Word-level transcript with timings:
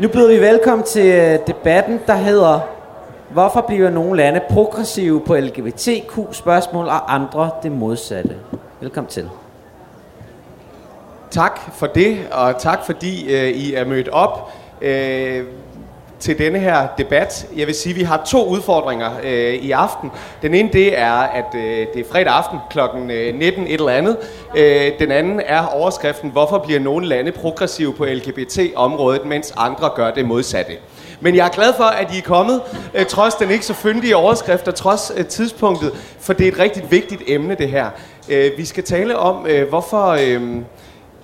Nu 0.00 0.08
byder 0.08 0.28
vi 0.28 0.40
velkommen 0.40 0.86
til 0.86 1.06
øh, 1.06 1.38
debatten, 1.46 2.00
der 2.06 2.14
hedder 2.14 2.60
Hvorfor 3.30 3.60
bliver 3.60 3.90
nogle 3.90 4.16
lande 4.16 4.40
progressive 4.50 5.20
på 5.20 5.36
LGBTQ-spørgsmål 5.36 6.86
og 6.86 7.14
andre 7.14 7.50
det 7.62 7.72
modsatte? 7.72 8.36
Velkommen 8.80 9.10
til. 9.10 9.30
Tak 11.30 11.60
for 11.72 11.86
det, 11.86 12.18
og 12.32 12.58
tak 12.58 12.86
fordi 12.86 13.34
øh, 13.34 13.48
I 13.48 13.74
er 13.74 13.84
mødt 13.84 14.08
op 14.08 14.52
øh, 14.82 15.44
til 16.20 16.38
denne 16.38 16.58
her 16.58 16.86
debat. 16.98 17.46
Jeg 17.56 17.66
vil 17.66 17.74
sige, 17.74 17.92
at 17.92 17.98
vi 17.98 18.02
har 18.02 18.22
to 18.26 18.46
udfordringer 18.46 19.10
øh, 19.22 19.54
i 19.54 19.70
aften. 19.70 20.10
Den 20.42 20.54
ene 20.54 20.68
det 20.72 20.98
er, 20.98 21.12
at 21.12 21.54
øh, 21.54 21.86
det 21.94 22.00
er 22.00 22.10
fredag 22.10 22.32
aften 22.32 22.58
kl. 22.70 22.78
19 22.98 23.10
øh, 23.62 23.70
et 23.70 23.80
eller 23.80 23.92
andet. 23.92 24.16
Øh, 24.56 24.92
den 24.98 25.12
anden 25.12 25.40
er 25.46 25.66
overskriften, 25.66 26.30
hvorfor 26.30 26.58
bliver 26.58 26.80
nogle 26.80 27.06
lande 27.06 27.32
progressive 27.32 27.92
på 27.94 28.04
LGBT-området, 28.04 29.24
mens 29.24 29.52
andre 29.56 29.90
gør 29.96 30.10
det 30.10 30.24
modsatte. 30.24 30.72
Men 31.20 31.36
jeg 31.36 31.46
er 31.46 31.50
glad 31.50 31.72
for, 31.76 31.84
at 31.84 32.14
I 32.14 32.18
er 32.18 32.22
kommet, 32.22 32.60
øh, 32.94 33.06
trods 33.06 33.34
den 33.34 33.50
ikke 33.50 33.66
så 33.66 33.74
fyndige 33.74 34.16
overskrift 34.16 34.68
og 34.68 34.74
trods 34.74 35.12
øh, 35.16 35.26
tidspunktet, 35.26 35.92
for 36.20 36.32
det 36.32 36.48
er 36.48 36.52
et 36.52 36.58
rigtig 36.58 36.90
vigtigt 36.90 37.22
emne, 37.26 37.54
det 37.54 37.68
her. 37.68 37.86
Øh, 38.28 38.50
vi 38.56 38.64
skal 38.64 38.84
tale 38.84 39.18
om, 39.18 39.46
øh, 39.46 39.68
hvorfor... 39.68 40.06
Øh, 40.06 40.42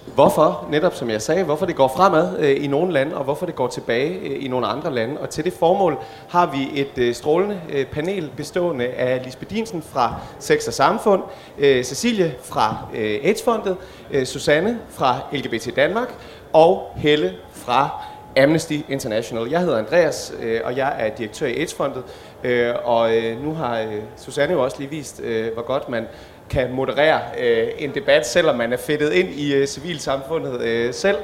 hvorfor, 0.07 0.67
netop 0.71 0.95
som 0.95 1.11
jeg 1.11 1.23
sagde, 1.23 1.45
hvorfor 1.45 1.67
det 1.67 1.77
går 1.77 1.89
fremad 1.89 2.39
øh, 2.39 2.65
i 2.65 2.67
nogle 2.67 2.93
lande, 2.93 3.17
og 3.17 3.25
hvorfor 3.25 3.47
det 3.47 3.55
går 3.55 3.67
tilbage 3.67 4.19
øh, 4.19 4.45
i 4.45 4.49
nogle 4.49 4.67
andre 4.67 4.95
lande. 4.95 5.21
Og 5.21 5.31
til 5.31 5.45
det 5.45 5.53
formål 5.53 5.99
har 6.29 6.47
vi 6.47 6.81
et 6.81 6.99
øh, 6.99 7.15
strålende 7.15 7.61
øh, 7.73 7.87
panel 7.87 8.31
bestående 8.37 8.87
af 8.87 9.25
Lisbeth 9.25 9.55
Dinsen 9.55 9.83
fra 9.83 10.15
Sex 10.39 10.67
og 10.67 10.73
Samfund, 10.73 11.23
øh, 11.59 11.85
Cecilie 11.85 12.35
fra 12.43 12.77
øh, 12.95 13.19
AIDS-fondet, 13.23 13.77
øh, 14.11 14.27
Susanne 14.27 14.79
fra 14.91 15.19
LGBT 15.33 15.77
Danmark 15.77 16.15
og 16.53 16.93
Helle 16.97 17.33
fra 17.53 17.91
Amnesty 18.37 18.79
International. 18.89 19.51
Jeg 19.51 19.61
hedder 19.61 19.79
Andreas, 19.79 20.35
øh, 20.43 20.61
og 20.65 20.77
jeg 20.77 20.95
er 20.99 21.15
direktør 21.15 21.47
i 21.47 21.61
AIDS-fondet, 21.61 22.03
øh, 22.45 22.75
og 22.85 23.17
øh, 23.17 23.45
nu 23.45 23.55
har 23.55 23.81
øh, 23.81 24.03
Susanne 24.17 24.53
jo 24.53 24.65
også 24.65 24.77
lige 24.79 24.91
vist, 24.91 25.21
øh, 25.21 25.53
hvor 25.53 25.63
godt 25.63 25.89
man 25.89 26.07
kan 26.51 26.73
moderere 26.73 27.21
øh, 27.41 27.69
en 27.79 27.95
debat, 27.95 28.27
selvom 28.27 28.57
man 28.57 28.73
er 28.73 28.77
fedtet 28.77 29.13
ind 29.13 29.29
i 29.29 29.55
øh, 29.55 29.67
civilsamfundet 29.67 30.61
øh, 30.61 30.95
selv. 30.95 31.17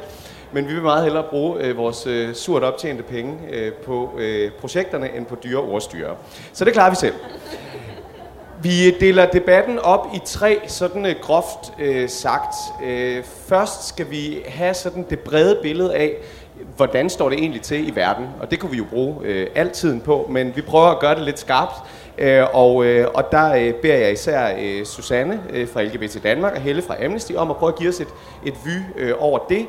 Men 0.52 0.68
vi 0.68 0.74
vil 0.74 0.82
meget 0.82 1.04
hellere 1.04 1.24
bruge 1.30 1.60
øh, 1.60 1.76
vores 1.76 2.06
øh, 2.06 2.34
surt 2.34 2.62
optjente 2.62 3.02
penge 3.02 3.38
øh, 3.50 3.72
på 3.72 4.10
øh, 4.18 4.50
projekterne 4.60 5.16
end 5.16 5.26
på 5.26 5.36
dyre 5.44 5.60
ordstyre. 5.60 6.16
Så 6.52 6.64
det 6.64 6.72
klarer 6.72 6.90
vi 6.90 6.96
selv. 6.96 7.14
Vi 8.62 8.90
deler 8.90 9.26
debatten 9.26 9.78
op 9.78 10.06
i 10.14 10.20
tre 10.24 10.58
sådan 10.66 11.06
øh, 11.06 11.14
groft 11.22 11.72
øh, 11.78 12.08
sagt. 12.08 12.54
Øh, 12.84 13.24
først 13.24 13.88
skal 13.88 14.10
vi 14.10 14.42
have 14.46 14.74
sådan 14.74 15.06
det 15.10 15.18
brede 15.18 15.58
billede 15.62 15.94
af, 15.94 16.16
hvordan 16.76 17.10
står 17.10 17.28
det 17.28 17.38
egentlig 17.38 17.62
til 17.62 17.88
i 17.88 17.94
verden? 17.94 18.26
Og 18.40 18.50
det 18.50 18.58
kunne 18.58 18.70
vi 18.70 18.76
jo 18.76 18.84
bruge 18.90 19.16
øh, 19.22 19.46
al 19.54 19.70
tiden 19.70 20.00
på, 20.00 20.26
men 20.30 20.56
vi 20.56 20.60
prøver 20.60 20.86
at 20.86 20.98
gøre 20.98 21.14
det 21.14 21.22
lidt 21.22 21.38
skarpt. 21.38 21.74
Øh, 22.20 22.44
og, 22.52 22.84
øh, 22.84 23.08
og 23.14 23.32
der 23.32 23.54
øh, 23.54 23.74
beder 23.74 23.94
jeg 23.94 24.12
især 24.12 24.56
øh, 24.60 24.84
Susanne 24.86 25.40
fra 25.72 25.82
LGBT 25.82 26.22
Danmark 26.22 26.54
og 26.54 26.60
Helle 26.60 26.82
fra 26.82 27.04
Amnesty 27.04 27.32
om 27.32 27.50
at 27.50 27.56
prøve 27.56 27.72
at 27.72 27.78
give 27.78 27.88
os 27.88 28.00
et, 28.00 28.08
et 28.46 28.54
vy 28.64 29.02
over 29.18 29.38
det. 29.38 29.66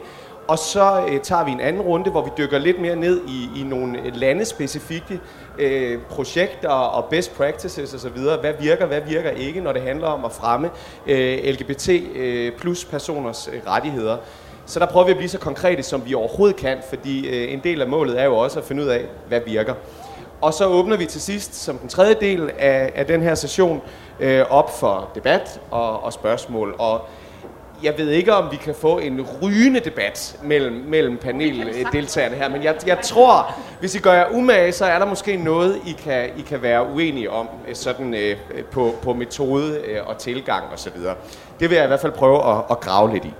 Og 0.47 0.57
så 0.57 1.05
øh, 1.09 1.19
tager 1.19 1.45
vi 1.45 1.51
en 1.51 1.59
anden 1.59 1.81
runde, 1.81 2.11
hvor 2.11 2.23
vi 2.23 2.29
dykker 2.37 2.57
lidt 2.57 2.81
mere 2.81 2.95
ned 2.95 3.21
i, 3.27 3.61
i 3.61 3.63
nogle 3.63 3.99
landespecifikke 4.13 5.19
øh, 5.59 5.99
projekter 6.09 6.69
og 6.69 7.05
best 7.09 7.37
practices 7.37 7.93
osv. 7.93 8.19
Hvad 8.41 8.53
virker, 8.59 8.85
hvad 8.85 9.01
virker 9.07 9.29
ikke, 9.29 9.61
når 9.61 9.73
det 9.73 9.81
handler 9.81 10.07
om 10.07 10.25
at 10.25 10.31
fremme 10.31 10.69
øh, 11.07 11.37
LGBT 11.43 11.89
øh, 12.15 12.51
plus 12.57 12.85
personers 12.85 13.49
øh, 13.53 13.61
rettigheder. 13.67 14.17
Så 14.65 14.79
der 14.79 14.85
prøver 14.85 15.05
vi 15.05 15.11
at 15.11 15.17
blive 15.17 15.29
så 15.29 15.39
konkrete, 15.39 15.83
som 15.83 16.05
vi 16.05 16.13
overhovedet 16.13 16.55
kan, 16.55 16.77
fordi 16.89 17.27
øh, 17.27 17.53
en 17.53 17.59
del 17.63 17.81
af 17.81 17.87
målet 17.87 18.19
er 18.19 18.25
jo 18.25 18.37
også 18.37 18.59
at 18.59 18.65
finde 18.65 18.83
ud 18.83 18.87
af, 18.87 19.05
hvad 19.27 19.41
virker. 19.45 19.73
Og 20.41 20.53
så 20.53 20.65
åbner 20.65 20.97
vi 20.97 21.05
til 21.05 21.21
sidst, 21.21 21.55
som 21.55 21.77
den 21.77 21.89
tredje 21.89 22.13
del 22.13 22.51
af, 22.59 22.91
af 22.95 23.05
den 23.05 23.21
her 23.21 23.35
session, 23.35 23.81
øh, 24.19 24.45
op 24.49 24.79
for 24.79 25.09
debat 25.15 25.61
og, 25.71 26.03
og 26.03 26.13
spørgsmål. 26.13 26.75
Og 26.79 27.01
jeg 27.83 27.93
ved 27.97 28.09
ikke, 28.09 28.33
om 28.33 28.51
vi 28.51 28.55
kan 28.55 28.75
få 28.75 28.99
en 28.99 29.25
rygende 29.41 29.79
debat 29.79 30.39
mellem, 30.43 30.73
mellem 30.73 31.17
paneldeltagerne 31.17 32.35
her, 32.35 32.49
men 32.49 32.63
jeg, 32.63 32.75
jeg 32.87 32.99
tror, 33.03 33.55
hvis 33.79 33.95
I 33.95 33.99
gør 33.99 34.13
jer 34.13 34.25
umage, 34.31 34.71
så 34.71 34.85
er 34.85 34.99
der 34.99 35.05
måske 35.05 35.37
noget, 35.37 35.81
I 35.85 35.91
kan, 35.91 36.29
I 36.37 36.41
kan 36.41 36.61
være 36.61 36.93
uenige 36.93 37.31
om 37.31 37.49
øh, 37.67 37.75
sådan, 37.75 38.13
øh, 38.13 38.37
på, 38.71 38.95
på 39.01 39.13
metode 39.13 39.77
øh, 39.77 40.07
og 40.07 40.17
tilgang 40.17 40.63
osv. 40.73 40.97
Det 41.59 41.69
vil 41.69 41.75
jeg 41.75 41.83
i 41.83 41.87
hvert 41.87 42.01
fald 42.01 42.11
prøve 42.11 42.51
at, 42.51 42.63
at 42.71 42.79
grave 42.79 43.13
lidt 43.13 43.25
i. 43.25 43.33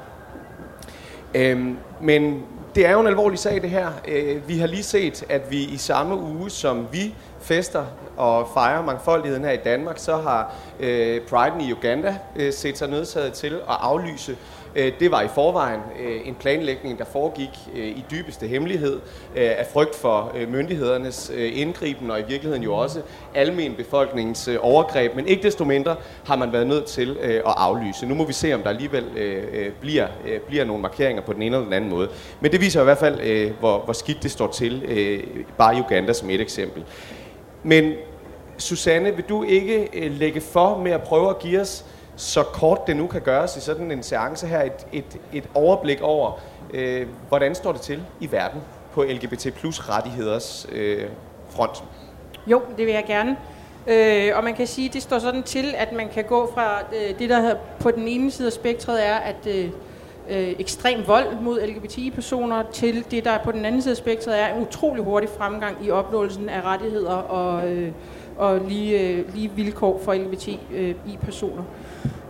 Øhm, 1.36 1.78
men 2.02 2.44
det 2.76 2.86
er 2.86 2.92
jo 2.92 3.00
en 3.00 3.08
alvorlig 3.08 3.40
sag, 3.40 3.62
det 3.62 3.70
her. 3.70 3.88
Øh, 4.08 4.48
vi 4.48 4.58
har 4.58 4.68
lige 4.68 4.84
set, 4.84 5.24
at 5.30 5.52
vi 5.52 5.64
i 5.64 5.78
samme 5.78 6.16
uge, 6.16 6.50
som 6.50 6.88
vi 6.92 7.16
fester 7.42 7.86
og 8.18 8.48
fejrer 8.54 8.84
mangfoldigheden 8.84 9.44
her 9.44 9.52
i 9.52 9.60
Danmark, 9.64 9.98
så 9.98 10.18
har 10.18 10.54
øh, 10.80 11.22
Pride 11.22 11.68
i 11.68 11.74
Uganda 11.74 12.18
øh, 12.36 12.54
set 12.54 12.78
sig 12.78 12.90
nødsaget 12.90 13.34
til 13.34 13.54
at 13.54 13.62
aflyse 13.68 14.38
Øh, 14.76 14.92
det 15.00 15.12
var 15.12 15.22
i 15.22 15.28
forvejen 15.28 15.80
øh, 16.00 16.28
en 16.28 16.36
planlægning, 16.36 17.00
der 17.00 17.06
foregik 17.06 17.50
øh, 17.76 17.88
i 17.88 18.06
dybeste 18.12 18.48
hemmelighed 18.48 19.00
af 19.36 19.68
frygt 19.74 19.96
for 19.96 20.36
myndighedernes 20.48 21.32
indgriben 21.36 22.12
og 22.12 22.20
i 22.20 22.24
virkeligheden 22.28 22.64
jo 22.64 22.76
også 22.76 23.02
almen 23.36 23.76
befolkningens 23.76 24.50
overgreb. 24.62 25.16
Men 25.16 25.28
ikke 25.28 25.44
desto 25.44 25.66
mindre 25.66 25.96
har 26.26 26.36
man 26.36 26.54
været 26.54 26.68
nødt 26.68 26.86
til 26.86 27.18
at 27.22 27.42
aflyse. 27.46 28.06
Nu 28.06 28.16
må 28.16 28.26
vi 28.26 28.34
se, 28.34 28.54
om 28.54 28.62
der 28.62 28.70
alligevel 28.70 29.06
bliver, 29.82 30.08
bliver 30.48 30.66
nogle 30.66 30.82
markeringer 30.82 31.22
på 31.22 31.34
den 31.34 31.42
ene 31.42 31.56
eller 31.56 31.66
den 31.66 31.74
anden 31.74 31.90
måde. 31.90 32.10
Men 32.40 32.52
det 32.52 32.62
viser 32.62 32.82
i 32.82 32.84
hvert 32.84 32.98
fald, 32.98 33.50
hvor, 33.60 33.80
hvor 33.80 33.94
skidt 33.94 34.24
det 34.24 34.32
står 34.32 34.48
til, 34.48 34.84
bare 35.58 35.78
i 35.78 35.80
Uganda 35.80 36.14
som 36.14 36.30
et 36.30 36.42
eksempel. 36.42 36.84
Men 37.64 37.94
Susanne, 38.58 39.16
vil 39.16 39.26
du 39.30 39.44
ikke 39.44 39.90
lægge 39.94 40.42
for 40.42 40.78
med 40.78 40.92
at 40.92 41.02
prøve 41.02 41.30
at 41.30 41.40
give 41.40 41.62
os 41.62 41.86
så 42.16 42.44
kort 42.44 42.88
det 42.88 42.96
nu 42.98 43.08
kan 43.08 43.22
gøres 43.22 43.58
i 43.58 43.62
sådan 43.62 43.92
en 43.92 44.04
seance 44.04 44.48
her, 44.48 44.62
et, 44.62 44.88
et, 44.94 45.18
et 45.34 45.44
overblik 45.54 46.02
over, 46.02 46.40
øh, 46.74 47.08
hvordan 47.28 47.56
står 47.56 47.72
det 47.72 47.82
til 47.82 48.04
i 48.20 48.32
verden 48.32 48.62
på 48.94 49.04
LGBT 49.04 49.54
plus 49.54 49.90
rettigheders 49.90 50.68
øh, 50.72 51.10
front? 51.50 51.84
Jo, 52.48 52.62
det 52.78 52.86
vil 52.86 52.94
jeg 52.94 53.04
gerne. 53.08 53.38
Øh, 53.88 54.32
og 54.36 54.44
man 54.44 54.56
kan 54.56 54.68
sige, 54.68 54.88
at 54.88 54.94
det 54.94 55.02
står 55.02 55.20
sådan 55.20 55.44
til, 55.44 55.74
at 55.78 55.94
man 55.94 56.10
kan 56.14 56.24
gå 56.24 56.52
fra 56.54 56.80
øh, 56.82 57.20
det, 57.20 57.30
der 57.30 57.56
på 57.80 57.92
den 57.92 58.08
ene 58.08 58.32
side 58.32 58.48
af 58.48 58.54
spektret 58.54 59.08
er, 59.08 59.16
at 59.16 59.48
øh, 59.48 59.70
øh, 60.30 60.56
ekstrem 60.60 61.08
vold 61.08 61.36
mod 61.42 61.62
LGBTI-personer, 61.62 62.64
til 62.74 63.06
det, 63.12 63.26
der 63.26 63.38
på 63.44 63.52
den 63.52 63.66
anden 63.66 63.82
side 63.82 63.92
af 63.92 63.98
spektret 63.98 64.40
er 64.40 64.56
en 64.56 64.62
utrolig 64.62 65.04
hurtig 65.04 65.30
fremgang 65.38 65.86
i 65.86 65.92
opnåelsen 65.92 66.50
af 66.50 66.62
rettigheder 66.62 67.14
og, 67.14 67.70
øh, 67.70 67.92
og 68.42 68.60
lige, 68.68 69.00
øh, 69.00 69.36
lige 69.36 69.52
vilkår 69.56 70.02
for 70.04 70.14
LGBTI-personer. 70.14 71.64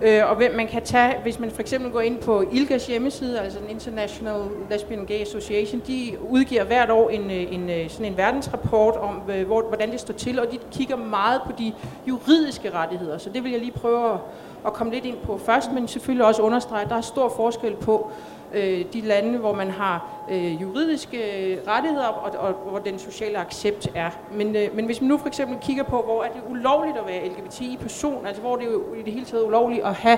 Øh, 0.02 0.18
øh, 0.18 0.30
og 0.30 0.36
hvem 0.36 0.56
man 0.56 0.68
kan 0.68 0.82
tage, 0.84 1.16
hvis 1.24 1.40
man 1.40 1.52
for 1.52 1.62
eksempel 1.62 1.92
går 1.92 2.02
ind 2.02 2.18
på 2.18 2.44
ILGAs 2.52 2.88
hjemmeside, 2.88 3.40
altså 3.40 3.60
den 3.60 3.70
International 3.70 4.42
Lesbian 4.70 5.06
Gay 5.06 5.22
Association, 5.22 5.82
de 5.88 6.18
udgiver 6.30 6.64
hvert 6.64 6.90
år 6.90 7.10
en, 7.10 7.32
øh, 7.32 7.54
en, 7.54 7.70
øh, 7.70 7.90
sådan 7.90 8.06
en 8.06 8.18
verdensrapport 8.18 8.96
om, 8.96 9.16
hvor, 9.46 9.68
hvordan 9.68 9.92
det 9.92 10.00
står 10.00 10.14
til, 10.14 10.40
og 10.40 10.52
de 10.52 10.60
kigger 10.72 10.96
meget 10.96 11.42
på 11.46 11.52
de 11.58 11.74
juridiske 12.08 12.70
rettigheder. 12.74 13.18
Så 13.18 13.30
det 13.30 13.44
vil 13.44 13.52
jeg 13.52 13.60
lige 13.60 13.72
prøve 13.72 14.14
at, 14.14 14.20
at 14.66 14.74
komme 14.74 14.94
lidt 14.94 15.06
ind 15.06 15.18
på 15.18 15.38
først, 15.38 15.72
men 15.72 15.88
selvfølgelig 15.88 16.26
også 16.26 16.42
understrege, 16.42 16.84
at 16.84 16.90
der 16.90 16.96
er 16.98 17.02
stor 17.02 17.34
forskel 17.36 17.76
på, 17.76 18.12
øh, 18.54 18.86
de 18.94 19.02
lande, 19.02 19.38
hvor 19.38 19.54
man 19.54 19.72
har 19.72 20.08
øh, 20.32 20.62
juridiske 20.62 21.18
øh, 21.18 21.58
rettigheder, 21.68 22.08
og, 22.08 22.48
og 22.48 22.54
hvor 22.54 22.80
den 22.80 23.00
sociale 23.00 23.38
accept 23.38 23.88
er. 23.96 24.10
Men, 24.32 24.56
øh, 24.56 24.76
men 24.76 24.86
hvis 24.86 25.02
man 25.02 25.08
nu 25.08 25.18
for 25.18 25.28
eksempel 25.28 25.58
kigger 25.62 25.84
på, 25.84 26.02
hvor 26.02 26.24
er 26.24 26.32
det 26.32 26.42
ulovligt 26.50 26.98
at 26.98 27.08
være 27.08 27.28
LGBTI-person, 27.28 28.26
altså 28.26 28.42
hvor 28.42 28.56
det 28.56 28.68
er 28.68 28.72
jo 28.72 28.94
i 28.94 29.02
det 29.02 29.14
hele 29.14 29.26
taget 29.26 29.44
ulovligt 29.44 29.84
at 29.84 29.94
have 29.94 30.18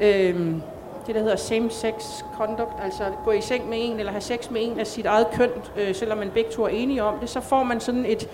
øh, 0.00 0.54
det, 1.06 1.14
der 1.14 1.20
hedder 1.20 1.36
same-sex 1.36 2.24
conduct, 2.36 2.82
altså 2.82 3.04
gå 3.24 3.30
i 3.30 3.40
seng 3.40 3.68
med 3.68 3.78
en, 3.80 3.98
eller 3.98 4.12
have 4.12 4.20
sex 4.20 4.50
med 4.50 4.60
en 4.64 4.80
af 4.80 4.86
sit 4.86 5.06
eget 5.06 5.26
køn, 5.32 5.50
øh, 5.76 5.94
selvom 5.94 6.18
man 6.18 6.30
begge 6.30 6.50
to 6.50 6.64
er 6.64 6.68
enige 6.68 7.02
om 7.02 7.18
det, 7.18 7.28
så 7.28 7.40
får 7.40 7.62
man 7.62 7.80
sådan 7.80 8.06
et, 8.06 8.28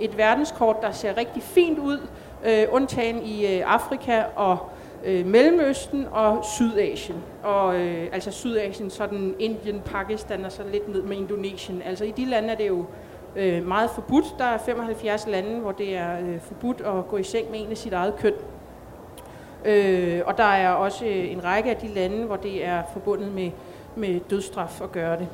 et 0.00 0.18
verdenskort, 0.18 0.76
der 0.82 0.92
ser 0.92 1.16
rigtig 1.16 1.42
fint 1.42 1.78
ud, 1.78 1.98
øh, 2.44 2.66
undtagen 2.70 3.22
i 3.22 3.56
øh, 3.56 3.74
Afrika 3.74 4.22
og 4.36 4.58
øh, 5.04 5.26
Mellemøsten 5.26 6.06
og 6.12 6.44
Sydasien. 6.44 7.18
Og 7.42 7.80
øh, 7.80 8.08
altså 8.12 8.30
Sydasien, 8.30 8.90
sådan 8.90 9.34
Indien, 9.38 9.80
Pakistan 9.84 10.44
og 10.44 10.52
så 10.52 10.62
lidt 10.72 10.88
ned 10.88 11.02
med 11.02 11.16
Indonesien. 11.16 11.82
Altså 11.82 12.04
i 12.04 12.10
de 12.10 12.24
lande 12.24 12.48
er 12.48 12.56
det 12.56 12.68
jo 12.68 12.84
øh, 13.36 13.66
meget 13.66 13.90
forbudt. 13.90 14.24
Der 14.38 14.44
er 14.44 14.58
75 14.58 15.26
lande, 15.26 15.60
hvor 15.60 15.72
det 15.72 15.96
er 15.96 16.20
øh, 16.20 16.40
forbudt 16.40 16.80
at 16.80 17.08
gå 17.08 17.16
i 17.16 17.22
seng 17.22 17.50
med 17.50 17.60
en 17.60 17.70
af 17.70 17.76
sit 17.76 17.92
eget 17.92 18.16
køn. 18.16 18.34
Øh, 19.64 20.20
og 20.26 20.38
der 20.38 20.44
er 20.44 20.70
også 20.70 21.04
øh, 21.04 21.32
en 21.32 21.44
række 21.44 21.70
af 21.70 21.76
de 21.76 21.88
lande, 21.88 22.24
hvor 22.24 22.36
det 22.36 22.64
er 22.64 22.82
forbundet 22.92 23.32
med, 23.32 23.50
med 23.96 24.20
dødsstraf 24.30 24.80
at 24.80 24.92
gøre 24.92 25.18
det. 25.18 25.28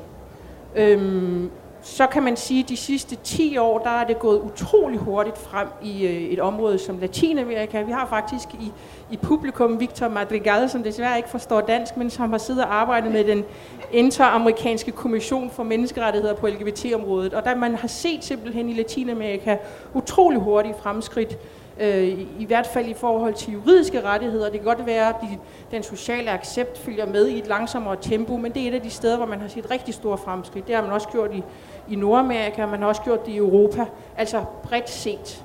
Øhm, 0.75 1.51
så 1.81 2.07
kan 2.07 2.23
man 2.23 2.37
sige, 2.37 2.63
at 2.63 2.69
de 2.69 2.77
sidste 2.77 3.15
10 3.15 3.57
år, 3.57 3.79
der 3.79 3.89
er 3.89 4.07
det 4.07 4.19
gået 4.19 4.41
utrolig 4.41 4.99
hurtigt 4.99 5.37
frem 5.37 5.67
i 5.83 6.05
øh, 6.05 6.13
et 6.13 6.39
område 6.39 6.79
som 6.79 6.99
Latinamerika. 6.99 7.81
Vi 7.81 7.91
har 7.91 8.07
faktisk 8.07 8.53
i, 8.53 8.71
i 9.11 9.17
publikum 9.17 9.79
Victor 9.79 10.07
Madrigal, 10.07 10.69
som 10.69 10.83
desværre 10.83 11.17
ikke 11.17 11.29
forstår 11.29 11.61
dansk, 11.61 11.97
men 11.97 12.09
som 12.09 12.31
har 12.31 12.37
siddet 12.37 12.63
og 12.63 12.75
arbejdet 12.75 13.11
med 13.11 13.23
den 13.23 13.43
interamerikanske 13.91 14.91
kommission 14.91 15.49
for 15.49 15.63
menneskerettigheder 15.63 16.35
på 16.35 16.47
LGBT-området. 16.47 17.33
Og 17.33 17.45
der 17.45 17.55
man 17.55 17.75
har 17.75 17.87
set 17.87 18.23
simpelthen 18.23 18.69
i 18.69 18.73
Latinamerika 18.73 19.57
utrolig 19.93 20.39
hurtige 20.39 20.75
fremskridt 20.79 21.37
øh, 21.79 22.03
i, 22.03 22.27
i 22.39 22.45
hvert 22.45 22.67
fald 22.67 22.87
i 22.87 22.93
forhold 22.93 23.33
til 23.33 23.53
juridiske 23.53 24.01
rettigheder. 24.01 24.49
Det 24.49 24.59
kan 24.59 24.75
godt 24.75 24.85
være, 24.85 25.09
at 25.09 25.15
de, 25.21 25.27
den 25.71 25.83
sociale 25.83 26.31
accept 26.31 26.77
følger 26.77 27.05
med 27.05 27.27
i 27.27 27.39
et 27.39 27.47
langsommere 27.47 27.97
tempo, 28.01 28.37
men 28.37 28.51
det 28.51 28.63
er 28.63 28.67
et 28.67 28.73
af 28.73 28.81
de 28.81 28.89
steder, 28.89 29.17
hvor 29.17 29.25
man 29.25 29.39
har 29.39 29.47
set 29.47 29.71
rigtig 29.71 29.93
store 29.93 30.17
fremskridt. 30.17 30.67
Det 30.67 30.75
har 30.75 30.81
man 30.81 30.91
også 30.91 31.07
gjort 31.07 31.33
i, 31.33 31.43
i 31.89 31.95
Nordamerika, 31.95 32.65
man 32.65 32.79
har 32.79 32.87
også 32.87 33.01
gjort 33.01 33.25
det 33.25 33.31
i 33.31 33.37
Europa, 33.37 33.85
altså 34.17 34.43
bredt 34.63 34.89
set. 34.89 35.43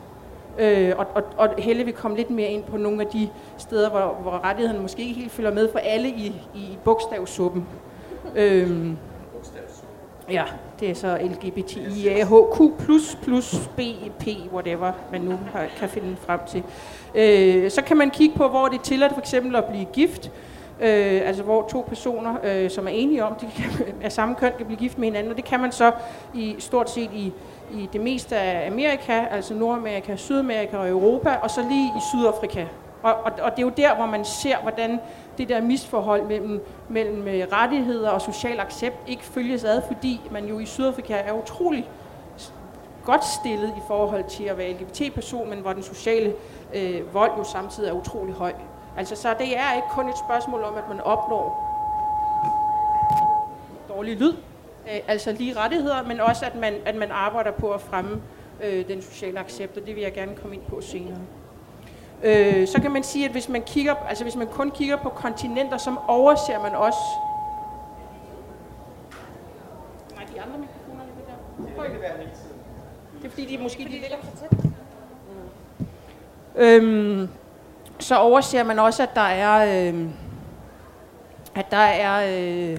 Øh, 0.58 0.92
og, 0.98 1.06
og, 1.14 1.22
og 1.36 1.48
Helle 1.58 1.84
vil 1.84 1.94
komme 1.94 2.16
lidt 2.16 2.30
mere 2.30 2.48
ind 2.48 2.62
på 2.62 2.76
nogle 2.76 3.00
af 3.00 3.06
de 3.06 3.28
steder, 3.58 3.90
hvor, 3.90 4.18
hvor 4.22 4.44
rettighederne 4.44 4.82
måske 4.82 5.02
ikke 5.02 5.14
helt 5.14 5.32
følger 5.32 5.52
med 5.52 5.68
for 5.72 5.78
alle 5.78 6.08
i, 6.08 6.26
i 6.54 6.78
bogstavsuppen. 6.84 7.66
Øh, 8.36 8.90
ja, 10.30 10.44
det 10.80 10.90
er 10.90 10.94
så 10.94 11.18
LGBTIAHQ++, 11.22 12.60
BEP, 13.76 14.52
whatever 14.52 14.92
man 15.12 15.20
nu 15.20 15.38
har, 15.52 15.66
kan 15.78 15.88
finde 15.88 16.16
frem 16.16 16.40
til. 16.48 16.62
Øh, 17.14 17.70
så 17.70 17.82
kan 17.82 17.96
man 17.96 18.10
kigge 18.10 18.36
på, 18.36 18.48
hvor 18.48 18.68
det 18.68 18.78
er 18.78 18.82
tilladt 18.82 19.12
for 19.12 19.20
eksempel 19.20 19.56
at 19.56 19.64
blive 19.64 19.84
gift. 19.92 20.30
Øh, 20.80 21.20
altså 21.24 21.42
hvor 21.42 21.68
to 21.68 21.84
personer, 21.88 22.34
øh, 22.44 22.70
som 22.70 22.86
er 22.86 22.90
enige 22.90 23.24
om, 23.24 23.34
de 23.34 23.46
kan, 23.56 23.86
er 24.02 24.08
samme 24.08 24.34
køn, 24.34 24.52
kan 24.56 24.66
blive 24.66 24.78
gift 24.78 24.98
med 24.98 25.08
hinanden. 25.08 25.30
Og 25.30 25.36
det 25.36 25.44
kan 25.44 25.60
man 25.60 25.72
så 25.72 25.92
i 26.34 26.56
stort 26.58 26.90
set 26.90 27.10
i, 27.12 27.32
i 27.72 27.88
det 27.92 28.00
meste 28.00 28.36
af 28.36 28.66
Amerika, 28.66 29.24
altså 29.30 29.54
Nordamerika, 29.54 30.16
Sydamerika 30.16 30.76
og 30.76 30.88
Europa, 30.88 31.36
og 31.42 31.50
så 31.50 31.62
lige 31.68 31.92
i 31.96 32.00
Sydafrika. 32.10 32.66
Og, 33.02 33.14
og, 33.14 33.32
og 33.42 33.50
det 33.50 33.58
er 33.58 33.62
jo 33.62 33.72
der, 33.76 33.94
hvor 33.94 34.06
man 34.06 34.24
ser, 34.24 34.56
hvordan 34.62 35.00
det 35.38 35.48
der 35.48 35.60
misforhold 35.60 36.22
mellem, 36.22 36.66
mellem 36.88 37.28
øh, 37.28 37.46
rettigheder 37.52 38.10
og 38.10 38.20
social 38.20 38.60
accept 38.60 38.96
ikke 39.06 39.24
følges 39.24 39.64
ad, 39.64 39.82
fordi 39.86 40.20
man 40.30 40.44
jo 40.44 40.58
i 40.58 40.66
Sydafrika 40.66 41.14
er 41.14 41.32
utrolig 41.32 41.88
godt 43.04 43.24
stillet 43.24 43.68
i 43.76 43.80
forhold 43.86 44.24
til 44.24 44.44
at 44.44 44.58
være 44.58 44.72
LGBT-person, 44.72 45.50
men 45.50 45.58
hvor 45.58 45.72
den 45.72 45.82
sociale 45.82 46.34
øh, 46.74 47.14
vold 47.14 47.30
jo 47.38 47.44
samtidig 47.44 47.88
er 47.88 47.92
utrolig 47.92 48.34
høj. 48.34 48.52
Altså, 48.96 49.16
så 49.16 49.34
det 49.38 49.58
er 49.58 49.74
ikke 49.76 49.88
kun 49.90 50.08
et 50.08 50.18
spørgsmål 50.18 50.62
om, 50.62 50.74
at 50.74 50.88
man 50.88 51.00
opnår 51.00 51.66
dårlig 53.88 54.16
lyd, 54.16 54.34
øh, 54.86 55.00
altså 55.08 55.32
lige 55.32 55.56
rettigheder, 55.56 56.02
men 56.02 56.20
også 56.20 56.46
at 56.46 56.54
man, 56.54 56.74
at 56.84 56.94
man 56.94 57.10
arbejder 57.10 57.50
på 57.50 57.70
at 57.70 57.80
fremme 57.80 58.22
øh, 58.62 58.88
den 58.88 59.02
sociale 59.02 59.40
accept, 59.40 59.76
og 59.76 59.86
det 59.86 59.94
vil 59.94 60.02
jeg 60.02 60.12
gerne 60.12 60.36
komme 60.36 60.56
ind 60.56 60.62
på 60.68 60.80
senere. 60.80 61.18
Øh, 62.22 62.68
så 62.68 62.80
kan 62.82 62.90
man 62.90 63.02
sige, 63.02 63.24
at 63.24 63.30
hvis 63.30 63.48
man, 63.48 63.62
kigger, 63.62 63.94
altså 64.08 64.24
hvis 64.24 64.36
man 64.36 64.46
kun 64.46 64.70
kigger 64.70 64.96
på 64.96 65.08
kontinenter, 65.08 65.78
så 65.78 65.94
overser 66.08 66.62
man 66.62 66.74
også... 66.74 66.98
Nej, 70.16 70.24
de 70.34 70.40
andre 70.40 70.58
mikrofoner 70.58 71.02
er 71.02 71.88
det 71.88 72.00
der. 72.00 72.10
Det 73.18 73.26
er 73.26 73.30
fordi, 73.30 73.56
de 73.56 73.62
måske 73.62 73.84
de 73.84 73.88
ligger 73.88 74.16
for 74.22 74.36
tæt. 74.36 74.70
Øhm, 76.56 77.28
så 77.98 78.16
overser 78.16 78.64
man 78.64 78.78
også, 78.78 79.02
at 79.02 79.14
der 79.14 79.20
er, 79.20 79.88
øh, 79.92 80.04
at 81.54 81.70
der 81.70 81.76
er, 81.76 82.40
øh, 82.72 82.78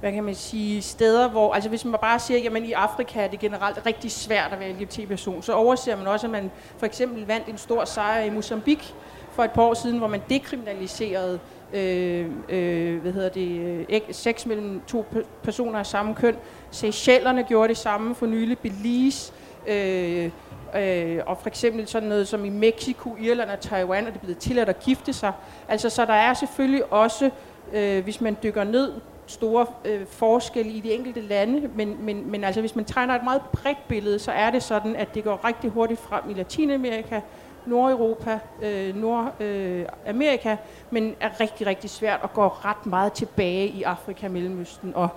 hvad 0.00 0.12
kan 0.12 0.24
man 0.24 0.34
sige, 0.34 0.82
steder, 0.82 1.28
hvor, 1.28 1.54
altså 1.54 1.68
hvis 1.68 1.84
man 1.84 2.00
bare 2.00 2.18
siger, 2.18 2.40
jamen 2.40 2.64
i 2.64 2.72
Afrika 2.72 3.20
er 3.20 3.28
det 3.28 3.38
generelt 3.38 3.86
rigtig 3.86 4.10
svært 4.10 4.52
at 4.52 4.60
være 4.60 4.72
LGBT-person, 4.72 5.42
så 5.42 5.52
overser 5.52 5.96
man 5.96 6.06
også, 6.06 6.26
at 6.26 6.30
man 6.30 6.50
for 6.78 6.86
eksempel 6.86 7.26
vandt 7.26 7.48
en 7.48 7.58
stor 7.58 7.84
sejr 7.84 8.24
i 8.24 8.30
Mozambique 8.30 8.94
for 9.32 9.44
et 9.44 9.50
par 9.50 9.62
år 9.62 9.74
siden, 9.74 9.98
hvor 9.98 10.08
man 10.08 10.22
dekriminaliserede 10.28 11.38
øh, 11.72 12.26
øh, 12.48 13.00
hvad 13.02 13.12
hedder 13.12 13.28
det, 13.28 13.60
øh, 13.90 14.00
sex 14.10 14.46
mellem 14.46 14.80
to 14.86 15.06
personer 15.42 15.78
af 15.78 15.86
samme 15.86 16.14
køn. 16.14 16.36
Seychellerne 16.70 17.42
gjorde 17.42 17.68
det 17.68 17.76
samme 17.76 18.14
for 18.14 18.26
nylig, 18.26 18.58
Belize, 18.58 19.32
øh, 19.66 20.30
Øh, 20.76 21.18
og 21.26 21.38
for 21.38 21.48
eksempel 21.48 21.88
sådan 21.88 22.08
noget 22.08 22.28
som 22.28 22.44
i 22.44 22.48
Mexico, 22.48 23.16
Irland 23.20 23.50
og 23.50 23.60
Taiwan 23.60 24.06
er 24.06 24.10
det 24.10 24.20
blevet 24.20 24.38
tilladt 24.38 24.68
at 24.68 24.80
gifte 24.80 25.12
sig. 25.12 25.32
Altså, 25.68 25.90
så 25.90 26.04
der 26.04 26.12
er 26.12 26.34
selvfølgelig 26.34 26.92
også, 26.92 27.30
øh, 27.72 28.04
hvis 28.04 28.20
man 28.20 28.36
dykker 28.42 28.64
ned, 28.64 28.92
store 29.30 29.66
øh, 29.84 30.06
forskelle 30.06 30.72
i 30.72 30.80
de 30.80 30.92
enkelte 30.92 31.20
lande, 31.20 31.70
men, 31.74 31.96
men, 32.00 32.30
men 32.30 32.44
altså, 32.44 32.60
hvis 32.60 32.76
man 32.76 32.84
tegner 32.84 33.14
et 33.14 33.24
meget 33.24 33.42
bredt 33.52 33.88
billede, 33.88 34.18
så 34.18 34.32
er 34.32 34.50
det 34.50 34.62
sådan, 34.62 34.96
at 34.96 35.14
det 35.14 35.24
går 35.24 35.44
rigtig 35.44 35.70
hurtigt 35.70 36.00
frem 36.00 36.30
i 36.30 36.34
Latinamerika, 36.34 37.20
Nordeuropa, 37.66 38.38
øh, 38.62 38.96
Nordamerika, 38.96 40.50
øh, 40.50 40.56
men 40.90 41.14
er 41.20 41.40
rigtig, 41.40 41.66
rigtig 41.66 41.90
svært 41.90 42.20
at 42.24 42.32
gå 42.32 42.46
ret 42.46 42.86
meget 42.86 43.12
tilbage 43.12 43.66
i 43.68 43.82
Afrika, 43.82 44.28
Mellemøsten 44.28 44.92
og 44.94 45.08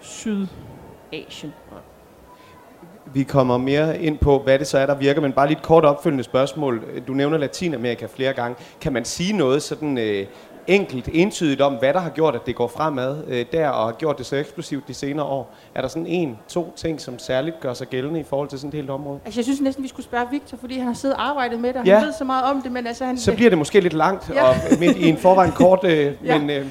Sydasien. 0.00 1.52
Vi 3.12 3.22
kommer 3.22 3.58
mere 3.58 4.02
ind 4.02 4.18
på, 4.18 4.38
hvad 4.38 4.58
det 4.58 4.66
så 4.66 4.78
er, 4.78 4.86
der 4.86 4.94
virker, 4.94 5.20
men 5.20 5.32
bare 5.32 5.46
lige 5.46 5.56
et 5.56 5.62
kort 5.62 5.84
opfølgende 5.84 6.24
spørgsmål. 6.24 6.84
Du 7.06 7.12
nævner 7.12 7.38
Latinamerika 7.38 8.06
flere 8.06 8.32
gange. 8.32 8.56
Kan 8.80 8.92
man 8.92 9.04
sige 9.04 9.32
noget 9.32 9.62
sådan 9.62 9.98
øh, 9.98 10.26
enkelt, 10.66 11.08
entydigt 11.12 11.60
om, 11.60 11.74
hvad 11.74 11.92
der 11.92 12.00
har 12.00 12.10
gjort, 12.10 12.34
at 12.34 12.46
det 12.46 12.56
går 12.56 12.68
fremad 12.68 13.24
øh, 13.28 13.46
der, 13.52 13.68
og 13.68 13.84
har 13.84 13.92
gjort 13.92 14.18
det 14.18 14.26
så 14.26 14.36
eksplosivt 14.36 14.88
de 14.88 14.94
senere 14.94 15.26
år? 15.26 15.54
Er 15.74 15.80
der 15.80 15.88
sådan 15.88 16.06
en, 16.06 16.38
to 16.48 16.72
ting, 16.76 17.00
som 17.00 17.18
særligt 17.18 17.60
gør 17.60 17.74
sig 17.74 17.86
gældende 17.86 18.20
i 18.20 18.22
forhold 18.22 18.48
til 18.48 18.58
sådan 18.58 18.68
et 18.68 18.74
helt 18.74 18.90
område? 18.90 19.20
Altså, 19.24 19.40
jeg 19.40 19.44
synes 19.44 19.60
næsten, 19.60 19.84
vi 19.84 19.88
skulle 19.88 20.06
spørge 20.06 20.26
Victor, 20.30 20.56
fordi 20.56 20.78
han 20.78 20.86
har 20.86 20.94
siddet 20.94 21.16
og 21.16 21.28
arbejdet 21.28 21.60
med 21.60 21.68
det, 21.68 21.80
og 21.80 21.86
ja. 21.86 21.98
han 21.98 22.06
ved 22.06 22.12
så 22.18 22.24
meget 22.24 22.44
om 22.44 22.62
det, 22.62 22.72
men 22.72 22.86
altså... 22.86 23.04
Han, 23.04 23.18
så 23.18 23.34
bliver 23.34 23.50
det 23.50 23.58
måske 23.58 23.80
lidt 23.80 23.92
langt, 23.92 24.30
ja. 24.34 24.48
og 24.48 24.54
midt 24.78 24.96
i 24.96 25.08
en 25.08 25.16
forvejen 25.16 25.52
kort, 25.52 25.84
øh, 25.84 25.90
ja. 26.24 26.38
men... 26.38 26.50
Øh, 26.50 26.66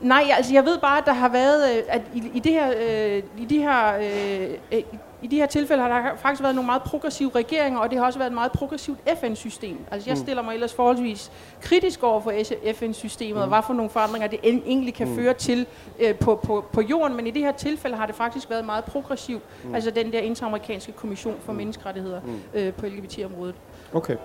Nej, 0.00 0.30
altså 0.36 0.54
jeg 0.54 0.64
ved 0.64 0.78
bare, 0.78 0.98
at 0.98 1.06
der 1.06 1.12
har 1.12 1.28
været, 1.28 1.76
øh, 1.76 1.82
at 1.88 2.02
i, 2.14 2.30
i 2.34 2.38
det 2.38 2.52
her, 2.52 2.72
øh, 2.80 3.22
i 3.38 3.44
de 3.44 3.58
her, 3.58 3.96
øh, 3.96 4.50
øh 4.72 4.82
i 5.22 5.26
de 5.26 5.36
her 5.36 5.46
tilfælde 5.46 5.82
har 5.82 5.88
der 5.88 6.16
faktisk 6.16 6.42
været 6.42 6.54
nogle 6.54 6.66
meget 6.66 6.82
progressive 6.82 7.30
regeringer, 7.34 7.80
og 7.80 7.90
det 7.90 7.98
har 7.98 8.06
også 8.06 8.18
været 8.18 8.30
et 8.30 8.34
meget 8.34 8.52
progressivt 8.52 8.98
FN-system. 9.20 9.78
Altså 9.90 10.10
jeg 10.10 10.16
mm. 10.16 10.22
stiller 10.22 10.42
mig 10.42 10.54
ellers 10.54 10.74
forholdsvis 10.74 11.32
kritisk 11.62 12.02
over 12.02 12.20
for 12.20 12.32
FN-systemet, 12.74 13.34
mm. 13.34 13.42
og 13.42 13.48
hvad 13.48 13.58
for 13.66 13.74
nogle 13.74 13.90
forandringer 13.90 14.28
det 14.28 14.38
egentlig 14.42 14.94
kan 14.94 15.08
mm. 15.08 15.16
føre 15.16 15.34
til 15.34 15.66
øh, 15.98 16.14
på, 16.14 16.34
på, 16.34 16.64
på 16.72 16.80
jorden, 16.80 17.16
men 17.16 17.26
i 17.26 17.30
det 17.30 17.42
her 17.42 17.52
tilfælde 17.52 17.96
har 17.96 18.06
det 18.06 18.14
faktisk 18.14 18.50
været 18.50 18.64
meget 18.64 18.84
progressivt, 18.84 19.42
mm. 19.64 19.74
altså 19.74 19.90
den 19.90 20.12
der 20.12 20.18
interamerikanske 20.18 20.92
kommission 20.92 21.36
for 21.40 21.52
mm. 21.52 21.58
menneskerettigheder 21.58 22.20
mm. 22.20 22.40
øh, 22.54 22.72
på 22.72 22.86
LGBT-området. 22.86 23.54
Okay. 23.92 24.16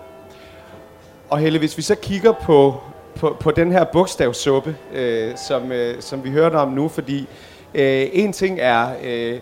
Og 1.30 1.38
Helle, 1.38 1.58
hvis 1.58 1.76
vi 1.76 1.82
så 1.82 1.94
kigger 1.94 2.32
på, 2.32 2.80
på, 3.16 3.36
på 3.40 3.50
den 3.50 3.72
her 3.72 3.84
bogstavsuppe, 3.84 4.76
øh, 4.94 5.36
som, 5.36 5.72
øh, 5.72 6.02
som 6.02 6.24
vi 6.24 6.30
hørte 6.30 6.54
om 6.54 6.68
nu, 6.68 6.88
fordi 6.88 7.28
øh, 7.74 8.06
en 8.12 8.32
ting 8.32 8.58
er... 8.60 8.88
Øh, 9.04 9.40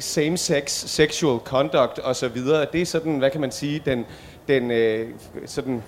same-sex, 0.00 0.70
sexual 0.70 1.38
conduct 1.38 2.00
osv. 2.04 2.36
Det 2.72 2.82
er 2.82 2.86
sådan, 2.86 3.18
hvad 3.18 3.30
kan 3.30 3.40
man 3.40 3.52
sige, 3.52 3.82
den, 3.86 4.06
den 4.48 4.70
øh, 4.70 5.08
sådan, 5.46 5.82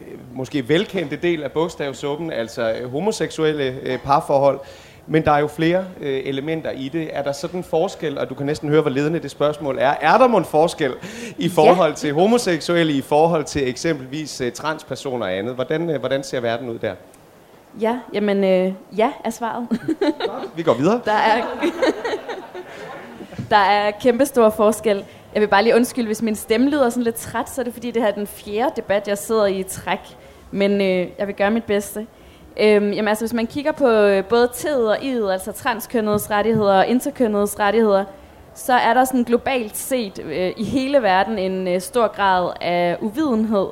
øh, 0.00 0.18
måske 0.34 0.68
velkendte 0.68 1.16
del 1.16 1.42
af 1.42 1.52
bogstavsuppen, 1.52 2.32
altså 2.32 2.72
øh, 2.72 2.90
homoseksuelle 2.90 3.78
øh, 3.82 3.98
parforhold. 3.98 4.60
Men 5.06 5.24
der 5.24 5.32
er 5.32 5.38
jo 5.38 5.46
flere 5.46 5.84
øh, 6.00 6.20
elementer 6.24 6.70
i 6.70 6.88
det. 6.88 7.10
Er 7.12 7.22
der 7.22 7.32
sådan 7.32 7.60
en 7.60 7.64
forskel, 7.64 8.18
og 8.18 8.28
du 8.28 8.34
kan 8.34 8.46
næsten 8.46 8.68
høre, 8.68 8.80
hvor 8.80 8.90
ledende 8.90 9.18
det 9.18 9.30
spørgsmål 9.30 9.78
er. 9.78 9.94
Er 10.00 10.18
der 10.18 10.24
en 10.24 10.44
forskel 10.44 10.94
i 11.38 11.48
forhold 11.48 11.90
ja. 11.90 11.96
til 11.96 12.12
homoseksuelle, 12.12 12.92
i 12.92 13.00
forhold 13.00 13.44
til 13.44 13.68
eksempelvis 13.68 14.40
øh, 14.40 14.52
transpersoner 14.52 15.26
og 15.26 15.32
andet? 15.32 15.54
Hvordan, 15.54 15.90
øh, 15.90 16.00
hvordan 16.00 16.22
ser 16.24 16.40
verden 16.40 16.68
ud 16.68 16.78
der? 16.78 16.94
Ja, 17.80 17.98
jamen 18.12 18.44
øh, 18.44 18.72
ja 18.96 19.10
er 19.24 19.30
svaret. 19.30 19.68
Vi 20.56 20.62
går 20.62 20.74
videre. 20.74 21.00
Der 21.04 21.12
er, 21.12 21.44
der 23.50 23.56
er 23.56 23.90
kæmpe 23.90 24.26
stor 24.26 24.50
forskel. 24.50 25.04
Jeg 25.34 25.40
vil 25.42 25.48
bare 25.48 25.62
lige 25.62 25.74
undskylde, 25.74 26.06
hvis 26.06 26.22
min 26.22 26.36
stemme 26.36 26.70
lyder 26.70 26.90
sådan 26.90 27.02
lidt 27.02 27.14
træt, 27.14 27.50
så 27.50 27.60
er 27.60 27.64
det 27.64 27.72
fordi, 27.74 27.90
det 27.90 28.02
her 28.02 28.08
er 28.08 28.14
den 28.14 28.26
fjerde 28.26 28.72
debat, 28.76 29.08
jeg 29.08 29.18
sidder 29.18 29.46
i 29.46 29.58
i 29.58 29.62
træk. 29.62 29.98
Men 30.50 30.80
øh, 30.80 31.08
jeg 31.18 31.26
vil 31.26 31.34
gøre 31.34 31.50
mit 31.50 31.64
bedste. 31.64 32.06
Øhm, 32.60 32.92
jamen 32.92 33.08
altså, 33.08 33.24
hvis 33.24 33.32
man 33.32 33.46
kigger 33.46 33.72
på 33.72 33.88
øh, 33.88 34.24
både 34.24 34.48
tid 34.54 34.76
og 34.76 35.04
id, 35.04 35.28
altså 35.28 35.52
transkønnedes 35.52 36.30
rettigheder 36.30 36.78
og 36.78 36.86
interkønnedes 36.86 37.58
rettigheder, 37.58 38.04
så 38.54 38.72
er 38.72 38.94
der 38.94 39.04
sådan 39.04 39.22
globalt 39.22 39.76
set 39.76 40.18
øh, 40.24 40.52
i 40.56 40.64
hele 40.64 41.02
verden 41.02 41.38
en 41.38 41.68
øh, 41.68 41.80
stor 41.80 42.08
grad 42.16 42.52
af 42.60 42.96
uvidenhed, 43.00 43.66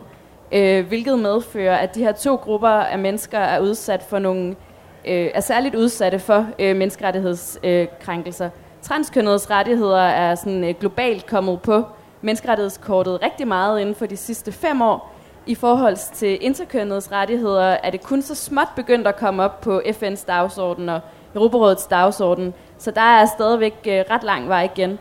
øh, 0.52 0.86
hvilket 0.86 1.18
medfører, 1.18 1.76
at 1.76 1.94
de 1.94 2.00
her 2.00 2.12
to 2.12 2.34
grupper 2.34 2.68
af 2.68 2.98
mennesker 2.98 3.38
er 3.38 3.60
udsat 3.60 4.02
for 4.02 4.18
nogle, 4.18 4.56
øh, 5.04 5.30
er 5.34 5.40
særligt 5.40 5.74
udsatte 5.74 6.18
for 6.18 6.46
øh, 6.58 6.76
menneskerettighedskrænkelser. 6.76 8.46
Øh, 8.46 8.50
transkønnedes 8.82 9.50
rettigheder 9.50 10.00
er 10.00 10.34
sådan 10.34 10.64
øh, 10.64 10.74
globalt 10.80 11.26
kommet 11.26 11.60
på 11.62 11.84
menneskerettighedskortet 12.22 13.22
rigtig 13.22 13.48
meget 13.48 13.80
inden 13.80 13.94
for 13.94 14.06
de 14.06 14.16
sidste 14.16 14.52
fem 14.52 14.82
år. 14.82 15.09
I 15.50 15.54
forhold 15.54 15.96
til 16.14 16.38
interkønnedes 16.44 17.12
rettigheder 17.12 17.64
er 17.64 17.90
det 17.90 18.02
kun 18.02 18.22
så 18.22 18.34
småt 18.34 18.68
begyndt 18.76 19.06
at 19.06 19.16
komme 19.16 19.42
op 19.42 19.60
på 19.60 19.80
FN's 19.80 20.26
dagsorden 20.26 20.88
og 20.88 21.00
Europarådets 21.34 21.86
dagsorden, 21.86 22.54
så 22.78 22.90
der 22.90 23.00
er 23.00 23.26
stadigvæk 23.26 23.74
øh, 23.86 24.04
ret 24.10 24.22
lang 24.22 24.48
vej 24.48 24.68
igen. 24.74 24.98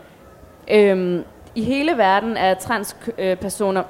Øhm, 0.70 1.24
I 1.54 1.62
hele 1.62 1.96
verden 1.96 2.36
er 2.36 2.54
transpersoner 2.54 3.82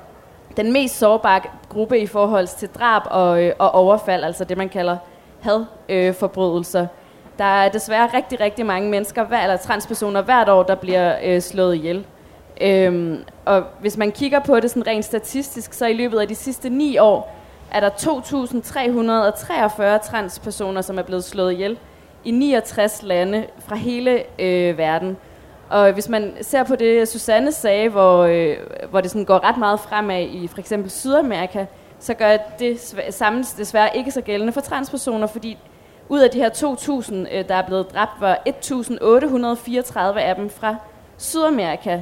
den 0.57 0.73
mest 0.73 0.99
sårbare 0.99 1.41
gruppe 1.69 1.99
i 1.99 2.07
forhold 2.07 2.47
til 2.47 2.69
drab 2.69 3.03
og, 3.07 3.45
øh, 3.45 3.53
og 3.59 3.75
overfald, 3.75 4.25
altså 4.25 4.45
det 4.45 4.57
man 4.57 4.69
kalder 4.69 4.97
hadforbrydelser. 5.41 6.83
Øh, 6.83 6.89
der 7.39 7.45
er 7.45 7.69
desværre 7.69 8.09
rigtig, 8.15 8.41
rigtig 8.41 8.67
mange 8.67 8.91
mennesker, 8.91 9.25
hver, 9.25 9.43
eller 9.43 9.57
transpersoner 9.57 10.23
hvert 10.23 10.49
år, 10.49 10.63
der 10.63 10.75
bliver 10.75 11.17
øh, 11.25 11.41
slået 11.41 11.75
ihjel. 11.75 12.07
Øhm, 12.61 13.25
og 13.45 13.65
hvis 13.81 13.97
man 13.97 14.13
kigger 14.13 14.41
på 14.41 14.61
det 14.61 14.71
sådan 14.71 14.87
rent 14.87 15.05
statistisk, 15.05 15.73
så 15.73 15.87
i 15.87 15.93
løbet 15.93 16.19
af 16.19 16.29
de 16.29 16.35
sidste 16.35 16.71
ni 16.71 16.99
år, 16.99 17.37
er 17.71 17.81
der 17.81 17.91
2.343 20.01 20.09
transpersoner, 20.11 20.81
som 20.81 20.99
er 20.99 21.03
blevet 21.03 21.25
slået 21.25 21.53
ihjel 21.53 21.79
i 22.25 22.31
69 22.31 23.03
lande 23.03 23.47
fra 23.59 23.77
hele 23.77 24.23
øh, 24.39 24.79
verden. 24.79 25.17
Og 25.69 25.93
hvis 25.93 26.09
man 26.09 26.33
ser 26.41 26.63
på 26.63 26.77
det, 26.77 27.09
Susanne 27.09 27.53
sagde, 27.53 27.89
hvor, 27.89 28.23
øh, 28.23 28.57
hvor 28.91 29.01
det 29.01 29.11
sådan 29.11 29.25
går 29.25 29.45
ret 29.45 29.57
meget 29.57 29.81
fremad 29.81 30.23
i 30.23 30.47
for 30.47 30.59
eksempel 30.59 30.91
Sydamerika, 30.91 31.67
så 31.99 32.15
gør 32.15 32.37
det 32.59 32.95
samme 33.11 33.45
desværre 33.59 33.97
ikke 33.97 34.11
så 34.11 34.21
gældende 34.21 34.53
for 34.53 34.61
transpersoner, 34.61 35.27
fordi 35.27 35.59
ud 36.09 36.21
af 36.21 36.31
de 36.31 36.39
her 36.39 36.51
2.000, 36.51 37.15
øh, 37.15 37.49
der 37.49 37.55
er 37.55 37.67
blevet 37.67 37.93
dræbt, 37.95 38.21
var 38.21 38.39
1.834 38.49 40.19
af 40.19 40.35
dem 40.37 40.51
fra 40.51 40.77
Sydamerika. 41.19 42.01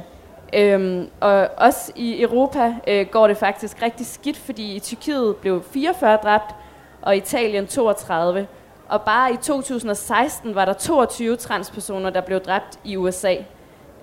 Øhm, 0.53 1.09
og 1.19 1.47
også 1.57 1.91
i 1.95 2.21
Europa 2.21 2.75
øh, 2.87 3.05
går 3.05 3.27
det 3.27 3.37
faktisk 3.37 3.81
rigtig 3.81 4.05
skidt, 4.05 4.37
fordi 4.37 4.75
i 4.75 4.79
Tyrkiet 4.79 5.35
blev 5.35 5.63
44 5.63 6.17
dræbt, 6.23 6.55
og 7.01 7.15
i 7.15 7.17
Italien 7.17 7.67
32. 7.67 8.47
Og 8.87 9.01
bare 9.01 9.33
i 9.33 9.37
2016 9.37 10.55
var 10.55 10.65
der 10.65 10.73
22 10.73 11.35
transpersoner, 11.35 12.09
der 12.09 12.21
blev 12.21 12.39
dræbt 12.39 12.79
i 12.83 12.97
USA. 12.97 13.35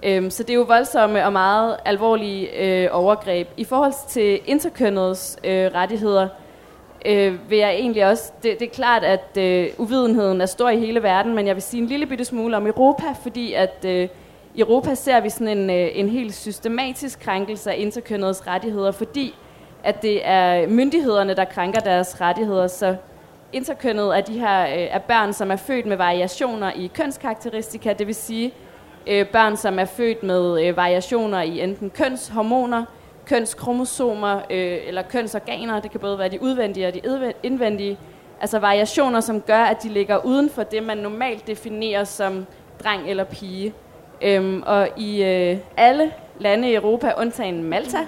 Øhm, 0.03 0.31
så 0.31 0.43
det 0.43 0.51
er 0.51 0.55
jo 0.55 0.63
voldsomme 0.63 1.25
og 1.25 1.33
meget 1.33 1.77
alvorlige 1.85 2.65
øh, 2.65 2.89
overgreb. 2.93 3.49
I 3.57 3.65
forhold 3.65 4.09
til 4.09 4.41
interkønnedes 4.47 5.39
øh, 5.45 5.71
rettigheder, 5.75 6.29
øh, 7.07 7.51
vil 7.51 7.59
jeg 7.59 7.71
egentlig 7.71 8.07
også... 8.07 8.33
Det, 8.43 8.61
det 8.61 8.67
er 8.67 8.75
klart, 8.75 9.05
at 9.05 9.37
øh, 9.39 9.69
uvidenheden 9.79 10.41
er 10.41 10.47
stor 10.47 10.69
i 10.69 10.79
hele 10.79 11.03
verden, 11.03 11.35
men 11.35 11.47
jeg 11.47 11.57
vil 11.57 11.63
sige 11.63 11.83
en 11.83 11.89
lille 11.89 12.07
bitte 12.07 12.25
smule 12.25 12.57
om 12.57 12.67
Europa, 12.67 13.05
fordi 13.23 13.53
at 13.53 13.85
øh, 13.87 14.09
i 14.57 14.61
Europa 14.61 14.95
ser 14.95 15.21
vi 15.21 15.31
sådan 15.31 15.59
en, 15.59 15.71
øh, 15.71 15.89
en 15.93 16.09
helt 16.09 16.35
systematisk 16.35 17.21
krænkelse 17.21 17.71
af 17.71 17.77
interkønnedes 17.79 18.47
rettigheder, 18.47 18.91
fordi 18.91 19.35
at 19.85 20.03
det 20.03 20.21
er 20.29 20.69
myndighederne, 20.69 21.35
der 21.35 21.45
krænker 21.45 21.81
deres 21.81 22.21
rettigheder, 22.21 22.67
så 22.67 22.97
interkønnet 23.53 24.17
er 24.17 24.21
de 24.21 24.39
her 24.39 24.63
øh, 24.63 24.73
er 24.73 24.99
børn, 24.99 25.33
som 25.33 25.51
er 25.51 25.57
født 25.57 25.87
med 25.87 25.97
variationer 25.97 26.73
i 26.73 26.91
kønskarakteristika, 26.95 27.93
det 27.93 28.07
vil 28.07 28.15
sige 28.15 28.53
øh, 29.07 29.27
børn, 29.27 29.57
som 29.57 29.79
er 29.79 29.85
født 29.85 30.23
med 30.23 30.67
øh, 30.67 30.77
variationer 30.77 31.43
i 31.43 31.61
enten 31.61 31.91
kønshormoner, 31.91 32.85
kønskromosomer 33.27 34.37
øh, 34.51 34.79
eller 34.87 35.03
kønsorganer. 35.03 35.81
Det 35.81 35.91
kan 35.91 36.01
både 36.01 36.19
være 36.19 36.29
de 36.29 36.43
udvendige 36.43 36.87
og 36.87 36.95
de 36.95 37.33
indvendige. 37.43 37.99
Altså 38.41 38.59
variationer, 38.59 39.21
som 39.21 39.41
gør, 39.41 39.63
at 39.63 39.83
de 39.83 39.89
ligger 39.89 40.25
uden 40.25 40.51
for 40.51 40.63
det, 40.63 40.83
man 40.83 40.99
normalt 40.99 41.47
definerer 41.47 42.05
som 42.05 42.47
dreng 42.85 43.11
eller 43.11 43.25
pige. 43.25 43.75
Øhm, 44.23 44.63
og 44.67 44.89
i 44.97 45.23
øh, 45.23 45.59
alle 45.77 46.13
lande 46.39 46.71
i 46.71 46.75
Europa, 46.75 47.13
undtagen 47.19 47.63
Malta, 47.65 47.99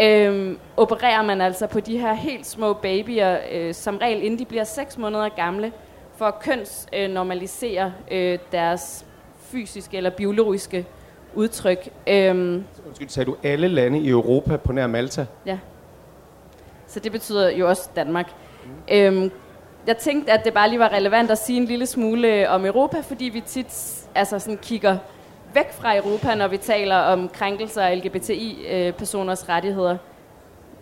øhm, 0.00 0.58
opererer 0.76 1.22
man 1.22 1.40
altså 1.40 1.66
på 1.66 1.80
de 1.80 1.98
her 1.98 2.12
helt 2.12 2.46
små 2.46 2.72
babyer, 2.72 3.38
øh, 3.52 3.74
som 3.74 3.96
regel 3.96 4.22
inden 4.22 4.38
de 4.38 4.44
bliver 4.44 4.64
6 4.64 4.98
måneder 4.98 5.28
gamle, 5.28 5.72
for 6.16 6.24
at 6.24 6.40
kønsnormalisere 6.40 7.92
øh, 8.10 8.38
deres 8.52 9.06
fysiske 9.40 9.96
eller 9.96 10.10
biologiske 10.10 10.86
udtryk. 11.34 11.88
Øhm, 12.06 12.64
Undskyld, 12.86 13.08
sagde 13.08 13.30
du 13.30 13.36
alle 13.42 13.68
lande 13.68 13.98
i 13.98 14.08
Europa 14.08 14.56
på 14.56 14.72
nær 14.72 14.86
Malta? 14.86 15.26
Ja. 15.46 15.58
Så 16.86 17.00
det 17.00 17.12
betyder 17.12 17.50
jo 17.50 17.68
også 17.68 17.90
Danmark. 17.96 18.32
Mm. 18.64 18.70
Øhm, 18.94 19.30
jeg 19.86 19.96
tænkte, 19.96 20.32
at 20.32 20.44
det 20.44 20.54
bare 20.54 20.68
lige 20.68 20.78
var 20.78 20.92
relevant 20.92 21.30
at 21.30 21.38
sige 21.38 21.56
en 21.56 21.64
lille 21.64 21.86
smule 21.86 22.50
om 22.50 22.64
Europa, 22.66 23.00
fordi 23.00 23.24
vi 23.24 23.40
tit 23.40 24.02
altså 24.14 24.38
sådan 24.38 24.58
kigger 24.62 24.98
væk 25.54 25.72
fra 25.72 25.96
Europa, 25.96 26.34
når 26.34 26.48
vi 26.48 26.56
taler 26.56 26.96
om 26.96 27.28
krænkelser 27.28 27.82
af 27.82 27.96
LGBTI-personers 27.96 29.48
rettigheder. 29.48 29.96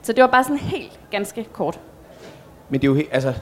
Så 0.03 0.13
det 0.13 0.23
var 0.23 0.31
bare 0.31 0.45
sådan 0.45 0.59
helt 0.59 1.01
ganske 1.11 1.45
kort. 1.53 1.81
Men 2.69 2.81
det 2.81 2.87
er 2.87 2.91
jo, 2.91 2.95
helt, 2.95 3.09
altså, 3.13 3.35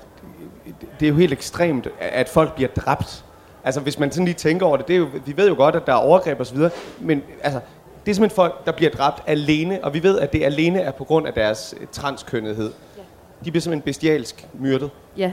det 1.01 1.07
er 1.07 1.11
jo 1.11 1.17
helt 1.17 1.33
ekstremt, 1.33 1.89
at 2.01 2.29
folk 2.29 2.55
bliver 2.55 2.69
dræbt 2.77 3.25
Altså 3.65 3.81
hvis 3.81 3.99
man 3.99 4.13
sådan 4.13 4.25
lige 4.25 4.35
tænker 4.35 4.67
over 4.67 4.77
det, 4.77 4.89
det 4.89 4.95
er 4.95 4.99
jo, 4.99 5.09
vi 5.27 5.37
ved 5.37 5.49
jo 5.49 5.55
godt, 5.55 5.77
at 5.77 5.87
der 5.87 5.93
er 5.93 5.97
overgreb 5.97 6.41
osv., 6.41 6.59
men 7.01 7.23
altså, 7.43 7.61
det 8.05 8.11
er 8.11 8.15
simpelthen 8.15 8.37
folk, 8.37 8.67
der 8.67 8.73
bliver 8.73 8.91
dræbt 8.91 9.23
alene, 9.27 9.85
og 9.85 9.95
vi 9.95 10.03
ved, 10.03 10.19
at 10.19 10.33
det 10.33 10.45
alene 10.45 10.81
er 10.81 10.91
på 10.91 11.05
grund 11.05 11.27
af 11.27 11.33
deres 11.33 11.75
øh, 11.81 11.87
transkønnethed. 11.93 12.73
Ja. 12.97 13.03
De 13.45 13.51
bliver 13.51 13.61
simpelthen 13.61 13.83
bestialsk 13.83 14.47
myrdet. 14.55 14.91
Ja. 15.17 15.33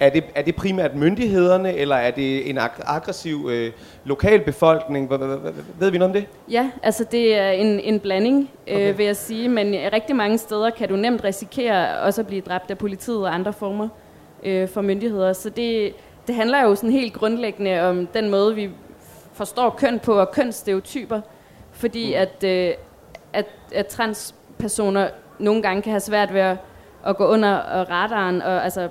Er 0.00 0.10
det, 0.10 0.24
er 0.34 0.42
det 0.42 0.56
primært 0.56 0.94
myndighederne, 0.94 1.74
eller 1.74 1.96
er 1.96 2.10
det 2.10 2.50
en 2.50 2.58
ag- 2.58 2.82
aggressiv 2.86 3.48
øh, 3.50 3.72
lokalbefolkning? 4.04 5.10
Ved 5.78 5.90
vi 5.90 5.98
noget 5.98 6.02
om 6.02 6.12
det? 6.12 6.26
Ja, 6.50 6.70
altså 6.82 7.04
det 7.04 7.38
er 7.38 7.50
en, 7.50 7.80
en 7.80 8.00
blanding, 8.00 8.50
øh, 8.66 8.74
okay. 8.74 8.96
vil 8.96 9.06
jeg 9.06 9.16
sige. 9.16 9.48
Men 9.48 9.92
rigtig 9.92 10.16
mange 10.16 10.38
steder 10.38 10.70
kan 10.70 10.88
du 10.88 10.96
nemt 10.96 11.24
risikere 11.24 11.98
også 11.98 12.20
at 12.20 12.26
blive 12.26 12.40
dræbt 12.40 12.70
af 12.70 12.78
politiet 12.78 13.18
og 13.18 13.34
andre 13.34 13.52
former 13.52 13.88
øh, 14.42 14.68
for 14.68 14.80
myndigheder. 14.80 15.32
Så 15.32 15.50
det, 15.50 15.94
det 16.26 16.34
handler 16.34 16.62
jo 16.62 16.74
sådan 16.74 16.90
helt 16.90 17.12
grundlæggende 17.12 17.80
om 17.82 18.06
den 18.06 18.30
måde, 18.30 18.54
vi 18.54 18.70
forstår 19.32 19.70
køn 19.70 19.98
på 19.98 20.12
og 20.12 20.30
kønsstereotyper. 20.30 21.20
Fordi 21.72 22.06
mm. 22.08 22.20
at, 22.20 22.44
øh, 22.44 22.74
at, 23.32 23.46
at 23.74 23.86
transpersoner 23.86 25.08
nogle 25.38 25.62
gange 25.62 25.82
kan 25.82 25.92
have 25.92 26.00
svært 26.00 26.34
ved 26.34 26.40
at, 26.40 26.56
at 27.06 27.16
gå 27.16 27.26
under 27.26 27.56
radaren. 27.90 28.42
Og, 28.42 28.64
altså, 28.64 28.88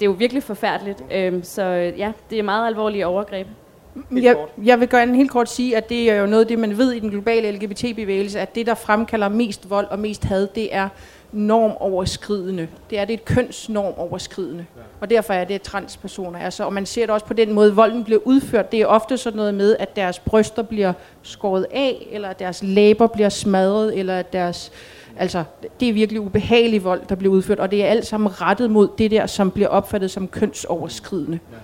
det 0.00 0.06
er 0.06 0.10
jo 0.10 0.16
virkelig 0.18 0.42
forfærdeligt. 0.42 1.02
Øhm, 1.12 1.42
så 1.42 1.62
øh, 1.62 1.98
ja, 1.98 2.12
det 2.30 2.38
er 2.38 2.42
meget 2.42 2.66
alvorlige 2.66 3.06
overgreb. 3.06 3.46
Mm, 3.94 4.04
mm, 4.08 4.22
jeg, 4.22 4.36
jeg 4.64 4.80
vil 4.80 4.88
gerne 4.88 5.16
helt 5.16 5.30
kort 5.30 5.50
sige, 5.50 5.76
at 5.76 5.88
det 5.88 6.10
er 6.10 6.14
jo 6.14 6.26
noget 6.26 6.44
af 6.44 6.48
det, 6.48 6.58
man 6.58 6.78
ved 6.78 6.92
i 6.92 6.98
den 6.98 7.10
globale 7.10 7.50
LGBT-bevægelse, 7.50 8.40
at 8.40 8.54
det, 8.54 8.66
der 8.66 8.74
fremkalder 8.74 9.28
mest 9.28 9.70
vold 9.70 9.86
og 9.86 9.98
mest 9.98 10.24
had, 10.24 10.46
det 10.54 10.74
er 10.74 10.88
normoverskridende. 11.32 12.68
Det 12.90 12.98
er 12.98 13.04
det 13.04 13.14
et 13.14 13.24
kønsnormoverskridende. 13.24 14.66
Ja. 14.76 14.82
Og 15.00 15.10
derfor 15.10 15.32
er 15.32 15.44
det 15.44 15.62
transpersoner. 15.62 16.38
Altså, 16.38 16.64
og 16.64 16.72
man 16.72 16.86
ser 16.86 17.02
det 17.02 17.10
også 17.10 17.26
på 17.26 17.34
den 17.34 17.52
måde, 17.52 17.74
volden 17.74 18.04
bliver 18.04 18.20
udført. 18.24 18.72
Det 18.72 18.80
er 18.80 18.86
ofte 18.86 19.18
sådan 19.18 19.36
noget 19.36 19.54
med, 19.54 19.76
at 19.78 19.96
deres 19.96 20.18
bryster 20.18 20.62
bliver 20.62 20.92
skåret 21.22 21.66
af, 21.70 22.06
eller 22.12 22.28
at 22.28 22.38
deres 22.38 22.62
læber 22.62 23.06
bliver 23.06 23.28
smadret, 23.28 23.98
eller 23.98 24.18
at 24.18 24.32
deres... 24.32 24.72
Altså, 25.16 25.44
det 25.80 25.88
er 25.88 25.92
virkelig 25.92 26.20
ubehagelig 26.20 26.84
vold, 26.84 27.02
der 27.08 27.14
bliver 27.14 27.34
udført, 27.34 27.60
og 27.60 27.70
det 27.70 27.84
er 27.84 27.86
alt 27.86 28.06
sammen 28.06 28.40
rettet 28.40 28.70
mod 28.70 28.88
det 28.98 29.10
der, 29.10 29.26
som 29.26 29.50
bliver 29.50 29.68
opfattet 29.68 30.10
som 30.10 30.28
kønsoverskridende. 30.28 31.38
Ja. 31.52 31.56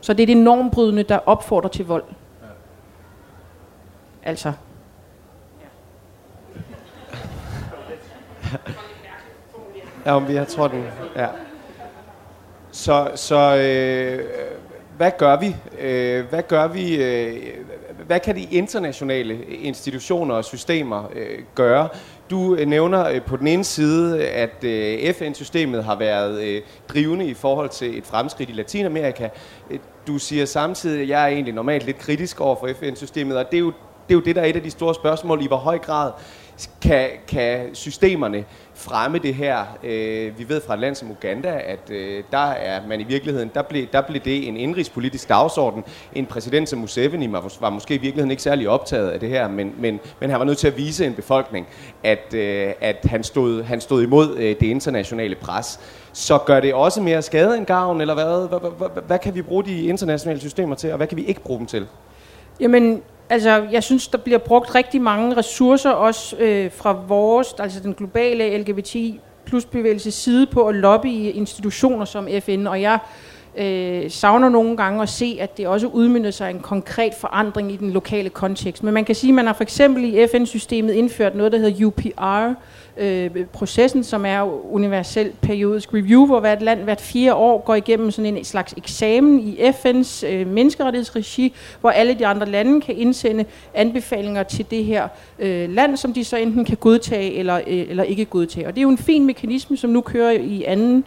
Så 0.00 0.12
det 0.12 0.22
er 0.22 0.26
det 0.26 0.36
normbrydende, 0.36 1.02
der 1.02 1.18
opfordrer 1.26 1.68
til 1.68 1.86
vold. 1.86 2.04
Ja. 2.42 2.46
Altså. 4.22 4.52
Ja, 10.06 10.16
om 10.16 10.28
vi 10.28 10.34
har 10.34 10.44
tror 10.44 10.68
den. 10.68 10.84
Ja. 11.16 11.26
Så, 12.70 13.10
så 13.14 13.56
øh, 13.56 14.24
hvad 14.96 15.10
gør 15.18 15.36
vi? 15.36 15.56
Øh, 15.80 16.28
hvad 16.28 16.42
gør 16.42 16.66
vi? 16.66 17.02
Øh, 17.04 17.36
hvad 18.06 18.20
kan 18.20 18.36
de 18.36 18.42
internationale 18.50 19.44
institutioner 19.44 20.34
og 20.34 20.44
systemer 20.44 21.10
øh, 21.14 21.38
gøre? 21.54 21.88
Du 22.30 22.54
øh, 22.54 22.66
nævner 22.66 23.08
øh, 23.08 23.22
på 23.22 23.36
den 23.36 23.46
ene 23.46 23.64
side, 23.64 24.18
øh, 24.18 24.28
at 24.32 25.16
FN-systemet 25.16 25.84
har 25.84 25.96
været 25.96 26.62
drivende 26.88 27.26
i 27.26 27.34
forhold 27.34 27.68
til 27.68 27.98
et 27.98 28.06
fremskridt 28.06 28.50
i 28.50 28.52
Latinamerika. 28.52 29.28
Du 30.06 30.18
siger 30.18 30.44
samtidig, 30.44 31.02
at 31.02 31.08
jeg 31.08 31.22
er 31.22 31.26
egentlig 31.26 31.54
normalt 31.54 31.86
lidt 31.86 31.98
kritisk 31.98 32.40
over 32.40 32.56
for 32.56 32.68
FN-systemet, 32.80 33.36
og 33.36 33.44
det 33.50 33.56
er 33.56 33.60
jo 33.60 33.72
det, 34.08 34.14
er 34.14 34.18
jo 34.18 34.24
det 34.24 34.36
der 34.36 34.42
er 34.42 34.46
et 34.46 34.56
af 34.56 34.62
de 34.62 34.70
store 34.70 34.94
spørgsmål, 34.94 35.42
i 35.42 35.46
hvor 35.46 35.56
høj 35.56 35.78
grad 35.78 36.12
kan, 36.82 37.08
kan 37.28 37.74
systemerne 37.74 38.44
fremme 38.74 39.18
det 39.18 39.34
her. 39.34 39.64
Øh, 39.84 40.38
vi 40.38 40.48
ved 40.48 40.60
fra 40.60 40.74
et 40.74 40.80
land 40.80 40.94
som 40.94 41.10
Uganda, 41.10 41.60
at 41.64 41.90
øh, 41.90 42.22
der 42.32 42.50
er 42.50 42.86
man 42.86 43.00
i 43.00 43.04
virkeligheden, 43.04 43.50
der 43.54 43.62
blev, 43.62 43.86
der 43.92 44.00
blev 44.00 44.20
det 44.20 44.48
en 44.48 44.56
indrigspolitisk 44.56 45.28
dagsorden. 45.28 45.84
En 46.14 46.26
præsident 46.26 46.68
som 46.68 46.78
Museveni 46.78 47.32
var, 47.32 47.54
var 47.60 47.70
måske 47.70 47.94
i 47.94 47.98
virkeligheden 47.98 48.30
ikke 48.30 48.42
særlig 48.42 48.68
optaget 48.68 49.10
af 49.10 49.20
det 49.20 49.28
her, 49.28 49.48
men, 49.48 49.74
men, 49.78 50.00
men 50.20 50.30
han 50.30 50.38
var 50.38 50.44
nødt 50.44 50.58
til 50.58 50.66
at 50.66 50.76
vise 50.76 51.06
en 51.06 51.14
befolkning, 51.14 51.66
at, 52.04 52.34
øh, 52.34 52.72
at 52.80 52.96
han, 53.04 53.24
stod, 53.24 53.62
han 53.62 53.80
stod 53.80 54.02
imod 54.02 54.36
øh, 54.36 54.56
det 54.60 54.62
internationale 54.62 55.34
pres. 55.34 55.80
Så 56.12 56.38
gør 56.38 56.60
det 56.60 56.74
også 56.74 57.02
mere 57.02 57.22
skade 57.22 57.56
end 57.56 57.66
gavn, 57.66 58.00
eller 58.00 58.14
hvad? 58.14 58.48
Hvad, 58.48 58.60
hvad, 58.60 58.88
hvad, 58.90 59.02
hvad 59.06 59.18
kan 59.18 59.34
vi 59.34 59.42
bruge 59.42 59.64
de 59.64 59.82
internationale 59.82 60.40
systemer 60.40 60.74
til, 60.74 60.90
og 60.90 60.96
hvad 60.96 61.06
kan 61.06 61.18
vi 61.18 61.24
ikke 61.24 61.40
bruge 61.40 61.58
dem 61.58 61.66
til? 61.66 61.86
Jamen, 62.60 63.02
Altså, 63.30 63.66
jeg 63.72 63.82
synes, 63.82 64.08
der 64.08 64.18
bliver 64.18 64.38
brugt 64.38 64.74
rigtig 64.74 65.00
mange 65.00 65.36
ressourcer 65.36 65.90
også 65.90 66.36
øh, 66.36 66.70
fra 66.72 66.92
vores, 67.08 67.54
altså 67.58 67.80
den 67.80 67.94
globale 67.94 68.58
LGBT 68.58 68.96
plus 69.44 69.64
bevægelse 69.64 70.10
side 70.10 70.46
på 70.46 70.66
at 70.66 70.74
lobby 70.74 71.06
i 71.06 71.30
institutioner 71.30 72.04
som 72.04 72.28
FN, 72.40 72.66
og 72.66 72.80
jeg 72.82 72.98
øh, 73.58 74.10
savner 74.10 74.48
nogle 74.48 74.76
gange 74.76 75.02
at 75.02 75.08
se, 75.08 75.38
at 75.40 75.56
det 75.56 75.66
også 75.66 75.86
udmynder 75.86 76.30
sig 76.30 76.50
en 76.50 76.60
konkret 76.60 77.14
forandring 77.14 77.72
i 77.72 77.76
den 77.76 77.90
lokale 77.90 78.30
kontekst. 78.30 78.82
Men 78.82 78.94
man 78.94 79.04
kan 79.04 79.14
sige, 79.14 79.30
at 79.30 79.34
man 79.34 79.46
har 79.46 79.52
for 79.52 79.62
eksempel 79.62 80.04
i 80.04 80.26
FN-systemet 80.26 80.92
indført 80.92 81.34
noget, 81.34 81.52
der 81.52 81.58
hedder 81.58 81.86
UPR, 81.86 82.54
øh, 82.98 83.44
processen, 83.52 84.04
som 84.04 84.26
er 84.26 84.72
universel 84.72 85.32
periodisk 85.42 85.94
review, 85.94 86.26
hvor 86.26 86.40
hvert 86.40 86.62
land 86.62 86.80
hvert 86.80 87.00
fire 87.00 87.34
år 87.34 87.62
går 87.64 87.74
igennem 87.74 88.10
sådan 88.10 88.36
en 88.36 88.44
slags 88.44 88.74
eksamen 88.76 89.40
i 89.40 89.56
FN's 89.56 90.26
øh, 90.26 90.46
menneskerettighedsregi, 90.46 91.54
hvor 91.80 91.90
alle 91.90 92.14
de 92.14 92.26
andre 92.26 92.46
lande 92.46 92.80
kan 92.80 92.96
indsende 92.96 93.44
anbefalinger 93.74 94.42
til 94.42 94.66
det 94.70 94.84
her 94.84 95.08
øh, 95.38 95.70
land, 95.70 95.96
som 95.96 96.12
de 96.12 96.24
så 96.24 96.36
enten 96.36 96.64
kan 96.64 96.76
godtage 96.76 97.34
eller, 97.34 97.56
øh, 97.56 97.62
eller 97.66 98.02
ikke 98.02 98.24
godtage. 98.24 98.66
Og 98.66 98.74
det 98.74 98.80
er 98.80 98.82
jo 98.82 98.90
en 98.90 98.98
fin 98.98 99.24
mekanisme, 99.26 99.76
som 99.76 99.90
nu 99.90 100.00
kører 100.00 100.30
i 100.30 100.64
anden 100.66 101.04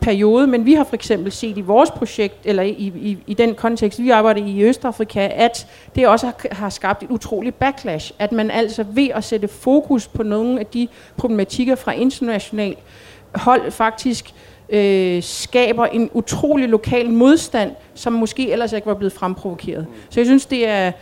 periode, 0.00 0.46
men 0.46 0.66
vi 0.66 0.74
har 0.74 0.84
for 0.84 0.94
eksempel 0.94 1.32
set 1.32 1.58
i 1.58 1.60
vores 1.60 1.90
projekt, 1.90 2.34
eller 2.44 2.62
i, 2.62 2.92
i, 2.96 3.18
i 3.26 3.34
den 3.34 3.54
kontekst, 3.54 4.02
vi 4.02 4.10
arbejder 4.10 4.46
i 4.46 4.62
Østafrika, 4.62 5.28
at 5.32 5.66
det 5.94 6.08
også 6.08 6.26
har, 6.26 6.34
har 6.52 6.70
skabt 6.70 7.02
et 7.02 7.10
utroligt 7.10 7.58
backlash, 7.58 8.12
at 8.18 8.32
man 8.32 8.50
altså 8.50 8.82
ved 8.82 9.08
at 9.14 9.24
sætte 9.24 9.48
fokus 9.48 10.08
på 10.08 10.22
nogle 10.22 10.60
af 10.60 10.66
de 10.66 10.88
problematikker 11.16 11.74
fra 11.74 11.92
international 11.92 12.76
hold 13.34 13.70
faktisk 13.70 14.34
øh, 14.68 15.22
skaber 15.22 15.86
en 15.86 16.10
utrolig 16.12 16.68
lokal 16.68 17.10
modstand, 17.10 17.70
som 17.94 18.12
måske 18.12 18.50
ellers 18.52 18.72
ikke 18.72 18.86
var 18.86 18.94
blevet 18.94 19.12
fremprovokeret. 19.12 19.86
Så 20.10 20.20
jeg 20.20 20.26
synes, 20.26 20.46
det 20.46 20.68
er 20.68 20.92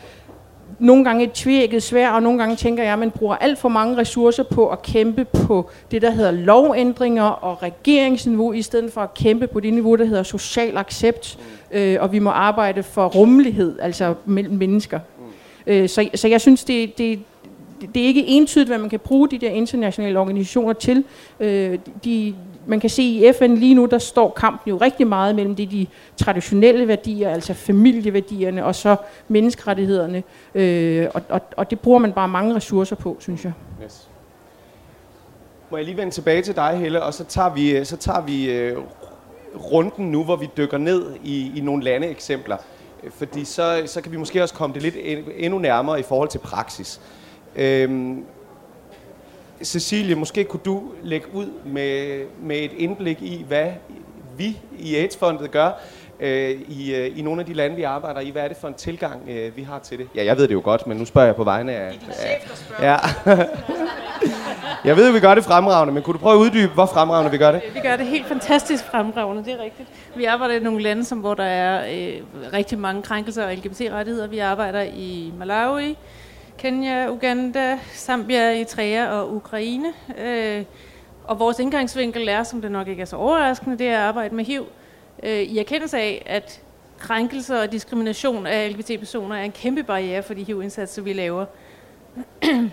nogle 0.79 1.05
gange 1.05 1.25
et 1.25 1.33
tvækket 1.33 1.83
svær, 1.83 2.11
og 2.11 2.23
nogle 2.23 2.39
gange 2.39 2.57
tænker 2.57 2.83
jeg, 2.83 2.93
at 2.93 2.99
man 2.99 3.11
bruger 3.11 3.37
alt 3.37 3.59
for 3.59 3.69
mange 3.69 3.97
ressourcer 3.97 4.43
på 4.43 4.69
at 4.69 4.83
kæmpe 4.83 5.25
på 5.25 5.71
det, 5.91 6.03
der 6.03 6.11
hedder 6.11 6.31
lovændringer 6.31 7.23
og 7.23 7.63
regeringsniveau, 7.63 8.53
i 8.53 8.63
stedet 8.63 8.93
for 8.93 9.01
at 9.01 9.15
kæmpe 9.15 9.47
på 9.47 9.61
det 9.61 9.73
niveau, 9.73 9.95
der 9.97 10.05
hedder 10.05 10.23
social 10.23 10.77
accept, 10.77 11.39
øh, 11.71 11.97
og 12.01 12.13
vi 12.13 12.19
må 12.19 12.31
arbejde 12.31 12.83
for 12.83 13.07
rummelighed, 13.07 13.79
altså 13.81 14.15
mellem 14.25 14.55
mennesker. 14.55 15.01
Øh, 15.67 15.89
så, 15.89 16.09
så 16.15 16.29
jeg 16.29 16.41
synes, 16.41 16.65
det, 16.65 16.99
det, 16.99 17.21
det 17.95 18.03
er 18.03 18.07
ikke 18.07 18.27
entydigt, 18.27 18.69
hvad 18.69 18.79
man 18.79 18.91
kan 18.91 19.01
bruge 19.01 19.29
de 19.29 19.39
der 19.39 19.51
internationale 19.51 20.19
organisationer 20.19 20.73
til. 20.73 21.05
Øh, 21.41 21.79
de, 22.05 22.35
man 22.67 22.81
kan 22.81 22.91
se 22.91 23.03
i 23.03 23.33
FN 23.39 23.55
lige 23.55 23.75
nu, 23.75 23.87
der 23.87 23.99
står 23.99 24.31
kampen 24.31 24.71
jo 24.71 24.77
rigtig 24.77 25.07
meget 25.07 25.35
mellem 25.35 25.57
det, 25.57 25.71
de 25.71 25.87
traditionelle 26.17 26.89
værdier, 26.89 27.31
altså 27.31 27.55
familieværdierne, 27.55 28.65
og 28.65 28.75
så 28.75 28.97
menneskerettighederne. 29.29 30.23
Øh, 30.55 31.09
og, 31.15 31.23
og, 31.29 31.41
og 31.57 31.71
det 31.71 31.81
bruger 31.81 31.99
man 31.99 32.13
bare 32.13 32.29
mange 32.29 32.55
ressourcer 32.55 32.97
på, 32.97 33.17
synes 33.21 33.45
jeg. 33.45 33.53
Yes. 33.85 34.09
Må 35.71 35.77
jeg 35.77 35.87
lige 35.87 35.97
vende 35.97 36.13
tilbage 36.13 36.43
til 36.43 36.57
dig, 36.57 36.79
Helle, 36.79 37.03
og 37.03 37.15
så 37.15 37.25
tager 37.25 37.55
vi, 37.55 37.77
øh, 37.77 37.87
så 37.87 37.97
tager 37.97 38.21
vi 38.21 38.73
uh, 38.73 38.83
runden 39.73 40.11
nu, 40.11 40.25
hvor 40.25 40.37
vi 40.37 40.49
dykker 40.57 40.79
ned 40.79 41.07
i, 41.25 41.59
i 41.59 41.61
nogle 41.61 41.85
landeeksempler. 41.85 42.57
Øh, 43.03 43.11
fordi 43.11 43.45
så, 43.45 43.83
så 43.87 44.01
kan 44.01 44.13
vi 44.13 44.17
måske 44.17 44.43
også 44.43 44.55
komme 44.55 44.75
det 44.75 44.83
lidt 44.83 44.95
endnu 45.37 45.59
nærmere 45.59 46.01
i 46.01 46.03
forhold 46.03 46.29
til 46.29 46.39
praksis. 46.39 47.01
Øhm, 47.57 48.25
Cecilie, 49.63 50.15
måske 50.15 50.45
kunne 50.45 50.61
du 50.65 50.83
lægge 51.03 51.27
ud 51.35 51.47
med, 51.65 52.25
med 52.43 52.57
et 52.57 52.73
indblik 52.77 53.23
i, 53.23 53.45
hvad 53.49 53.71
vi 54.37 54.59
i 54.79 54.97
AIDS-fondet 54.97 55.51
gør 55.51 55.71
øh, 56.21 56.51
i, 56.69 56.95
øh, 56.95 57.19
i 57.19 57.23
nogle 57.23 57.41
af 57.41 57.47
de 57.47 57.55
lande, 57.55 57.77
vi 57.77 57.83
arbejder 57.83 58.21
i. 58.21 58.31
Hvad 58.31 58.43
er 58.43 58.49
det 58.49 58.57
for 58.57 58.69
en 58.69 58.75
tilgang, 58.75 59.29
øh, 59.29 59.57
vi 59.57 59.63
har 59.63 59.79
til 59.79 59.99
det? 59.99 60.09
Ja, 60.15 60.25
jeg 60.25 60.37
ved 60.37 60.49
det 60.49 60.55
jo 60.55 60.61
godt, 60.65 60.87
men 60.87 60.97
nu 60.97 61.05
spørger 61.05 61.27
jeg 61.27 61.37
på 61.37 61.45
vegne 61.45 61.73
af... 61.73 61.99
af 62.19 62.49
ja. 62.81 62.97
jeg 64.89 64.97
ved, 64.97 65.09
at 65.09 65.15
vi 65.15 65.21
gør 65.21 65.35
det 65.35 65.45
fremragende, 65.45 65.95
men 65.95 66.03
kunne 66.03 66.15
du 66.15 66.19
prøve 66.19 66.35
at 66.35 66.39
uddybe, 66.39 66.73
hvor 66.75 66.87
fremragende 66.87 67.31
vi 67.31 67.39
gør 67.39 67.53
det? 67.53 67.63
Vi 67.75 67.81
gør 67.81 67.97
det 67.97 68.07
helt 68.07 68.27
fantastisk 68.27 68.85
fremragende, 68.85 69.45
det 69.45 69.53
er 69.53 69.65
rigtigt. 69.65 69.89
Vi 70.17 70.25
arbejder 70.25 70.55
i 70.55 70.59
nogle 70.59 70.83
lande, 70.83 71.05
som, 71.05 71.19
hvor 71.19 71.35
der 71.35 71.45
er 71.45 71.95
øh, 71.95 72.53
rigtig 72.53 72.79
mange 72.79 73.03
krænkelser 73.03 73.47
af 73.47 73.57
LGBT-rettigheder. 73.57 74.27
Vi 74.27 74.39
arbejder 74.39 74.83
i 74.83 75.33
Malawi, 75.39 75.97
Kenya, 76.59 77.11
Uganda, 77.11 77.79
Zambia, 77.95 78.39
Eritrea 78.39 79.07
og 79.07 79.35
Ukraine. 79.35 79.93
Øh, 80.19 80.65
og 81.25 81.39
vores 81.39 81.59
indgangsvinkel 81.59 82.29
er, 82.29 82.43
som 82.43 82.63
det 82.63 82.73
nok 82.73 82.89
ikke 82.89 83.03
er 83.03 83.07
så 83.07 83.17
overraskende, 83.17 83.79
det 83.79 83.89
er 83.89 83.99
at 83.99 84.03
arbejde 84.05 84.35
med 84.35 84.45
HIV 84.45 84.67
øh, 85.23 85.31
i 85.31 85.59
erkendelse 85.59 85.99
af, 85.99 86.23
at 86.27 86.63
krænkelser 86.99 87.63
og 87.63 87.73
diskrimination 87.73 88.47
af 88.47 88.73
LGBT-personer 88.73 89.37
er 89.37 89.43
en 89.43 89.53
kæmpe 89.53 89.83
barriere 89.83 90.23
for 90.23 90.35
de 90.35 90.45
HIV-indsatser, 90.45 91.03
vi 91.03 91.13
laver. 91.13 91.47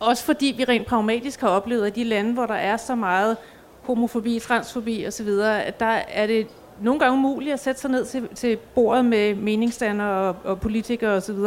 Også 0.00 0.24
fordi 0.24 0.54
vi 0.56 0.64
rent 0.64 0.86
pragmatisk 0.86 1.40
har 1.40 1.48
oplevet, 1.48 1.86
at 1.86 1.96
de 1.96 2.04
lande, 2.04 2.32
hvor 2.32 2.46
der 2.46 2.54
er 2.54 2.76
så 2.76 2.94
meget 2.94 3.36
homofobi, 3.82 4.38
transfobi 4.38 5.06
osv., 5.06 5.28
at 5.42 5.80
der 5.80 6.00
er 6.08 6.26
det 6.26 6.46
nogle 6.80 7.00
gange 7.00 7.18
umuligt 7.18 7.52
at 7.52 7.60
sætte 7.60 7.80
sig 7.80 7.90
ned 7.90 8.04
til, 8.04 8.28
til 8.34 8.56
bordet 8.56 9.04
med 9.04 9.34
meningsstandere 9.34 10.28
og, 10.28 10.36
og 10.44 10.60
politikere 10.60 11.10
osv., 11.10 11.38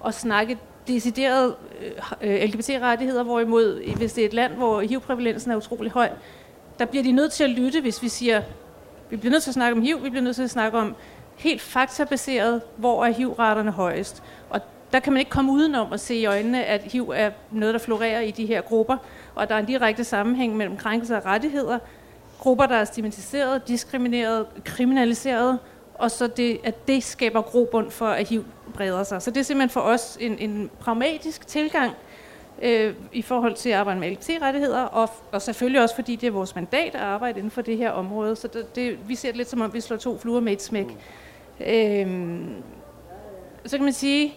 og 0.00 0.14
snakke 0.14 0.58
decideret 0.88 1.54
øh, 2.20 2.34
øh 2.34 2.42
LGBT-rettigheder, 2.42 3.22
hvorimod 3.22 3.96
hvis 3.96 4.12
det 4.12 4.22
er 4.22 4.26
et 4.26 4.34
land, 4.34 4.52
hvor 4.52 4.80
HIV-prævalensen 4.80 5.50
er 5.50 5.56
utrolig 5.56 5.92
høj, 5.92 6.08
der 6.78 6.84
bliver 6.84 7.02
de 7.02 7.12
nødt 7.12 7.32
til 7.32 7.44
at 7.44 7.50
lytte, 7.50 7.80
hvis 7.80 8.02
vi 8.02 8.08
siger, 8.08 8.42
vi 9.10 9.16
bliver 9.16 9.30
nødt 9.30 9.42
til 9.42 9.50
at 9.50 9.54
snakke 9.54 9.76
om 9.76 9.82
HIV, 9.82 10.04
vi 10.04 10.10
bliver 10.10 10.24
nødt 10.24 10.36
til 10.36 10.42
at 10.42 10.50
snakke 10.50 10.78
om 10.78 10.96
helt 11.36 11.60
faktabaseret, 11.60 12.62
hvor 12.76 13.04
er 13.04 13.12
HIV-raterne 13.12 13.70
højest. 13.70 14.22
Og 14.50 14.60
der 14.92 15.00
kan 15.00 15.12
man 15.12 15.20
ikke 15.20 15.30
komme 15.30 15.52
udenom 15.52 15.92
at 15.92 16.00
se 16.00 16.14
i 16.14 16.26
øjnene, 16.26 16.64
at 16.64 16.82
HIV 16.82 17.12
er 17.14 17.30
noget, 17.50 17.74
der 17.74 17.80
florerer 17.80 18.20
i 18.20 18.30
de 18.30 18.46
her 18.46 18.60
grupper, 18.60 18.96
og 19.34 19.48
der 19.48 19.54
er 19.54 19.58
en 19.58 19.66
direkte 19.66 20.04
sammenhæng 20.04 20.56
mellem 20.56 20.76
krænkelser 20.76 21.16
af 21.16 21.24
rettigheder, 21.26 21.78
grupper, 22.38 22.66
der 22.66 22.76
er 22.76 22.84
stigmatiseret, 22.84 23.68
diskrimineret, 23.68 24.46
kriminaliseret, 24.64 25.58
og 25.98 26.10
så 26.10 26.26
det, 26.26 26.60
at 26.64 26.88
det 26.88 27.02
skaber 27.02 27.42
grobund 27.42 27.90
for, 27.90 28.06
at 28.06 28.28
HIV 28.28 28.44
breder 28.74 29.04
sig. 29.04 29.22
Så 29.22 29.30
det 29.30 29.40
er 29.40 29.44
simpelthen 29.44 29.70
for 29.70 29.80
os 29.80 30.18
en, 30.20 30.38
en 30.38 30.70
pragmatisk 30.80 31.46
tilgang 31.46 31.92
øh, 32.62 32.94
i 33.12 33.22
forhold 33.22 33.54
til 33.54 33.68
at 33.68 33.74
arbejde 33.76 34.00
med 34.00 34.10
LGBT-rettigheder, 34.10 34.82
og, 34.82 35.10
og 35.32 35.42
selvfølgelig 35.42 35.82
også 35.82 35.94
fordi 35.94 36.16
det 36.16 36.26
er 36.26 36.30
vores 36.30 36.54
mandat 36.54 36.94
at 36.94 37.00
arbejde 37.00 37.38
inden 37.38 37.50
for 37.50 37.62
det 37.62 37.76
her 37.76 37.90
område. 37.90 38.36
Så 38.36 38.48
det, 38.48 38.76
det, 38.76 39.08
vi 39.08 39.14
ser 39.14 39.28
det 39.28 39.36
lidt 39.36 39.48
som 39.48 39.60
om, 39.60 39.74
vi 39.74 39.80
slår 39.80 39.96
to 39.96 40.18
fluer 40.18 40.40
med 40.40 40.52
et 40.52 40.62
smæk. 40.62 40.86
Mm. 40.86 41.66
Øh, 41.66 42.46
så 43.66 43.76
kan 43.76 43.84
man 43.84 43.92
sige, 43.92 44.34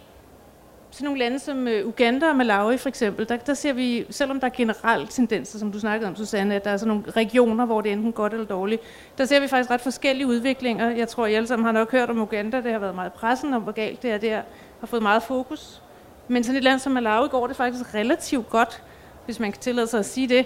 sådan 0.91 1.05
nogle 1.05 1.19
lande 1.19 1.39
som 1.39 1.67
øh, 1.67 1.87
Uganda 1.87 2.29
og 2.29 2.35
Malawi 2.35 2.77
for 2.77 2.89
eksempel, 2.89 3.29
der, 3.29 3.37
der 3.37 3.53
ser 3.53 3.73
vi, 3.73 4.05
selvom 4.09 4.39
der 4.39 4.47
er 4.47 4.51
generelt 4.51 5.11
tendenser, 5.11 5.59
som 5.59 5.71
du 5.71 5.79
snakkede 5.79 6.09
om, 6.09 6.15
Susanne, 6.15 6.55
at 6.55 6.65
der 6.65 6.71
er 6.71 6.77
sådan 6.77 6.87
nogle 6.87 7.11
regioner, 7.11 7.65
hvor 7.65 7.81
det 7.81 7.89
er 7.89 7.93
enten 7.93 8.11
godt 8.11 8.33
eller 8.33 8.45
dårligt, 8.45 8.81
der 9.17 9.25
ser 9.25 9.39
vi 9.39 9.47
faktisk 9.47 9.71
ret 9.71 9.81
forskellige 9.81 10.27
udviklinger. 10.27 10.89
Jeg 10.89 11.07
tror, 11.07 11.25
I 11.25 11.33
alle 11.33 11.47
sammen 11.47 11.65
har 11.65 11.71
nok 11.71 11.91
hørt 11.91 12.09
om 12.09 12.21
Uganda, 12.21 12.57
det 12.61 12.71
har 12.71 12.79
været 12.79 12.95
meget 12.95 13.13
pressen 13.13 13.53
om, 13.53 13.61
hvor 13.61 13.71
galt 13.71 14.01
det 14.01 14.11
er 14.11 14.17
der, 14.17 14.41
har 14.79 14.87
fået 14.87 15.01
meget 15.01 15.23
fokus. 15.23 15.81
Men 16.27 16.43
sådan 16.43 16.57
et 16.57 16.63
land 16.63 16.79
som 16.79 16.91
Malawi 16.91 17.27
går 17.27 17.47
det 17.47 17.55
faktisk 17.55 17.95
relativt 17.95 18.49
godt, 18.49 18.83
hvis 19.25 19.39
man 19.39 19.51
kan 19.51 19.61
tillade 19.61 19.87
sig 19.87 19.99
at 19.99 20.05
sige 20.05 20.27
det. 20.27 20.45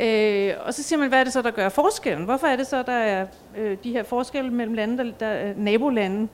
Øh, 0.00 0.54
og 0.66 0.74
så 0.74 0.82
siger 0.82 0.98
man, 0.98 1.08
hvad 1.08 1.20
er 1.20 1.24
det 1.24 1.32
så, 1.32 1.42
der 1.42 1.50
gør 1.50 1.68
forskellen? 1.68 2.24
Hvorfor 2.24 2.46
er 2.46 2.56
det 2.56 2.66
så, 2.66 2.82
der 2.82 2.92
er 2.92 3.26
øh, 3.56 3.76
de 3.84 3.92
her 3.92 4.02
forskelle 4.02 4.50
mellem 4.50 4.74
lande, 4.74 4.98
der, 4.98 5.12
der 5.20 5.26
er 5.26 5.52
nabolande? 5.56 6.28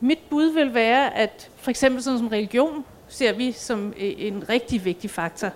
Mit 0.00 0.18
bud 0.30 0.52
vil 0.54 0.74
være, 0.74 1.16
at 1.16 1.50
for 1.56 1.70
eksempel 1.70 2.02
sådan 2.02 2.18
som 2.18 2.28
religion 2.28 2.84
ser 3.08 3.32
vi 3.32 3.52
som 3.52 3.94
øh, 4.00 4.12
en 4.18 4.48
rigtig 4.48 4.84
vigtig 4.84 5.10
faktor. 5.10 5.50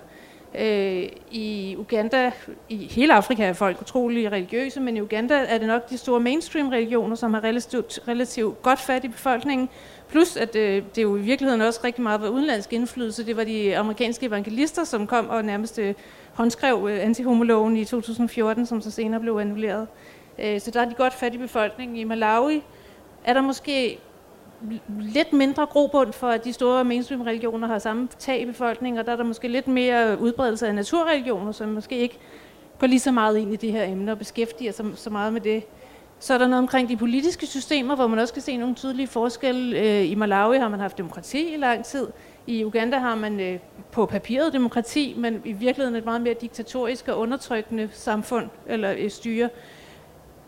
Øh, 0.59 1.09
I 1.31 1.75
Uganda, 1.77 2.31
i 2.69 2.75
hele 2.77 3.13
Afrika 3.13 3.43
er 3.43 3.53
folk 3.53 3.81
utrolig 3.81 4.31
religiøse, 4.31 4.79
men 4.79 4.97
i 4.97 5.01
Uganda 5.01 5.33
er 5.33 5.57
det 5.57 5.67
nok 5.67 5.89
de 5.89 5.97
store 5.97 6.19
mainstream 6.19 6.69
religioner, 6.69 7.15
som 7.15 7.33
har 7.33 7.43
relativt, 7.43 7.99
relativt 8.07 8.61
godt 8.61 8.79
fat 8.79 9.03
i 9.03 9.07
befolkningen. 9.07 9.69
Plus, 10.09 10.37
at 10.37 10.55
øh, 10.55 10.83
det 10.95 11.03
jo 11.03 11.15
i 11.15 11.21
virkeligheden 11.21 11.61
også 11.61 11.79
rigtig 11.83 12.03
meget 12.03 12.21
var 12.21 12.27
udenlandsk 12.27 12.73
indflydelse. 12.73 13.25
Det 13.25 13.37
var 13.37 13.43
de 13.43 13.77
amerikanske 13.77 14.25
evangelister, 14.25 14.83
som 14.83 15.07
kom 15.07 15.29
og 15.29 15.45
nærmest 15.45 15.79
øh, 15.79 15.93
håndskrev 16.33 16.87
øh, 16.89 17.03
antihomologen 17.03 17.77
i 17.77 17.85
2014, 17.85 18.65
som 18.65 18.81
så 18.81 18.91
senere 18.91 19.19
blev 19.19 19.37
annulleret. 19.37 19.87
så 20.37 20.71
der 20.73 20.81
er 20.81 20.85
de 20.85 20.93
godt 20.93 21.13
fat 21.13 21.33
i 21.33 21.37
befolkningen. 21.37 21.97
I 21.97 22.03
Malawi 22.03 22.63
er 23.23 23.33
der 23.33 23.41
måske 23.41 23.99
lidt 24.99 25.33
mindre 25.33 25.65
grobund 25.65 26.13
for, 26.13 26.27
at 26.27 26.45
de 26.45 26.53
store 26.53 26.83
mainstream-religioner 26.83 27.67
har 27.67 27.79
samme 27.79 28.07
tag 28.19 28.41
i 28.41 28.45
befolkningen, 28.45 28.99
og 28.99 29.05
der 29.05 29.11
er 29.11 29.15
der 29.15 29.23
måske 29.23 29.47
lidt 29.47 29.67
mere 29.67 30.19
udbredelse 30.19 30.67
af 30.67 30.75
naturreligioner, 30.75 31.51
som 31.51 31.69
måske 31.69 31.97
ikke 31.97 32.17
går 32.79 32.87
lige 32.87 32.99
så 32.99 33.11
meget 33.11 33.37
ind 33.37 33.53
i 33.53 33.55
de 33.55 33.71
her 33.71 33.83
emner 33.83 34.11
og 34.11 34.17
beskæftiger 34.17 34.71
sig 34.71 34.85
så 34.95 35.09
meget 35.09 35.33
med 35.33 35.41
det. 35.41 35.63
Så 36.19 36.33
er 36.33 36.37
der 36.37 36.47
noget 36.47 36.61
omkring 36.61 36.89
de 36.89 36.97
politiske 36.97 37.47
systemer, 37.47 37.95
hvor 37.95 38.07
man 38.07 38.19
også 38.19 38.33
kan 38.33 38.41
se 38.43 38.57
nogle 38.57 38.75
tydelige 38.75 39.07
forskelle. 39.07 39.79
Øh, 39.79 40.11
I 40.11 40.15
Malawi 40.15 40.57
har 40.57 40.69
man 40.69 40.79
haft 40.79 40.97
demokrati 40.97 41.53
i 41.53 41.57
lang 41.57 41.85
tid. 41.85 42.07
I 42.47 42.65
Uganda 42.65 42.97
har 42.97 43.15
man 43.15 43.39
øh, 43.39 43.59
på 43.91 44.05
papiret 44.05 44.53
demokrati, 44.53 45.15
men 45.17 45.41
i 45.45 45.51
virkeligheden 45.51 45.95
et 45.95 46.05
meget 46.05 46.21
mere 46.21 46.33
diktatorisk 46.33 47.07
og 47.07 47.19
undertrykkende 47.19 47.89
samfund 47.91 48.49
eller 48.67 48.93
øh, 48.97 49.09
styre 49.09 49.49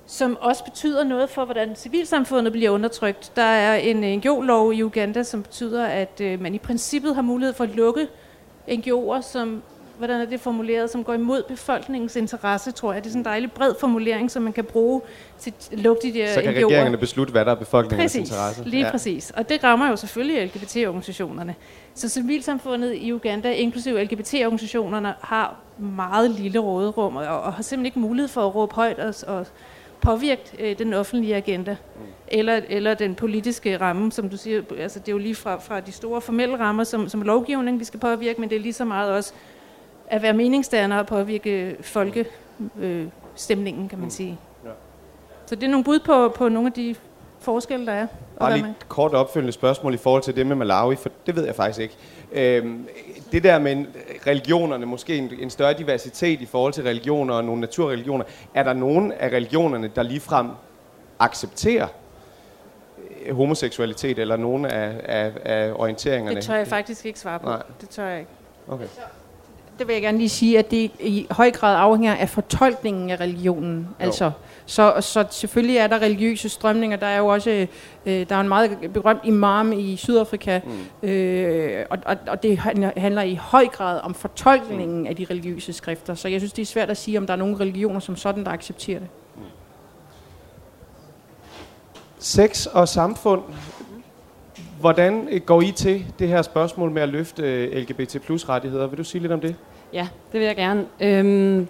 som 0.07 0.37
også 0.41 0.63
betyder 0.63 1.03
noget 1.03 1.29
for, 1.29 1.45
hvordan 1.45 1.75
civilsamfundet 1.75 2.53
bliver 2.53 2.69
undertrykt. 2.69 3.31
Der 3.35 3.41
er 3.41 3.75
en 3.75 4.19
NGO-lov 4.19 4.73
i 4.73 4.83
Uganda, 4.83 5.23
som 5.23 5.43
betyder, 5.43 5.85
at 5.85 6.21
øh, 6.21 6.41
man 6.41 6.55
i 6.55 6.57
princippet 6.57 7.15
har 7.15 7.21
mulighed 7.21 7.53
for 7.53 7.63
at 7.63 7.75
lukke 7.75 8.07
NGO'er, 8.67 9.21
som 9.21 9.61
hvordan 9.97 10.21
er 10.21 10.25
det 10.25 10.39
formuleret, 10.39 10.89
som 10.89 11.03
går 11.03 11.13
imod 11.13 11.43
befolkningens 11.43 12.15
interesse, 12.15 12.71
tror 12.71 12.93
jeg. 12.93 13.03
Det 13.03 13.09
er 13.09 13.11
sådan 13.11 13.21
en 13.21 13.25
dejlig 13.25 13.51
bred 13.51 13.73
formulering, 13.79 14.31
som 14.31 14.43
man 14.43 14.53
kan 14.53 14.63
bruge 14.63 15.01
til 15.39 15.53
at 15.71 15.79
lukke 15.79 16.01
de 16.07 16.13
der 16.13 16.33
Så 16.33 16.41
kan 16.41 16.53
NGO'er. 16.53 16.65
regeringerne 16.65 16.97
beslutte, 16.97 17.31
hvad 17.31 17.45
der 17.45 17.51
er 17.51 17.55
befolkningens 17.55 18.03
Præcis, 18.13 18.29
interesse. 18.29 18.63
lige 18.63 18.85
ja. 18.85 18.91
præcis. 18.91 19.31
Og 19.31 19.49
det 19.49 19.63
rammer 19.63 19.89
jo 19.89 19.95
selvfølgelig 19.95 20.45
LGBT-organisationerne. 20.45 21.55
Så 21.95 22.09
civilsamfundet 22.09 22.93
i 22.95 23.13
Uganda, 23.13 23.51
inklusive 23.51 24.03
LGBT-organisationerne, 24.03 25.13
har 25.21 25.55
meget 25.77 26.31
lille 26.31 26.59
råderum, 26.59 27.15
og, 27.15 27.25
og 27.27 27.53
har 27.53 27.63
simpelthen 27.63 27.85
ikke 27.85 27.99
mulighed 27.99 28.27
for 28.27 28.47
at 28.47 28.55
råbe 28.55 28.75
højt 28.75 28.99
og, 28.99 29.13
og 29.27 29.45
påvirke 30.01 30.41
øh, 30.59 30.77
den 30.77 30.93
offentlige 30.93 31.35
agenda, 31.35 31.77
mm. 31.95 32.01
eller, 32.27 32.61
eller 32.69 32.93
den 32.93 33.15
politiske 33.15 33.77
ramme, 33.77 34.11
som 34.11 34.29
du 34.29 34.37
siger. 34.37 34.61
Altså, 34.79 34.99
det 34.99 35.07
er 35.07 35.11
jo 35.11 35.17
lige 35.17 35.35
fra, 35.35 35.59
fra 35.59 35.79
de 35.79 35.91
store 35.91 36.21
formelle 36.21 36.59
rammer, 36.59 36.83
som, 36.83 37.09
som 37.09 37.21
lovgivning, 37.21 37.79
vi 37.79 37.83
skal 37.83 37.99
påvirke, 37.99 38.41
men 38.41 38.49
det 38.49 38.55
er 38.55 38.59
lige 38.59 38.73
så 38.73 38.85
meget 38.85 39.11
også 39.11 39.33
at 40.07 40.21
være 40.21 40.33
meningsdanner 40.33 40.99
og 40.99 41.07
påvirke 41.07 41.75
folkestemningen, 41.81 43.83
øh, 43.83 43.89
kan 43.89 43.99
man 43.99 44.09
sige. 44.09 44.37
Ja. 44.65 44.69
Så 45.45 45.55
det 45.55 45.63
er 45.63 45.67
nogle 45.67 45.83
bud 45.83 45.99
på, 45.99 46.29
på 46.29 46.49
nogle 46.49 46.67
af 46.67 46.73
de 46.73 46.95
forskelle, 47.39 47.85
der 47.85 47.91
er. 47.91 48.07
Bare 48.39 48.57
lige 48.57 48.69
et 48.69 48.89
kort 48.89 49.13
opfølgende 49.13 49.51
spørgsmål 49.51 49.93
i 49.93 49.97
forhold 49.97 50.23
til 50.23 50.35
det 50.35 50.47
med 50.47 50.55
Malawi, 50.55 50.95
for 50.95 51.09
det 51.25 51.35
ved 51.35 51.45
jeg 51.45 51.55
faktisk 51.55 51.79
ikke. 51.79 51.95
Øhm, 52.31 52.87
det 53.31 53.43
der 53.43 53.59
med 53.59 53.85
religionerne, 54.27 54.85
måske 54.85 55.17
en, 55.17 55.31
en 55.39 55.49
større 55.49 55.73
diversitet 55.73 56.41
i 56.41 56.45
forhold 56.45 56.73
til 56.73 56.83
religioner 56.83 57.33
og 57.33 57.43
nogle 57.43 57.61
naturreligioner, 57.61 58.25
er 58.53 58.63
der 58.63 58.73
nogen 58.73 59.11
af 59.11 59.29
religionerne, 59.29 59.91
der 59.95 60.03
ligefrem 60.03 60.47
accepterer 61.19 61.87
øh, 63.25 63.35
homoseksualitet, 63.35 64.19
eller 64.19 64.35
nogen 64.35 64.65
af, 64.65 65.01
af, 65.03 65.31
af 65.45 65.71
orienteringerne? 65.75 66.35
Det 66.35 66.43
tør 66.43 66.55
jeg 66.55 66.67
faktisk 66.67 67.05
ikke 67.05 67.19
svare 67.19 67.39
på. 67.39 67.45
Nej. 67.45 67.61
Det 67.81 67.89
tør 67.89 68.07
jeg 68.07 68.19
ikke. 68.19 68.31
Okay. 68.67 68.87
Det 69.79 69.87
vil 69.87 69.93
jeg 69.93 70.01
gerne 70.01 70.17
lige 70.17 70.29
sige, 70.29 70.59
at 70.59 70.71
det 70.71 70.91
i 70.99 71.27
høj 71.31 71.51
grad 71.51 71.75
afhænger 71.77 72.15
af 72.15 72.29
fortolkningen 72.29 73.09
af 73.09 73.19
religionen. 73.19 73.87
Altså, 73.99 74.31
så, 74.67 74.93
så 74.99 75.25
selvfølgelig 75.29 75.77
er 75.77 75.87
der 75.87 76.01
religiøse 76.01 76.49
strømninger. 76.49 76.97
Der 76.97 77.07
er 77.07 77.17
jo 77.17 77.27
også 77.27 77.67
øh, 78.05 78.29
der 78.29 78.35
er 78.35 78.39
en 78.41 78.47
meget 78.47 78.77
berømt 78.93 79.21
imam 79.23 79.71
i 79.71 79.95
Sydafrika, 79.95 80.59
mm. 81.03 81.09
øh, 81.09 81.85
og, 81.89 81.97
og, 82.05 82.17
og 82.27 82.43
det 82.43 82.57
handler- 82.57 83.21
i 83.21 83.35
høj 83.35 83.67
grad 83.67 83.99
om 84.03 84.13
fortolkningen 84.13 84.99
mm. 84.99 85.05
af 85.07 85.15
de 85.15 85.25
religiøse 85.29 85.73
skrifter. 85.73 86.15
Så 86.15 86.27
jeg 86.27 86.39
synes, 86.41 86.53
det 86.53 86.61
er 86.61 86.65
svært 86.65 86.89
at 86.89 86.97
sige, 86.97 87.17
om 87.17 87.25
der 87.27 87.33
er 87.33 87.37
nogle 87.37 87.59
religioner 87.59 87.99
som 87.99 88.15
sådan, 88.15 88.45
der 88.45 88.51
accepterer 88.51 88.99
det. 88.99 89.07
Sex 92.19 92.65
og 92.65 92.87
samfund. 92.87 93.41
Hvordan 94.79 95.27
øh, 95.31 95.41
går 95.41 95.61
I 95.61 95.71
til 95.71 96.05
det 96.19 96.27
her 96.27 96.41
spørgsmål 96.41 96.91
med 96.91 97.01
at 97.01 97.09
løfte 97.09 97.43
øh, 97.43 97.77
LGBT 97.77 98.21
plus 98.21 98.49
rettigheder? 98.49 98.87
Vil 98.87 98.97
du 98.97 99.03
sige 99.03 99.21
lidt 99.21 99.31
om 99.31 99.39
det? 99.39 99.55
Ja, 99.93 100.07
det 100.31 100.39
vil 100.39 100.47
jeg 100.47 100.55
gerne. 100.55 100.85
Øhm, 100.99 101.67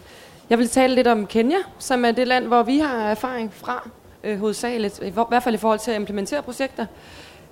jeg 0.50 0.58
vil 0.58 0.70
tale 0.70 0.96
lidt 0.96 1.08
om 1.08 1.28
Kenya, 1.28 1.58
som 1.80 2.06
er 2.06 2.12
det 2.12 2.28
land, 2.28 2.48
hvor 2.48 2.64
vi 2.64 2.78
har 2.78 3.10
erfaring 3.10 3.54
fra, 3.54 3.90
øh, 4.24 4.40
hovedsageligt, 4.40 5.00
i, 5.04 5.14
hvert 5.30 5.44
fald 5.44 5.56
i 5.56 5.58
forhold 5.58 5.80
til 5.80 5.92
at 5.92 6.00
implementere 6.00 6.44
projekter. 6.44 6.86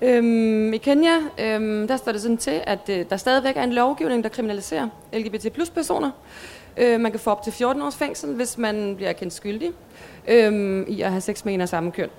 Øhm, 0.02 0.74
I 0.74 0.78
Kenya, 0.78 1.18
øhm, 1.40 1.88
der 1.88 1.98
står 1.98 2.12
det 2.12 2.22
sådan 2.22 2.38
til, 2.38 2.62
at 2.64 2.90
øh, 2.90 3.06
der 3.10 3.18
stadigvæk 3.18 3.58
er 3.58 3.64
en 3.64 3.74
lovgivning, 3.74 4.24
der 4.24 4.30
kriminaliserer 4.30 4.88
LGBT 5.14 5.54
plus 5.54 5.70
personer. 5.70 6.12
Øh, 6.78 7.00
man 7.00 7.12
kan 7.12 7.20
få 7.20 7.30
op 7.30 7.44
til 7.44 7.54
14 7.54 7.82
års 7.82 7.96
fængsel, 7.96 8.34
hvis 8.34 8.58
man 8.58 8.96
bliver 8.96 9.14
kendt 9.14 9.34
skyldig 9.34 9.72
øh, 10.28 10.88
i 10.88 11.02
at 11.02 11.12
have 11.12 11.22
sex 11.22 11.46
med 11.46 11.54
en 11.54 11.62
af 11.62 11.70
samme 11.70 11.92
køn. 11.92 12.10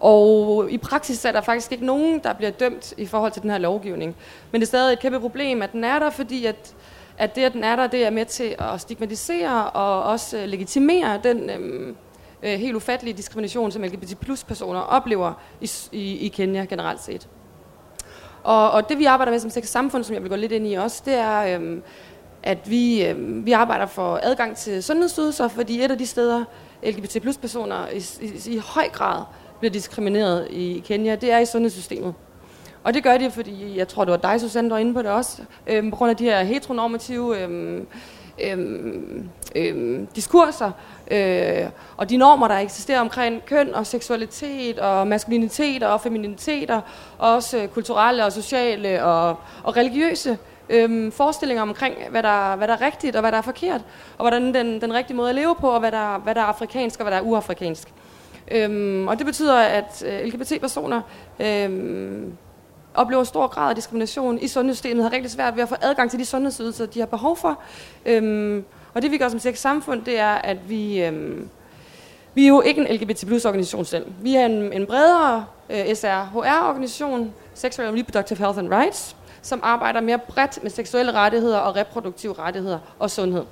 Og 0.00 0.66
i 0.70 0.78
praksis 0.78 1.24
er 1.24 1.32
der 1.32 1.40
faktisk 1.40 1.72
ikke 1.72 1.86
nogen, 1.86 2.20
der 2.24 2.32
bliver 2.32 2.50
dømt 2.50 2.94
i 2.96 3.06
forhold 3.06 3.32
til 3.32 3.42
den 3.42 3.50
her 3.50 3.58
lovgivning. 3.58 4.16
Men 4.50 4.60
det 4.60 4.66
er 4.66 4.68
stadig 4.68 4.92
et 4.92 5.00
kæmpe 5.00 5.20
problem, 5.20 5.62
at 5.62 5.72
den 5.72 5.84
er 5.84 5.98
der, 5.98 6.10
fordi 6.10 6.46
at, 6.46 6.74
at 7.18 7.36
det, 7.36 7.42
at 7.42 7.52
den 7.52 7.64
er 7.64 7.76
der, 7.76 7.86
det 7.86 8.06
er 8.06 8.10
med 8.10 8.26
til 8.26 8.54
at 8.58 8.80
stigmatisere 8.80 9.70
og 9.70 10.02
også 10.02 10.38
øh, 10.38 10.44
legitimere 10.44 11.20
den 11.24 11.50
øhm, 11.50 11.96
øh, 12.42 12.58
helt 12.58 12.76
ufattelige 12.76 13.16
diskrimination, 13.16 13.72
som 13.72 13.82
LGBT 13.82 14.18
plus 14.20 14.44
personer 14.44 14.80
oplever 14.80 15.32
i, 15.60 15.70
i, 15.92 16.16
i 16.18 16.28
Kenya 16.28 16.64
generelt 16.64 17.02
set. 17.02 17.28
Og, 18.42 18.70
og 18.70 18.88
det 18.88 18.98
vi 18.98 19.04
arbejder 19.04 19.32
med 19.32 19.40
som 19.40 19.50
sex 19.50 19.68
samfund, 19.68 20.04
som 20.04 20.14
jeg 20.14 20.22
vil 20.22 20.30
gå 20.30 20.36
lidt 20.36 20.52
ind 20.52 20.66
i 20.66 20.74
også, 20.74 21.02
det 21.04 21.14
er, 21.14 21.54
øhm, 21.54 21.82
at 22.42 22.70
vi, 22.70 23.06
øhm, 23.06 23.46
vi 23.46 23.52
arbejder 23.52 23.86
for 23.86 24.20
adgang 24.22 24.56
til 24.56 24.82
sundhedsydelser, 24.82 25.48
fordi 25.48 25.84
et 25.84 25.90
af 25.90 25.98
de 25.98 26.06
steder, 26.06 26.44
LGBT 26.82 27.22
plus 27.22 27.36
personer 27.36 27.88
i, 27.88 28.24
i, 28.26 28.54
i 28.54 28.56
høj 28.56 28.88
grad 28.88 29.24
bliver 29.58 29.72
diskrimineret 29.72 30.48
i 30.50 30.82
Kenya, 30.86 31.14
det 31.14 31.32
er 31.32 31.38
i 31.38 31.46
sundhedssystemet. 31.46 32.14
Og 32.84 32.94
det 32.94 33.02
gør 33.02 33.16
de, 33.16 33.30
fordi 33.30 33.78
jeg 33.78 33.88
tror, 33.88 34.04
det 34.04 34.12
var 34.12 34.30
dig, 34.30 34.40
Susanne, 34.40 34.68
der 34.68 34.74
var 34.74 34.80
inde 34.80 34.94
på 34.94 35.02
det 35.02 35.10
også, 35.10 35.42
øhm, 35.66 35.90
på 35.90 35.96
grund 35.96 36.10
af 36.10 36.16
de 36.16 36.24
her 36.24 36.42
heteronormative 36.42 37.42
øhm, 37.42 37.86
øhm, 38.44 39.28
øhm, 39.56 40.06
diskurser 40.06 40.70
øh, 41.10 41.66
og 41.96 42.10
de 42.10 42.16
normer, 42.16 42.48
der 42.48 42.58
eksisterer 42.58 43.00
omkring 43.00 43.44
køn 43.44 43.74
og 43.74 43.86
seksualitet 43.86 44.78
og 44.78 45.06
maskulinitet 45.06 45.82
og 45.82 46.00
femininiteter, 46.00 46.80
og 47.18 47.34
også 47.34 47.58
øh, 47.58 47.68
kulturelle 47.68 48.24
og 48.24 48.32
sociale 48.32 49.04
og, 49.04 49.36
og 49.62 49.76
religiøse 49.76 50.38
øhm, 50.70 51.12
forestillinger 51.12 51.62
omkring, 51.62 51.94
hvad 52.10 52.22
der, 52.22 52.56
hvad 52.56 52.68
der 52.68 52.74
er 52.74 52.80
rigtigt 52.80 53.16
og 53.16 53.20
hvad 53.20 53.32
der 53.32 53.38
er 53.38 53.42
forkert, 53.42 53.80
og 54.18 54.22
hvordan 54.22 54.54
den, 54.54 54.80
den 54.80 54.94
rigtige 54.94 55.16
måde 55.16 55.28
at 55.28 55.34
leve 55.34 55.54
på, 55.60 55.68
og 55.68 55.80
hvad 55.80 55.92
der, 55.92 56.18
hvad 56.18 56.34
der 56.34 56.40
er 56.40 56.44
afrikansk 56.44 57.00
og 57.00 57.04
hvad 57.04 57.12
der 57.12 57.18
er 57.18 57.26
uafrikansk. 57.26 57.88
Øhm, 58.50 59.08
og 59.08 59.18
det 59.18 59.26
betyder, 59.26 59.58
at 59.58 60.04
øh, 60.06 60.24
LGBT-personer 60.24 61.00
øhm, 61.40 62.32
oplever 62.94 63.24
stor 63.24 63.46
grad 63.46 63.68
af 63.68 63.74
diskrimination 63.74 64.38
i 64.38 64.48
sundhedssystemet, 64.48 65.04
har 65.04 65.12
rigtig 65.12 65.30
svært 65.30 65.56
ved 65.56 65.62
at 65.62 65.68
få 65.68 65.76
adgang 65.80 66.10
til 66.10 66.18
de 66.18 66.24
sundhedsydelser, 66.24 66.86
de 66.86 66.98
har 66.98 67.06
behov 67.06 67.36
for. 67.36 67.58
Øhm, 68.06 68.64
og 68.94 69.02
det 69.02 69.10
vi 69.10 69.18
gør 69.18 69.28
som 69.28 69.38
sex 69.38 69.58
samfund, 69.58 70.04
det 70.04 70.18
er, 70.18 70.34
at 70.34 70.68
vi, 70.68 71.02
øhm, 71.02 71.48
vi 72.34 72.44
er 72.44 72.48
jo 72.48 72.60
ikke 72.60 72.80
en 72.80 72.96
LGBT 72.96 73.26
plus 73.26 73.44
organisation 73.44 73.84
selv. 73.84 74.06
Vi 74.20 74.34
er 74.34 74.46
en, 74.46 74.72
en 74.72 74.86
bredere 74.86 75.46
øh, 75.70 75.96
SRHR-organisation, 75.96 77.32
Sexual 77.54 77.88
and 77.88 77.98
Reproductive 77.98 78.38
Health 78.38 78.58
and 78.58 78.74
Rights, 78.74 79.16
som 79.42 79.60
arbejder 79.62 80.00
mere 80.00 80.18
bredt 80.18 80.62
med 80.62 80.70
seksuelle 80.70 81.12
rettigheder 81.12 81.58
og 81.58 81.76
reproduktive 81.76 82.32
rettigheder 82.32 82.78
og 82.98 83.10
sundhed. 83.10 83.44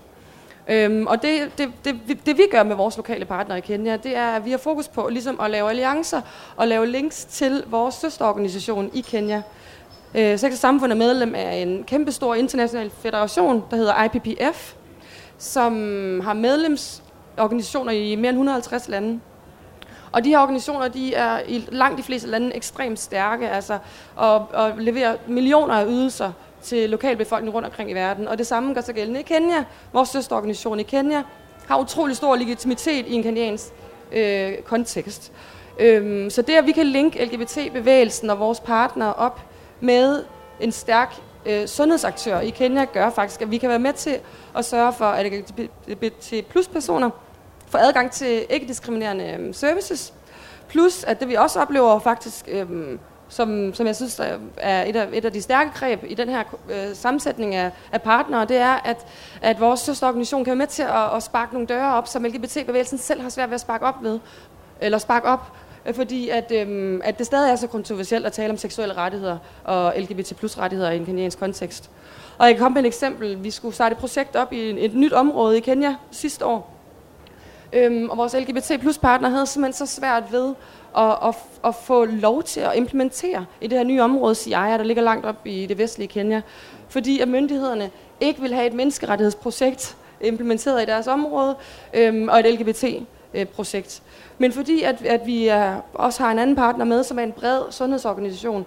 Øhm, 0.70 1.06
og 1.06 1.22
det, 1.22 1.50
det, 1.58 1.68
det, 1.84 2.00
vi- 2.08 2.20
det 2.26 2.38
vi 2.38 2.42
gør 2.50 2.62
med 2.62 2.76
vores 2.76 2.96
lokale 2.96 3.24
partnere 3.24 3.58
i 3.58 3.60
Kenya, 3.60 3.96
det 3.96 4.16
er, 4.16 4.26
at 4.30 4.44
vi 4.44 4.50
har 4.50 4.58
fokus 4.58 4.88
på 4.88 5.08
ligesom 5.08 5.40
at 5.40 5.50
lave 5.50 5.68
alliancer 5.70 6.20
og 6.56 6.68
lave 6.68 6.86
links 6.86 7.24
til 7.24 7.64
vores 7.66 7.94
søsterorganisation 7.94 8.90
i 8.94 9.00
Kenya. 9.00 9.42
Øh, 10.14 10.38
Sex 10.38 10.52
og 10.52 10.58
Samfund 10.58 10.92
er 10.92 10.96
medlem 10.96 11.34
af 11.34 11.54
en 11.56 11.84
kæmpestor 11.84 12.34
international 12.34 12.90
federation, 12.90 13.64
der 13.70 13.76
hedder 13.76 14.04
IPPF, 14.04 14.72
som 15.38 15.72
har 16.24 16.32
medlemsorganisationer 16.32 17.92
i 17.92 18.14
mere 18.16 18.28
end 18.28 18.36
150 18.38 18.88
lande. 18.88 19.20
Og 20.12 20.24
de 20.24 20.28
her 20.30 20.38
organisationer, 20.38 20.88
de 20.88 21.14
er 21.14 21.40
i 21.48 21.64
langt 21.72 21.98
de 21.98 22.02
fleste 22.02 22.28
lande 22.28 22.54
ekstremt 22.56 22.98
stærke, 23.00 23.48
altså, 23.50 23.78
og, 24.16 24.46
og 24.52 24.72
leverer 24.78 25.16
millioner 25.26 25.74
af 25.74 25.86
ydelser 25.86 26.32
til 26.62 26.90
lokalbefolkningen 26.90 27.54
rundt 27.54 27.66
omkring 27.66 27.90
i 27.90 27.94
verden. 27.94 28.28
Og 28.28 28.38
det 28.38 28.46
samme 28.46 28.74
gør 28.74 28.80
sig 28.80 28.94
gældende 28.94 29.20
i 29.20 29.22
Kenya. 29.22 29.64
Vores 29.92 30.08
søsterorganisation 30.08 30.80
i 30.80 30.82
Kenya 30.82 31.22
har 31.66 31.78
utrolig 31.78 32.16
stor 32.16 32.36
legitimitet 32.36 33.06
i 33.06 33.14
en 33.14 33.22
kenyansk 33.22 33.64
øh, 34.12 34.58
kontekst. 34.58 35.32
Øhm, 35.78 36.30
så 36.30 36.42
det, 36.42 36.52
at 36.52 36.66
vi 36.66 36.72
kan 36.72 36.86
linke 36.86 37.24
LGBT-bevægelsen 37.24 38.30
og 38.30 38.38
vores 38.38 38.60
partnere 38.60 39.14
op 39.14 39.40
med 39.80 40.24
en 40.60 40.72
stærk 40.72 41.14
øh, 41.46 41.66
sundhedsaktør 41.66 42.40
i 42.40 42.50
Kenya, 42.50 42.84
gør 42.84 43.10
faktisk, 43.10 43.42
at 43.42 43.50
vi 43.50 43.58
kan 43.58 43.68
være 43.68 43.78
med 43.78 43.92
til 43.92 44.18
at 44.56 44.64
sørge 44.64 44.92
for, 44.92 45.04
at 45.04 45.32
LGBT 45.88 46.48
plus 46.48 46.68
personer 46.68 47.10
får 47.68 47.78
adgang 47.78 48.10
til 48.10 48.46
ikke-diskriminerende 48.50 49.36
øh, 49.38 49.54
services. 49.54 50.14
Plus, 50.68 51.04
at 51.04 51.20
det 51.20 51.28
vi 51.28 51.34
også 51.34 51.60
oplever 51.60 51.98
faktisk, 51.98 52.48
Øh, 52.48 52.66
som, 53.30 53.74
som 53.74 53.86
jeg 53.86 53.96
synes 53.96 54.16
der 54.16 54.38
er 54.56 54.84
et 54.84 54.96
af, 54.96 55.08
et 55.12 55.24
af 55.24 55.32
de 55.32 55.42
stærke 55.42 55.70
greb 55.74 56.04
i 56.08 56.14
den 56.14 56.28
her 56.28 56.42
øh, 56.70 56.94
sammensætning 56.94 57.54
af, 57.54 57.70
af 57.92 58.02
partnere, 58.02 58.44
det 58.44 58.56
er, 58.56 58.74
at, 58.74 59.06
at 59.42 59.60
vores 59.60 59.80
søsterorganisation 59.80 60.44
kan 60.44 60.50
være 60.50 60.56
med 60.56 60.66
til 60.66 60.82
at, 60.82 61.16
at 61.16 61.22
sparke 61.22 61.52
nogle 61.52 61.68
døre 61.68 61.94
op, 61.94 62.06
som 62.06 62.24
LGBT-bevægelsen 62.24 62.98
selv 62.98 63.20
har 63.20 63.28
svært 63.28 63.50
ved 63.50 63.54
at 63.54 63.60
sparke 63.60 63.86
op 63.86 64.02
ved, 64.02 64.18
eller 64.80 64.98
sparke 64.98 65.28
op, 65.28 65.52
øh, 65.86 65.94
fordi 65.94 66.28
at, 66.28 66.52
øhm, 66.54 67.00
at 67.04 67.18
det 67.18 67.26
stadig 67.26 67.52
er 67.52 67.56
så 67.56 67.66
kontroversielt 67.66 68.26
at 68.26 68.32
tale 68.32 68.50
om 68.50 68.56
seksuelle 68.56 68.94
rettigheder 68.94 69.38
og 69.64 69.94
LGBT 69.98 70.36
plus 70.36 70.58
rettigheder 70.58 70.90
i 70.90 70.96
en 70.96 71.06
kenyansk 71.06 71.38
kontekst. 71.38 71.90
Og 72.38 72.46
jeg 72.46 72.54
kan 72.54 72.62
komme 72.62 72.74
med 72.74 72.82
et 72.82 72.86
eksempel. 72.86 73.44
Vi 73.44 73.50
skulle 73.50 73.74
starte 73.74 73.92
et 73.92 73.98
projekt 73.98 74.36
op 74.36 74.52
i 74.52 74.84
et 74.84 74.94
nyt 74.94 75.12
område 75.12 75.56
i 75.56 75.60
Kenya 75.60 75.94
sidste 76.10 76.46
år, 76.46 76.79
Øhm, 77.72 78.10
og 78.10 78.16
vores 78.16 78.34
LGBT 78.34 78.80
plus 78.80 78.98
partner 78.98 79.28
havde 79.28 79.46
simpelthen 79.46 79.86
så 79.86 79.94
svært 79.94 80.32
ved 80.32 80.54
at, 80.96 81.16
at, 81.28 81.34
at 81.64 81.74
få 81.74 82.04
lov 82.04 82.42
til 82.42 82.60
at 82.60 82.72
implementere 82.76 83.46
i 83.60 83.66
det 83.66 83.78
her 83.78 83.84
nye 83.84 84.02
område, 84.02 84.34
Siaya, 84.34 84.78
der 84.78 84.84
ligger 84.84 85.02
langt 85.02 85.26
op 85.26 85.46
i 85.46 85.66
det 85.66 85.78
vestlige 85.78 86.08
Kenya, 86.08 86.40
fordi 86.88 87.20
at 87.20 87.28
myndighederne 87.28 87.90
ikke 88.20 88.40
vil 88.40 88.54
have 88.54 88.66
et 88.66 88.74
menneskerettighedsprojekt 88.74 89.96
implementeret 90.20 90.82
i 90.82 90.86
deres 90.86 91.06
område, 91.06 91.56
øhm, 91.94 92.28
og 92.28 92.40
et 92.40 92.54
LGBT-projekt. 92.54 94.02
Øh, 94.04 94.32
Men 94.38 94.52
fordi 94.52 94.82
at, 94.82 95.06
at 95.06 95.26
vi 95.26 95.46
er, 95.46 95.76
også 95.94 96.22
har 96.22 96.30
en 96.30 96.38
anden 96.38 96.56
partner 96.56 96.84
med, 96.84 97.04
som 97.04 97.18
er 97.18 97.22
en 97.22 97.32
bred 97.32 97.62
sundhedsorganisation, 97.70 98.66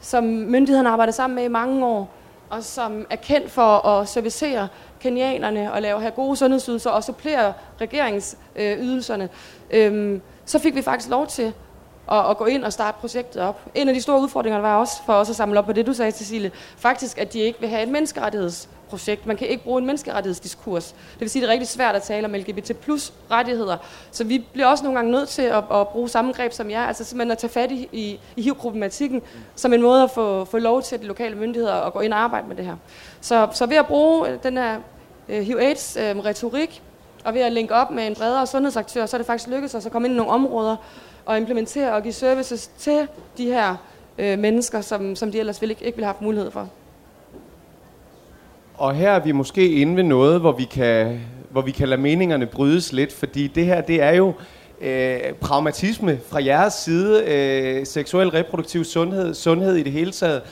som 0.00 0.24
myndighederne 0.24 0.88
arbejder 0.88 1.12
sammen 1.12 1.34
med 1.34 1.44
i 1.44 1.48
mange 1.48 1.86
år, 1.86 2.10
og 2.50 2.64
som 2.64 3.06
er 3.10 3.16
kendt 3.16 3.50
for 3.50 3.86
at 3.86 4.08
servicere 4.08 4.68
kenianerne 5.00 5.72
og 5.72 5.82
lave 5.82 6.00
have 6.00 6.10
gode 6.10 6.36
sundhedsydelser 6.36 6.90
og 6.90 7.04
supplere 7.04 7.52
regeringsydelserne, 7.80 9.28
øhm, 9.70 10.22
så 10.44 10.58
fik 10.58 10.74
vi 10.74 10.82
faktisk 10.82 11.10
lov 11.10 11.26
til 11.26 11.52
at, 12.12 12.30
at 12.30 12.36
gå 12.36 12.44
ind 12.44 12.64
og 12.64 12.72
starte 12.72 12.96
projektet 13.00 13.42
op. 13.42 13.60
En 13.74 13.88
af 13.88 13.94
de 13.94 14.02
store 14.02 14.20
udfordringer 14.20 14.60
var 14.60 14.76
også 14.76 15.02
for 15.06 15.12
os 15.12 15.30
at 15.30 15.36
samle 15.36 15.58
op 15.58 15.64
på 15.64 15.72
det, 15.72 15.86
du 15.86 15.92
sagde, 15.92 16.12
Cecilie. 16.12 16.50
Faktisk, 16.76 17.18
at 17.18 17.32
de 17.32 17.38
ikke 17.38 17.60
vil 17.60 17.68
have 17.68 17.82
et 17.82 17.88
projekt. 18.88 19.26
Man 19.26 19.36
kan 19.36 19.48
ikke 19.48 19.64
bruge 19.64 19.78
en 19.78 19.86
menneskerettighedsdiskurs. 19.86 20.94
Det 21.12 21.20
vil 21.20 21.30
sige, 21.30 21.42
at 21.42 21.42
det 21.42 21.48
er 21.48 21.52
rigtig 21.52 21.68
svært 21.68 21.94
at 21.94 22.02
tale 22.02 22.26
om 22.26 22.34
LGBT 22.34 22.76
plus 22.76 23.12
rettigheder. 23.30 23.76
Så 24.10 24.24
vi 24.24 24.44
bliver 24.52 24.66
også 24.66 24.84
nogle 24.84 24.98
gange 24.98 25.12
nødt 25.12 25.28
til 25.28 25.42
at, 25.42 25.64
at 25.72 25.88
bruge 25.88 26.08
samme 26.08 26.32
greb 26.32 26.52
som 26.52 26.70
jer, 26.70 26.86
altså 26.86 27.04
simpelthen 27.04 27.30
at 27.30 27.38
tage 27.38 27.50
fat 27.50 27.70
i, 27.72 27.88
i, 27.92 28.20
i 28.36 28.42
HIV-problematikken, 28.42 29.22
som 29.56 29.72
en 29.72 29.82
måde 29.82 30.02
at 30.02 30.10
få, 30.10 30.44
få 30.44 30.58
lov 30.58 30.82
til 30.82 31.00
de 31.00 31.06
lokale 31.06 31.36
myndigheder 31.36 31.74
at 31.74 31.92
gå 31.92 32.00
ind 32.00 32.12
og 32.12 32.18
arbejde 32.18 32.48
med 32.48 32.56
det 32.56 32.64
her. 32.64 32.76
Så, 33.20 33.48
så 33.52 33.66
ved 33.66 33.76
at 33.76 33.86
bruge 33.86 34.38
den 34.42 34.56
her 34.56 34.78
øh, 35.28 35.42
HIV-AIDS-retorik, 35.42 36.82
øh, 36.82 37.24
og 37.24 37.34
ved 37.34 37.40
at 37.40 37.52
linke 37.52 37.74
op 37.74 37.90
med 37.90 38.06
en 38.06 38.14
bredere 38.14 38.46
sundhedsaktør, 38.46 39.06
så 39.06 39.16
er 39.16 39.18
det 39.18 39.26
faktisk 39.26 39.48
lykkedes 39.48 39.74
os 39.74 39.86
at 39.86 39.92
komme 39.92 40.08
ind 40.08 40.14
i 40.14 40.16
nogle 40.16 40.32
områder, 40.32 40.76
og 41.28 41.36
implementere 41.36 41.92
og 41.92 42.02
give 42.02 42.12
services 42.12 42.66
til 42.78 43.08
de 43.38 43.46
her 43.46 43.76
øh, 44.18 44.38
mennesker, 44.38 44.80
som, 44.80 45.16
som 45.16 45.32
de 45.32 45.38
ellers 45.38 45.60
ville, 45.60 45.72
ikke, 45.72 45.84
ikke 45.84 45.96
ville 45.96 46.06
have 46.06 46.14
haft 46.14 46.22
mulighed 46.22 46.50
for. 46.50 46.68
Og 48.78 48.94
her 48.94 49.10
er 49.10 49.18
vi 49.20 49.32
måske 49.32 49.70
inde 49.70 49.96
ved 49.96 50.02
noget, 50.02 50.40
hvor 50.40 50.52
vi 50.52 50.64
kan, 50.64 51.20
hvor 51.50 51.62
vi 51.62 51.70
kan 51.70 51.88
lade 51.88 52.00
meningerne 52.00 52.46
brydes 52.46 52.92
lidt, 52.92 53.12
fordi 53.12 53.46
det 53.46 53.66
her, 53.66 53.80
det 53.80 54.02
er 54.02 54.12
jo 54.12 54.32
øh, 54.80 55.20
pragmatisme 55.40 56.18
fra 56.28 56.44
jeres 56.44 56.74
side, 56.74 57.24
øh, 57.24 57.86
seksuel 57.86 58.28
reproduktiv 58.28 58.84
sundhed, 58.84 59.34
sundhed 59.34 59.76
i 59.76 59.82
det 59.82 59.92
hele 59.92 60.10
taget. 60.10 60.42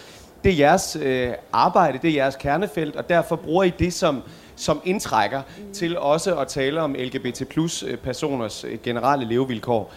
Det 0.45 0.53
er 0.53 0.57
jeres 0.57 0.97
øh, 1.03 1.29
arbejde, 1.53 1.99
det 2.03 2.11
er 2.11 2.15
jeres 2.15 2.37
kernefelt, 2.37 2.97
og 2.97 3.09
derfor 3.09 3.37
bruger 3.37 3.65
I 3.65 3.71
det 3.79 3.93
som, 3.93 4.23
som 4.57 4.81
indtrækker 4.85 5.43
mm. 5.59 5.73
til 5.73 5.99
også 5.99 6.37
at 6.37 6.49
tale 6.49 6.81
om 6.81 6.97
LGBT 6.99 7.49
plus 7.49 7.83
øh, 7.83 7.97
personers 7.97 8.65
øh, 8.65 8.79
generelle 8.83 9.29
levevilkår 9.29 9.93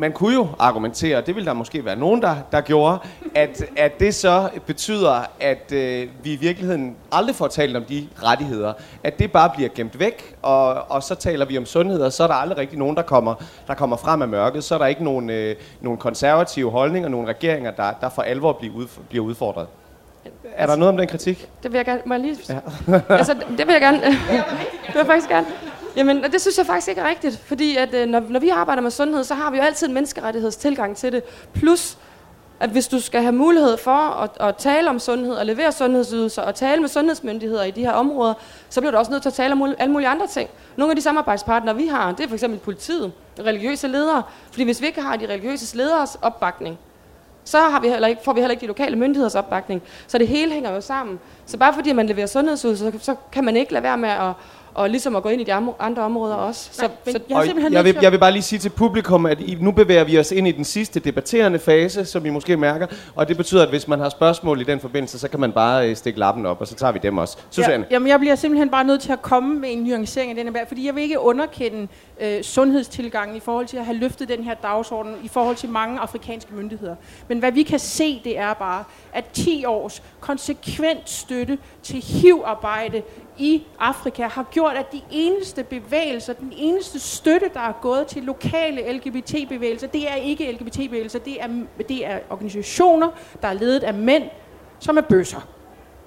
man 0.00 0.12
kunne 0.12 0.34
jo 0.34 0.48
argumentere, 0.58 1.20
det 1.20 1.36
vil 1.36 1.46
der 1.46 1.52
måske 1.52 1.84
være 1.84 1.96
nogen, 1.96 2.22
der, 2.22 2.36
der 2.52 2.60
gjorde, 2.60 2.98
at, 3.34 3.64
at 3.76 4.00
det 4.00 4.14
så 4.14 4.48
betyder, 4.66 5.22
at 5.40 5.72
øh, 5.72 6.08
vi 6.22 6.32
i 6.32 6.36
virkeligheden 6.36 6.96
aldrig 7.12 7.34
får 7.34 7.48
talt 7.48 7.76
om 7.76 7.84
de 7.84 8.08
rettigheder. 8.22 8.72
At 9.04 9.18
det 9.18 9.32
bare 9.32 9.50
bliver 9.56 9.68
gemt 9.74 9.98
væk, 9.98 10.34
og, 10.42 10.90
og 10.90 11.02
så 11.02 11.14
taler 11.14 11.46
vi 11.46 11.58
om 11.58 11.66
sundhed, 11.66 12.00
og 12.00 12.12
så 12.12 12.22
er 12.22 12.26
der 12.26 12.34
aldrig 12.34 12.58
rigtig 12.58 12.78
nogen, 12.78 12.96
der 12.96 13.02
kommer, 13.02 13.34
der 13.66 13.74
kommer 13.74 13.96
frem 13.96 14.22
af 14.22 14.28
mørket. 14.28 14.64
Så 14.64 14.74
er 14.74 14.78
der 14.78 14.86
ikke 14.86 15.04
nogen, 15.04 15.30
øh, 15.30 15.56
nogen 15.80 15.98
konservative 15.98 16.70
holdninger, 16.70 17.08
nogen 17.08 17.28
regeringer, 17.28 17.70
der, 17.70 17.92
der 18.00 18.08
for 18.08 18.22
alvor 18.22 18.52
bliver, 18.52 18.74
ud, 18.74 18.86
bliver 19.08 19.24
udfordret. 19.24 19.66
Er 20.54 20.66
der 20.66 20.76
noget 20.76 20.92
om 20.92 20.96
den 20.96 21.08
kritik? 21.08 21.48
Det 21.62 21.72
vil 21.72 21.78
jeg 21.78 21.84
gerne. 21.84 22.00
Må 22.06 22.14
jeg 22.14 22.20
lige... 22.22 22.36
Ja. 22.48 23.00
altså, 23.08 23.34
det 23.58 23.66
vil 23.66 23.72
jeg 23.72 23.80
gerne. 23.80 24.02
det 24.86 24.94
vil 24.94 24.96
jeg 24.96 25.06
faktisk 25.06 25.28
gerne. 25.28 25.46
Jamen, 25.96 26.22
det 26.22 26.40
synes 26.40 26.58
jeg 26.58 26.66
faktisk 26.66 26.88
ikke 26.88 27.00
er 27.00 27.08
rigtigt, 27.08 27.38
fordi 27.46 27.76
at, 27.76 27.94
øh, 27.94 28.08
når, 28.08 28.22
når 28.28 28.40
vi 28.40 28.48
arbejder 28.48 28.82
med 28.82 28.90
sundhed, 28.90 29.24
så 29.24 29.34
har 29.34 29.50
vi 29.50 29.56
jo 29.56 29.62
altid 29.62 29.86
en 29.86 29.94
menneskerettighedstilgang 29.94 30.96
til 30.96 31.12
det. 31.12 31.22
Plus, 31.54 31.98
at 32.60 32.70
hvis 32.70 32.88
du 32.88 33.00
skal 33.00 33.22
have 33.22 33.32
mulighed 33.32 33.76
for 33.76 33.90
at, 33.90 34.30
at 34.40 34.56
tale 34.56 34.90
om 34.90 34.98
sundhed 34.98 35.34
og 35.34 35.46
levere 35.46 35.72
sundhedsydelser 35.72 36.42
og 36.42 36.54
tale 36.54 36.80
med 36.80 36.88
sundhedsmyndigheder 36.88 37.64
i 37.64 37.70
de 37.70 37.80
her 37.80 37.92
områder, 37.92 38.34
så 38.68 38.80
bliver 38.80 38.90
du 38.90 38.98
også 38.98 39.10
nødt 39.10 39.22
til 39.22 39.28
at 39.28 39.34
tale 39.34 39.52
om 39.52 39.74
alle 39.78 39.92
mulige 39.92 40.08
andre 40.08 40.26
ting. 40.26 40.50
Nogle 40.76 40.92
af 40.92 40.96
de 40.96 41.02
samarbejdspartnere, 41.02 41.76
vi 41.76 41.86
har, 41.86 42.12
det 42.12 42.24
er 42.24 42.28
for 42.28 42.34
eksempel 42.34 42.58
politiet, 42.58 43.12
religiøse 43.38 43.88
ledere. 43.88 44.22
Fordi 44.50 44.64
hvis 44.64 44.80
vi 44.80 44.86
ikke 44.86 45.02
har 45.02 45.16
de 45.16 45.26
religiøse 45.26 45.76
lederes 45.76 46.18
opbakning, 46.22 46.78
så 47.44 47.58
har 47.58 47.80
vi 47.80 47.88
heller 47.88 48.08
ikke, 48.08 48.22
får 48.24 48.32
vi 48.32 48.40
heller 48.40 48.52
ikke 48.52 48.62
de 48.62 48.66
lokale 48.66 48.96
myndigheders 48.96 49.34
opbakning. 49.34 49.82
Så 50.06 50.18
det 50.18 50.28
hele 50.28 50.52
hænger 50.52 50.72
jo 50.72 50.80
sammen. 50.80 51.20
Så 51.46 51.56
bare 51.56 51.74
fordi 51.74 51.92
man 51.92 52.06
leverer 52.06 52.26
sundhedsydelser, 52.26 52.90
så, 52.90 52.98
så 53.00 53.14
kan 53.32 53.44
man 53.44 53.56
ikke 53.56 53.72
lade 53.72 53.82
være 53.82 53.98
med 53.98 54.08
at, 54.08 54.32
og 54.74 54.90
ligesom 54.90 55.16
at 55.16 55.22
gå 55.22 55.28
ind 55.28 55.40
i 55.40 55.44
de 55.44 55.52
andre 55.78 56.02
områder 56.02 56.34
også. 56.34 56.68
Så, 56.72 56.82
Nej, 56.82 56.90
så, 57.12 57.20
jeg, 57.28 57.42
simpelthen 57.44 57.72
jeg, 57.72 57.84
vil, 57.84 57.96
jeg 58.02 58.12
vil 58.12 58.18
bare 58.18 58.32
lige 58.32 58.42
sige 58.42 58.58
til 58.58 58.70
publikum, 58.70 59.26
at 59.26 59.40
I, 59.40 59.56
nu 59.60 59.70
bevæger 59.70 60.04
vi 60.04 60.18
os 60.18 60.32
ind 60.32 60.48
i 60.48 60.52
den 60.52 60.64
sidste 60.64 61.00
debatterende 61.00 61.58
fase, 61.58 62.04
som 62.04 62.26
I 62.26 62.30
måske 62.30 62.56
mærker, 62.56 62.86
og 63.14 63.28
det 63.28 63.36
betyder, 63.36 63.62
at 63.62 63.68
hvis 63.68 63.88
man 63.88 64.00
har 64.00 64.08
spørgsmål 64.08 64.60
i 64.60 64.64
den 64.64 64.80
forbindelse, 64.80 65.18
så 65.18 65.28
kan 65.28 65.40
man 65.40 65.52
bare 65.52 65.88
øh, 65.90 65.96
stikke 65.96 66.18
lappen 66.18 66.46
op, 66.46 66.60
og 66.60 66.66
så 66.66 66.74
tager 66.74 66.92
vi 66.92 66.98
dem 67.02 67.18
også. 67.18 67.38
Susanne? 67.50 67.86
Ja, 67.90 67.94
jamen, 67.94 68.08
jeg 68.08 68.20
bliver 68.20 68.34
simpelthen 68.34 68.70
bare 68.70 68.84
nødt 68.84 69.00
til 69.00 69.12
at 69.12 69.22
komme 69.22 69.54
med 69.54 69.72
en 69.72 69.78
nuancering 69.78 70.30
af 70.38 70.44
den 70.44 70.56
her, 70.56 70.66
fordi 70.66 70.86
jeg 70.86 70.94
vil 70.94 71.02
ikke 71.02 71.20
underkende 71.20 71.88
øh, 72.20 72.42
sundhedstilgangen 72.42 73.36
i 73.36 73.40
forhold 73.40 73.66
til 73.66 73.76
at 73.76 73.84
have 73.84 73.98
løftet 73.98 74.28
den 74.28 74.44
her 74.44 74.54
dagsorden 74.54 75.14
i 75.22 75.28
forhold 75.28 75.56
til 75.56 75.68
mange 75.68 75.98
afrikanske 76.00 76.54
myndigheder. 76.54 76.94
Men 77.28 77.38
hvad 77.38 77.52
vi 77.52 77.62
kan 77.62 77.78
se, 77.78 78.20
det 78.24 78.38
er 78.38 78.54
bare, 78.54 78.84
at 79.12 79.24
10 79.32 79.64
års 79.64 80.02
konsekvent 80.20 81.10
støtte 81.10 81.58
til 81.82 82.02
HIV-arbejde 82.02 83.02
i 83.40 83.66
Afrika 83.78 84.26
har 84.26 84.46
gjort, 84.50 84.76
at 84.76 84.92
de 84.92 85.00
eneste 85.10 85.64
bevægelser, 85.64 86.32
den 86.32 86.52
eneste 86.56 87.00
støtte, 87.00 87.50
der 87.54 87.60
er 87.60 87.72
gået 87.82 88.06
til 88.06 88.22
lokale 88.22 88.92
LGBT-bevægelser, 88.92 89.86
det 89.86 90.10
er 90.10 90.14
ikke 90.14 90.52
LGBT-bevægelser, 90.52 91.18
det 91.18 91.42
er, 91.42 91.48
det 91.88 92.06
er 92.06 92.18
organisationer, 92.30 93.08
der 93.42 93.48
er 93.48 93.52
ledet 93.52 93.82
af 93.82 93.94
mænd, 93.94 94.24
som 94.78 94.96
er 94.96 95.00
bøsser. 95.00 95.48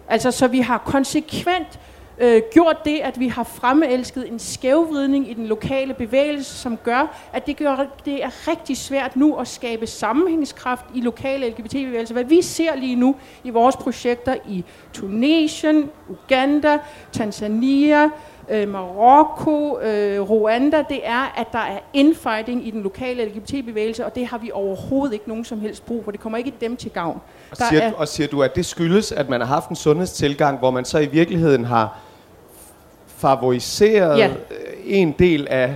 Altså, 0.08 0.32
så 0.32 0.48
vi 0.48 0.60
har 0.60 0.78
konsekvent 0.78 1.80
øh, 2.18 2.42
gjort 2.54 2.86
det, 2.86 3.00
at 3.00 3.20
vi 3.20 3.28
har 3.28 3.44
fremelsket 3.44 4.28
en 4.32 4.40
skævvridning 4.40 5.32
i 5.32 5.34
den 5.34 5.48
lokale 5.48 5.94
bevægelse, 5.94 6.56
som 6.56 6.78
gør, 6.78 7.30
at 7.34 7.48
det, 7.48 7.58
gør, 7.58 7.86
det 8.06 8.24
er 8.24 8.48
rigtig 8.48 8.78
svært 8.78 9.16
nu 9.16 9.36
at 9.36 9.48
skabe 9.48 9.88
sammenhængskraft 9.88 10.86
i 10.96 11.02
lokale 11.02 11.50
LGBT-bevægelser. 11.50 12.14
Hvad 12.14 12.24
vi 12.24 12.42
ser 12.42 12.76
lige 12.76 12.96
nu 12.96 13.16
i 13.44 13.50
vores 13.50 13.76
projekter 13.76 14.36
i 14.48 14.64
Tunesien, 14.94 15.90
Uganda, 16.10 16.80
Tanzania, 17.12 18.10
øh, 18.50 18.70
Marokko, 18.70 19.80
øh, 19.80 20.22
Rwanda, 20.22 20.84
det 20.90 21.00
er, 21.04 21.34
at 21.38 21.48
der 21.52 21.60
er 21.60 21.80
infighting 21.94 22.68
i 22.68 22.72
den 22.72 22.84
lokale 22.84 23.26
LGBT-bevægelse, 23.26 24.06
og 24.06 24.16
det 24.16 24.28
har 24.28 24.38
vi 24.38 24.52
overhovedet 24.54 25.14
ikke 25.14 25.28
nogen 25.28 25.46
som 25.46 25.60
helst 25.60 25.86
brug 25.86 26.04
for. 26.04 26.12
Det 26.12 26.20
kommer 26.20 26.38
ikke 26.38 26.54
dem 26.62 26.78
til 26.78 26.92
gavn. 26.92 27.22
Og 27.52 27.58
siger, 27.58 27.82
er, 27.82 27.94
og 27.94 28.08
siger 28.08 28.28
du, 28.28 28.44
at 28.44 28.56
det 28.56 28.66
skyldes, 28.66 29.12
at 29.12 29.30
man 29.30 29.42
har 29.42 29.48
haft 29.48 29.70
en 29.70 29.76
sundhedstilgang, 29.76 30.60
hvor 30.60 30.72
man 30.72 30.86
så 30.86 31.00
i 31.00 31.06
virkeligheden 31.06 31.66
har 31.66 32.00
favoriseret 33.24 34.18
ja. 34.18 34.30
en 34.86 35.12
del 35.20 35.48
af 35.50 35.74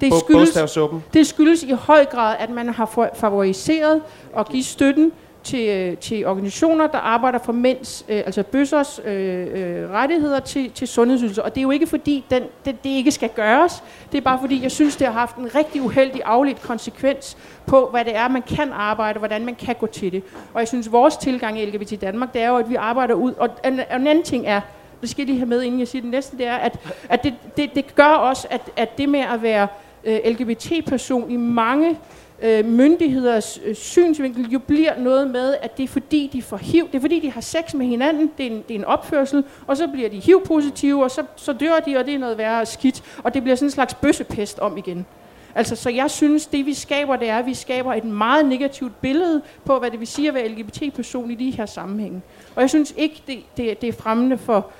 det 0.00 0.12
skyldes, 0.14 0.78
det 1.14 1.26
skyldes 1.26 1.62
i 1.62 1.72
høj 1.72 2.04
grad, 2.04 2.36
at 2.38 2.50
man 2.50 2.68
har 2.68 3.10
favoriseret 3.14 4.02
og 4.32 4.46
give 4.46 4.64
støtten 4.64 5.12
til, 5.44 5.68
øh, 5.68 5.96
til 5.96 6.26
organisationer, 6.26 6.86
der 6.86 6.98
arbejder 6.98 7.38
for 7.38 7.52
mænds, 7.52 8.04
øh, 8.08 8.16
altså 8.26 8.42
bøssers 8.42 9.00
øh, 9.04 9.46
øh, 9.52 9.90
rettigheder 9.90 10.40
til, 10.40 10.70
til 10.70 10.88
sundhedsydelser. 10.88 11.42
Og 11.42 11.54
det 11.54 11.60
er 11.60 11.62
jo 11.62 11.70
ikke 11.70 11.86
fordi, 11.86 12.24
den, 12.30 12.42
det, 12.64 12.84
det 12.84 12.90
ikke 12.90 13.10
skal 13.10 13.28
gøres. 13.28 13.82
Det 14.12 14.18
er 14.18 14.22
bare 14.22 14.38
fordi, 14.40 14.62
jeg 14.62 14.70
synes, 14.70 14.96
det 14.96 15.06
har 15.06 15.14
haft 15.14 15.36
en 15.36 15.54
rigtig 15.54 15.82
uheldig 15.82 16.22
afledt 16.24 16.62
konsekvens 16.62 17.36
på, 17.66 17.88
hvad 17.90 18.04
det 18.04 18.16
er, 18.16 18.28
man 18.28 18.42
kan 18.42 18.72
arbejde, 18.72 19.18
hvordan 19.18 19.44
man 19.44 19.54
kan 19.54 19.74
gå 19.80 19.86
til 19.86 20.12
det. 20.12 20.22
Og 20.54 20.60
jeg 20.60 20.68
synes, 20.68 20.92
vores 20.92 21.16
tilgang 21.16 21.60
i 21.60 21.64
LGBT 21.64 22.00
Danmark, 22.00 22.32
det 22.32 22.42
er 22.42 22.48
jo, 22.48 22.56
at 22.56 22.70
vi 22.70 22.74
arbejder 22.74 23.14
ud. 23.14 23.32
Og 23.32 23.48
en, 23.64 23.72
en 23.72 24.06
anden 24.06 24.24
ting 24.24 24.46
er, 24.46 24.60
det 25.04 25.10
skal 25.10 25.22
jeg 25.22 25.26
lige 25.26 25.38
have 25.38 25.48
med, 25.48 25.62
inden 25.62 25.80
jeg 25.80 25.88
siger 25.88 26.02
det 26.02 26.10
næste, 26.10 26.38
det 26.38 26.46
er, 26.46 26.54
at, 26.54 26.78
at 27.08 27.22
det, 27.22 27.34
det, 27.56 27.74
det 27.74 27.94
gør 27.94 28.04
også, 28.04 28.46
at, 28.50 28.70
at 28.76 28.98
det 28.98 29.08
med 29.08 29.20
at 29.20 29.42
være 29.42 29.68
øh, 30.04 30.18
LGBT-person 30.24 31.30
i 31.30 31.36
mange 31.36 31.98
øh, 32.42 32.64
myndigheders 32.64 33.60
øh, 33.64 33.74
synsvinkel 33.74 34.50
jo 34.50 34.58
bliver 34.58 34.98
noget 34.98 35.30
med, 35.30 35.56
at 35.62 35.76
det 35.76 35.82
er 35.82 35.88
fordi, 35.88 36.30
de 36.32 36.42
får 36.42 36.56
HIV, 36.56 36.86
det 36.86 36.94
er 36.94 37.00
fordi, 37.00 37.20
de 37.20 37.30
har 37.30 37.40
sex 37.40 37.74
med 37.74 37.86
hinanden, 37.86 38.30
det 38.38 38.46
er 38.46 38.50
en, 38.50 38.64
det 38.68 38.74
er 38.74 38.78
en 38.78 38.84
opførsel, 38.84 39.44
og 39.66 39.76
så 39.76 39.86
bliver 39.86 40.08
de 40.08 40.20
HIV-positive, 40.20 41.04
og 41.04 41.10
så, 41.10 41.22
så 41.36 41.52
dør 41.52 41.80
de, 41.86 41.96
og 41.96 42.06
det 42.06 42.14
er 42.14 42.18
noget 42.18 42.38
værre 42.38 42.66
skidt, 42.66 43.02
og 43.24 43.34
det 43.34 43.42
bliver 43.42 43.56
sådan 43.56 43.66
en 43.66 43.70
slags 43.70 43.94
bøssepest 43.94 44.58
om 44.58 44.76
igen. 44.76 45.06
Altså, 45.54 45.76
så 45.76 45.90
jeg 45.90 46.10
synes, 46.10 46.46
det 46.46 46.66
vi 46.66 46.74
skaber, 46.74 47.16
det 47.16 47.28
er, 47.28 47.38
at 47.38 47.46
vi 47.46 47.54
skaber 47.54 47.94
et 47.94 48.04
meget 48.04 48.46
negativt 48.46 49.00
billede 49.00 49.42
på, 49.64 49.78
hvad 49.78 49.90
det 49.90 50.00
vil 50.00 50.08
sige 50.08 50.28
at 50.28 50.34
være 50.34 50.48
LGBT-person 50.48 51.30
i 51.30 51.34
de 51.34 51.50
her 51.50 51.66
sammenhænge. 51.66 52.22
Og 52.54 52.62
jeg 52.62 52.70
synes 52.70 52.94
ikke, 52.96 53.22
det, 53.26 53.38
det, 53.56 53.80
det 53.80 53.88
er 53.88 53.92
fremmende 53.92 54.38
for, 54.38 54.70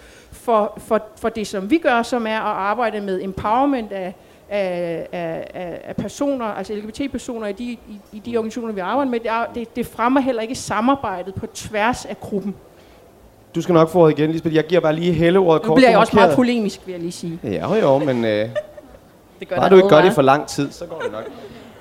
for, 0.44 0.72
for, 0.76 1.02
for 1.16 1.28
det, 1.28 1.46
som 1.46 1.70
vi 1.70 1.78
gør, 1.78 2.02
som 2.02 2.26
er 2.26 2.36
at 2.36 2.56
arbejde 2.56 3.00
med 3.00 3.22
empowerment 3.22 3.92
af, 3.92 4.14
af, 4.48 5.06
af, 5.12 5.80
af 5.84 5.96
personer, 5.96 6.44
altså 6.44 6.74
LGBT-personer 6.74 7.46
i 7.46 7.52
de, 7.52 7.64
i, 7.64 7.78
i 8.12 8.18
de 8.18 8.36
organisationer, 8.36 8.74
vi 8.74 8.80
arbejder 8.80 9.10
med, 9.10 9.20
det, 9.20 9.30
er, 9.30 9.64
det, 9.76 9.86
fremmer 9.86 10.20
heller 10.20 10.42
ikke 10.42 10.54
samarbejdet 10.54 11.34
på 11.34 11.46
tværs 11.46 12.04
af 12.04 12.20
gruppen. 12.20 12.54
Du 13.54 13.62
skal 13.62 13.72
nok 13.72 13.88
få 13.88 13.98
ordet 13.98 14.18
igen, 14.18 14.30
Lisbeth. 14.30 14.54
Jeg 14.54 14.66
giver 14.66 14.80
bare 14.80 14.94
lige 14.94 15.12
hele 15.12 15.38
ordet 15.38 15.62
kort. 15.62 15.68
Nu 15.68 15.74
bliver 15.74 15.90
jeg 15.90 15.98
også 15.98 16.16
meget 16.16 16.36
polemisk, 16.36 16.80
vil 16.86 16.92
jeg 16.92 17.00
lige 17.00 17.12
sige. 17.12 17.38
Ja, 17.44 17.74
jo, 17.74 17.98
men 17.98 18.24
øh, 18.24 18.48
det 19.40 19.48
gør 19.48 19.56
bare 19.56 19.70
du 19.70 19.76
ikke 19.76 19.88
gør 19.88 20.02
det 20.02 20.12
for 20.12 20.22
lang 20.22 20.46
tid, 20.46 20.72
så 20.72 20.86
går 20.86 21.00
det 21.00 21.12
nok. 21.12 21.24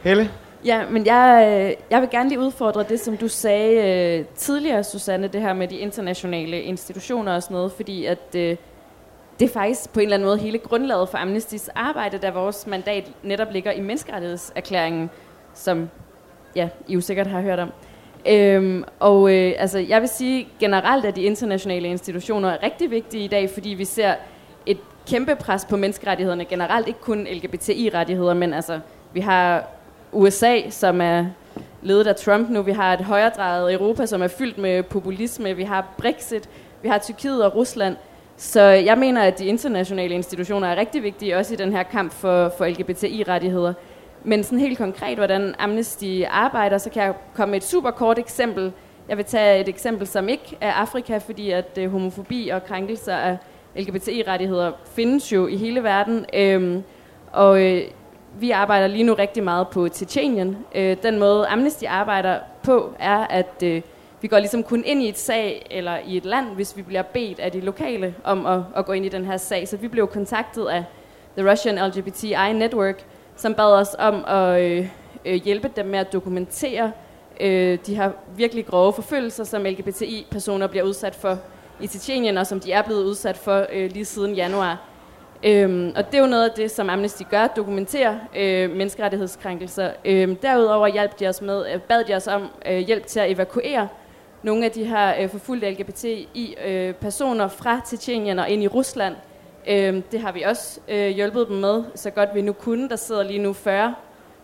Helle? 0.04 0.30
Ja, 0.66 0.90
men 0.90 1.06
jeg, 1.06 1.48
øh, 1.48 1.86
jeg 1.90 2.02
vil 2.02 2.10
gerne 2.10 2.30
lige 2.30 2.40
udfordre 2.40 2.84
det, 2.84 3.00
som 3.00 3.18
du 3.18 3.28
sagde 3.28 4.20
øh, 4.20 4.26
tidligere, 4.36 4.84
Susanne, 4.84 5.28
det 5.28 5.42
her 5.42 5.54
med 5.54 5.68
de 5.68 5.78
internationale 5.78 6.62
institutioner 6.62 7.36
og 7.36 7.44
sådan 7.44 7.56
noget, 7.56 7.72
fordi 7.72 8.06
at 8.06 8.36
øh, 8.36 8.58
det 9.40 9.50
er 9.50 9.54
faktisk 9.54 9.94
på 9.94 10.00
en 10.00 10.04
eller 10.04 10.16
anden 10.16 10.28
måde 10.28 10.38
hele 10.38 10.58
grundlaget 10.58 11.10
for 11.10 11.18
Amnestys 11.18 11.70
arbejde, 11.76 12.18
da 12.18 12.32
vores 12.32 12.68
mandat 12.68 13.12
netop 13.24 13.48
ligger 13.52 13.72
i 13.72 13.82
menneskerettighedserklæringen, 13.82 15.10
som 15.54 15.90
ja, 16.56 16.70
I 16.88 16.94
jo 16.94 17.02
sikkert 17.02 17.28
har 17.28 17.42
hørt 17.42 17.60
om. 17.60 17.72
Øhm, 18.28 18.84
og 19.00 19.34
øh, 19.34 19.54
altså, 19.58 19.80
jeg 19.80 20.02
vil 20.02 20.10
sige 20.10 20.48
generelt, 20.60 21.06
at 21.06 21.16
de 21.16 21.22
internationale 21.24 21.88
institutioner 21.88 22.50
er 22.50 22.64
rigtig 22.64 22.92
vigtige 22.92 23.24
i 23.24 23.28
dag, 23.28 23.50
fordi 23.50 23.70
vi 23.70 23.86
ser 23.86 24.16
et 24.66 24.78
kæmpe 25.08 25.36
pres 25.36 25.66
på 25.66 25.78
menneskerettighederne 25.78 26.46
generelt, 26.46 26.88
ikke 26.88 27.00
kun 27.00 27.28
LGBTI-rettigheder, 27.32 28.34
men 28.34 28.54
altså, 28.54 28.80
vi 29.14 29.20
har 29.20 29.68
USA, 30.14 30.70
som 30.70 31.02
er 31.02 31.26
ledet 31.82 32.08
af 32.08 32.16
Trump 32.16 32.50
nu, 32.50 32.62
vi 32.62 32.72
har 32.72 32.94
et 32.94 33.02
højredrejet 33.02 33.74
Europa, 33.74 34.06
som 34.06 34.22
er 34.22 34.28
fyldt 34.28 34.58
med 34.58 34.84
populisme, 34.84 35.54
vi 35.54 35.64
har 35.64 35.94
Brexit, 35.98 36.50
vi 36.82 36.88
har 36.88 36.98
Tyrkiet 36.98 37.46
og 37.46 37.56
Rusland, 37.56 37.96
så 38.38 38.62
jeg 38.62 38.98
mener, 38.98 39.22
at 39.22 39.40
de 39.40 39.46
internationale 39.46 40.16
institutioner 40.16 40.68
er 40.68 40.76
rigtig 40.76 41.04
vigtige, 41.04 41.38
også 41.38 41.54
i 41.54 41.58
den 41.58 41.72
her 41.72 41.84
kamp 41.84 42.12
for, 42.12 42.54
for 42.58 42.66
LGBTI-rettigheder. 42.66 43.74
Men 44.24 44.44
sådan 44.44 44.60
helt 44.60 44.78
konkret, 44.78 45.18
hvordan 45.18 45.56
Amnesty 45.60 46.22
arbejder, 46.30 46.78
så 46.78 46.90
kan 46.90 47.04
jeg 47.04 47.14
komme 47.34 47.52
med 47.52 47.58
et 47.58 47.66
super 47.66 47.92
kort 47.92 48.20
eksempel. 48.20 48.72
Jeg 49.10 49.18
vil 49.18 49.26
tage 49.26 49.60
et 49.60 49.70
eksempel, 49.70 50.08
som 50.08 50.30
ikke 50.30 50.58
er 50.62 50.72
Afrika, 50.72 51.18
fordi 51.18 51.52
at 51.52 51.78
øh, 51.78 51.92
homofobi 51.92 52.48
og 52.48 52.66
krænkelser 52.66 53.16
af 53.16 53.38
LGBTI-rettigheder 53.76 54.72
findes 54.86 55.32
jo 55.32 55.48
i 55.48 55.56
hele 55.56 55.84
verden. 55.84 56.26
Øhm, 56.34 56.84
og 57.32 57.62
øh, 57.62 57.82
vi 58.40 58.52
arbejder 58.52 58.88
lige 58.88 59.04
nu 59.04 59.14
rigtig 59.14 59.44
meget 59.44 59.68
på 59.68 59.90
Tietjenien. 59.90 60.58
Øh, 60.76 60.98
den 61.04 61.20
måde 61.20 61.48
Amnesty 61.48 61.84
arbejder 61.88 62.40
på 62.64 62.94
er, 63.00 63.18
at 63.18 63.64
øh, 63.64 63.82
vi 64.22 64.28
går 64.28 64.40
ligesom 64.40 64.64
kun 64.64 64.84
ind 64.86 65.02
i 65.02 65.10
et 65.10 65.18
sag 65.18 65.68
eller 65.72 65.98
i 66.08 66.18
et 66.18 66.26
land, 66.26 66.46
hvis 66.56 66.78
vi 66.78 66.82
bliver 66.82 67.02
bedt 67.02 67.40
af 67.40 67.52
de 67.52 67.60
lokale 67.60 68.16
om 68.24 68.46
at, 68.46 68.62
at 68.76 68.86
gå 68.86 68.92
ind 68.92 69.06
i 69.06 69.10
den 69.10 69.26
her 69.26 69.38
sag. 69.38 69.68
Så 69.68 69.78
vi 69.78 69.88
blev 69.88 70.08
kontaktet 70.08 70.68
af 70.68 70.84
The 71.38 71.52
Russian 71.52 71.88
LGBTI 71.88 72.54
Network, 72.54 73.06
som 73.36 73.54
bad 73.54 73.74
os 73.74 73.96
om 74.00 74.26
at 74.28 74.62
øh, 74.62 74.88
øh, 75.26 75.34
hjælpe 75.34 75.72
dem 75.76 75.86
med 75.86 76.00
at 76.00 76.14
dokumentere 76.14 76.92
øh, 77.40 77.78
de 77.86 77.96
her 77.96 78.12
virkelig 78.36 78.66
grove 78.66 78.94
forfølgelser, 78.94 79.44
som 79.44 79.64
LGBTI-personer 79.64 80.68
bliver 80.68 80.84
udsat 80.84 81.16
for 81.16 81.38
i 81.82 81.88
Tietjenien, 81.88 82.38
og 82.38 82.48
som 82.48 82.60
de 82.60 82.72
er 82.72 82.82
blevet 82.82 83.04
udsat 83.04 83.38
for 83.38 83.66
øh, 83.74 83.92
lige 83.92 84.06
siden 84.06 84.34
januar. 84.34 84.93
Øhm, 85.46 85.94
og 85.96 86.06
det 86.06 86.18
er 86.18 86.22
jo 86.22 86.28
noget 86.28 86.50
af 86.50 86.56
det, 86.56 86.72
som 86.72 86.90
Amnesty 86.90 87.24
gør, 87.30 87.48
dokumenterer 87.48 88.16
øh, 88.36 88.70
menneskerettighedskrænkelser. 88.70 89.92
Øhm, 90.06 90.36
derudover 90.36 90.88
hjalp 90.88 91.20
de 91.20 91.28
os 91.28 91.42
med, 91.42 91.66
øh, 91.74 91.82
bad 91.82 92.04
de 92.04 92.14
os 92.16 92.28
om 92.28 92.48
øh, 92.66 92.78
hjælp 92.78 93.06
til 93.06 93.20
at 93.20 93.32
evakuere 93.32 93.88
nogle 94.44 94.66
af 94.66 94.72
de 94.72 94.84
her 94.84 95.22
øh, 95.22 95.30
forfulgte 95.30 95.72
LGBTI-personer 95.72 97.46
øh, 97.46 97.52
fra 97.52 97.82
Tjetjenien 97.86 98.40
og 98.40 98.50
ind 98.50 98.64
i 98.64 98.68
Rusland. 98.68 99.16
Øhm, 99.68 100.02
det 100.02 100.20
har 100.20 100.32
vi 100.32 100.42
også 100.42 100.80
øh, 100.88 101.10
hjulpet 101.10 101.48
dem 101.48 101.58
med, 101.58 101.84
så 101.96 102.10
godt 102.10 102.30
vi 102.34 102.42
nu 102.42 102.54
kunne. 102.54 102.90
Der 102.90 102.96
sidder 102.96 103.24
lige 103.24 103.40
nu 103.40 103.54
40 103.54 103.96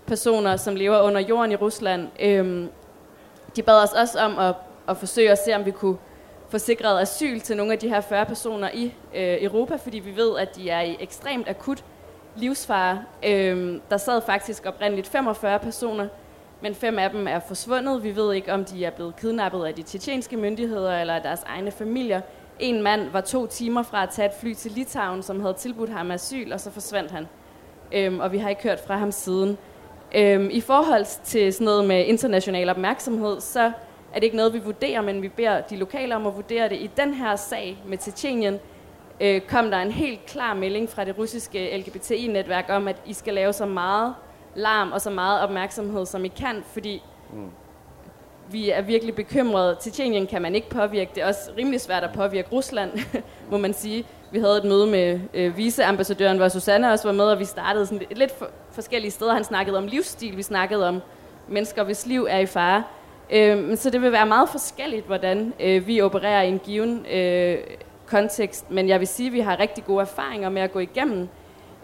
personer, 0.08 0.58
som 0.58 0.76
lever 0.76 1.02
under 1.02 1.22
jorden 1.22 1.52
i 1.52 1.56
Rusland. 1.56 2.08
Øhm, 2.20 2.70
de 3.56 3.64
bad 3.64 3.84
os 3.84 3.94
også 3.94 4.20
om 4.20 4.40
at, 4.40 4.56
at 4.90 4.98
forsøge 4.98 5.32
at 5.32 5.40
se, 5.46 5.56
om 5.56 5.66
vi 5.66 5.72
kunne 5.72 5.98
få 6.50 6.58
sikret 6.58 7.02
asyl 7.02 7.40
til 7.40 7.58
nogle 7.58 7.74
af 7.74 7.80
de 7.80 7.90
her 7.90 8.02
40 8.02 8.26
personer 8.26 8.70
i 8.74 8.86
øh, 9.16 9.44
Europa, 9.44 9.76
fordi 9.76 10.00
vi 10.00 10.16
ved, 10.16 10.38
at 10.38 10.56
de 10.56 10.70
er 10.70 10.82
i 10.82 10.98
ekstremt 11.00 11.50
akut 11.50 11.84
livsfare. 12.36 13.04
Øh, 13.26 13.80
der 13.90 13.98
sad 13.98 14.22
faktisk 14.22 14.66
oprindeligt 14.66 15.08
45 15.08 15.60
personer, 15.60 16.08
men 16.62 16.76
fem 16.76 17.00
af 17.00 17.10
dem 17.10 17.28
er 17.28 17.40
forsvundet. 17.40 18.04
Vi 18.04 18.16
ved 18.16 18.34
ikke, 18.34 18.54
om 18.54 18.66
de 18.66 18.86
er 18.86 18.90
blevet 18.90 19.16
kidnappet 19.16 19.66
af 19.66 19.74
de 19.74 19.84
tjetjenske 19.84 20.38
myndigheder 20.38 21.02
eller 21.02 21.14
af 21.14 21.22
deres 21.22 21.44
egne 21.46 21.72
familier. 21.72 22.22
En 22.60 22.82
mand 22.84 23.10
var 23.10 23.22
to 23.22 23.46
timer 23.48 23.84
fra 23.84 24.04
at 24.04 24.10
tage 24.10 24.26
et 24.26 24.34
fly 24.42 24.54
til 24.54 24.72
Litauen, 24.72 25.24
som 25.24 25.42
havde 25.42 25.54
tilbudt 25.54 25.90
ham 25.90 26.12
asyl, 26.12 26.52
og 26.54 26.60
så 26.60 26.72
forsvandt 26.72 27.12
han. 27.12 27.28
Øhm, 27.92 28.20
og 28.20 28.32
vi 28.32 28.38
har 28.38 28.50
ikke 28.50 28.64
hørt 28.64 28.80
fra 28.80 28.98
ham 28.98 29.12
siden. 29.12 29.58
Øhm, 30.16 30.50
I 30.52 30.62
forhold 30.62 31.24
til 31.24 31.54
sådan 31.54 31.66
noget 31.66 31.86
med 31.86 32.06
international 32.06 32.70
opmærksomhed, 32.70 33.40
så 33.40 33.72
er 34.14 34.16
det 34.16 34.24
ikke 34.24 34.38
noget, 34.38 34.54
vi 34.54 34.60
vurderer, 34.60 35.02
men 35.02 35.22
vi 35.22 35.28
beder 35.28 35.62
de 35.62 35.78
lokale 35.78 36.16
om 36.16 36.28
at 36.28 36.36
vurdere 36.36 36.70
det. 36.70 36.76
I 36.76 36.90
den 36.98 37.14
her 37.14 37.36
sag 37.36 37.84
med 37.88 37.98
Tjetjenien 37.98 38.60
øh, 39.22 39.42
kom 39.42 39.72
der 39.72 39.78
en 39.78 39.92
helt 39.92 40.26
klar 40.26 40.54
melding 40.54 40.90
fra 40.90 41.06
det 41.06 41.18
russiske 41.18 41.78
LGBTI-netværk 41.78 42.66
om, 42.70 42.88
at 42.88 42.96
I 43.06 43.14
skal 43.14 43.34
lave 43.34 43.54
så 43.54 43.66
meget 43.66 44.14
larm 44.56 44.92
og 44.92 45.02
så 45.02 45.10
meget 45.10 45.42
opmærksomhed, 45.42 46.06
som 46.06 46.26
I 46.26 46.28
kan, 46.28 46.64
fordi 46.74 47.04
mm. 47.34 47.50
vi 48.52 48.70
er 48.70 48.82
virkelig 48.82 49.16
bekymrede. 49.16 49.78
Tjetjenien 49.82 50.28
kan 50.28 50.42
man 50.42 50.56
ikke 50.56 50.70
påvirke. 50.70 51.12
Det 51.16 51.24
er 51.24 51.28
også 51.28 51.52
rimelig 51.58 51.82
svært 51.82 52.04
at 52.04 52.12
påvirke 52.14 52.50
Rusland, 52.52 52.92
må 53.52 53.58
man 53.58 53.74
sige. 53.74 54.06
Vi 54.32 54.40
havde 54.40 54.58
et 54.58 54.64
møde 54.64 54.88
med 54.88 55.20
øh, 55.34 55.58
viceambassadøren, 55.58 56.38
hvor 56.38 56.48
Susanne 56.48 56.92
også 56.92 57.08
var 57.08 57.16
med, 57.16 57.26
og 57.26 57.40
vi 57.40 57.46
startede 57.46 57.86
sådan 57.86 58.08
lidt 58.12 58.38
for, 58.38 58.50
forskellige 58.72 59.12
steder. 59.12 59.34
Han 59.34 59.44
snakkede 59.44 59.78
om 59.78 59.88
livsstil, 59.88 60.38
vi 60.38 60.44
snakkede 60.44 60.88
om 60.88 61.02
mennesker, 61.48 61.84
hvis 61.84 62.06
liv 62.06 62.28
er 62.30 62.40
i 62.40 62.46
fare. 62.46 62.84
Øh, 63.32 63.78
så 63.78 63.90
det 63.90 64.02
vil 64.02 64.12
være 64.12 64.26
meget 64.26 64.50
forskelligt, 64.50 65.06
hvordan 65.06 65.54
øh, 65.60 65.88
vi 65.88 66.02
opererer 66.02 66.42
i 66.42 66.50
en 66.50 66.60
given 66.60 67.06
øh, 67.14 67.58
kontekst. 68.06 68.72
Men 68.72 68.90
jeg 68.90 69.00
vil 69.00 69.08
sige, 69.08 69.28
at 69.28 69.34
vi 69.34 69.40
har 69.40 69.60
rigtig 69.60 69.86
gode 69.86 70.02
erfaringer 70.02 70.50
med 70.50 70.62
at 70.62 70.72
gå 70.72 70.80
igennem 70.80 71.28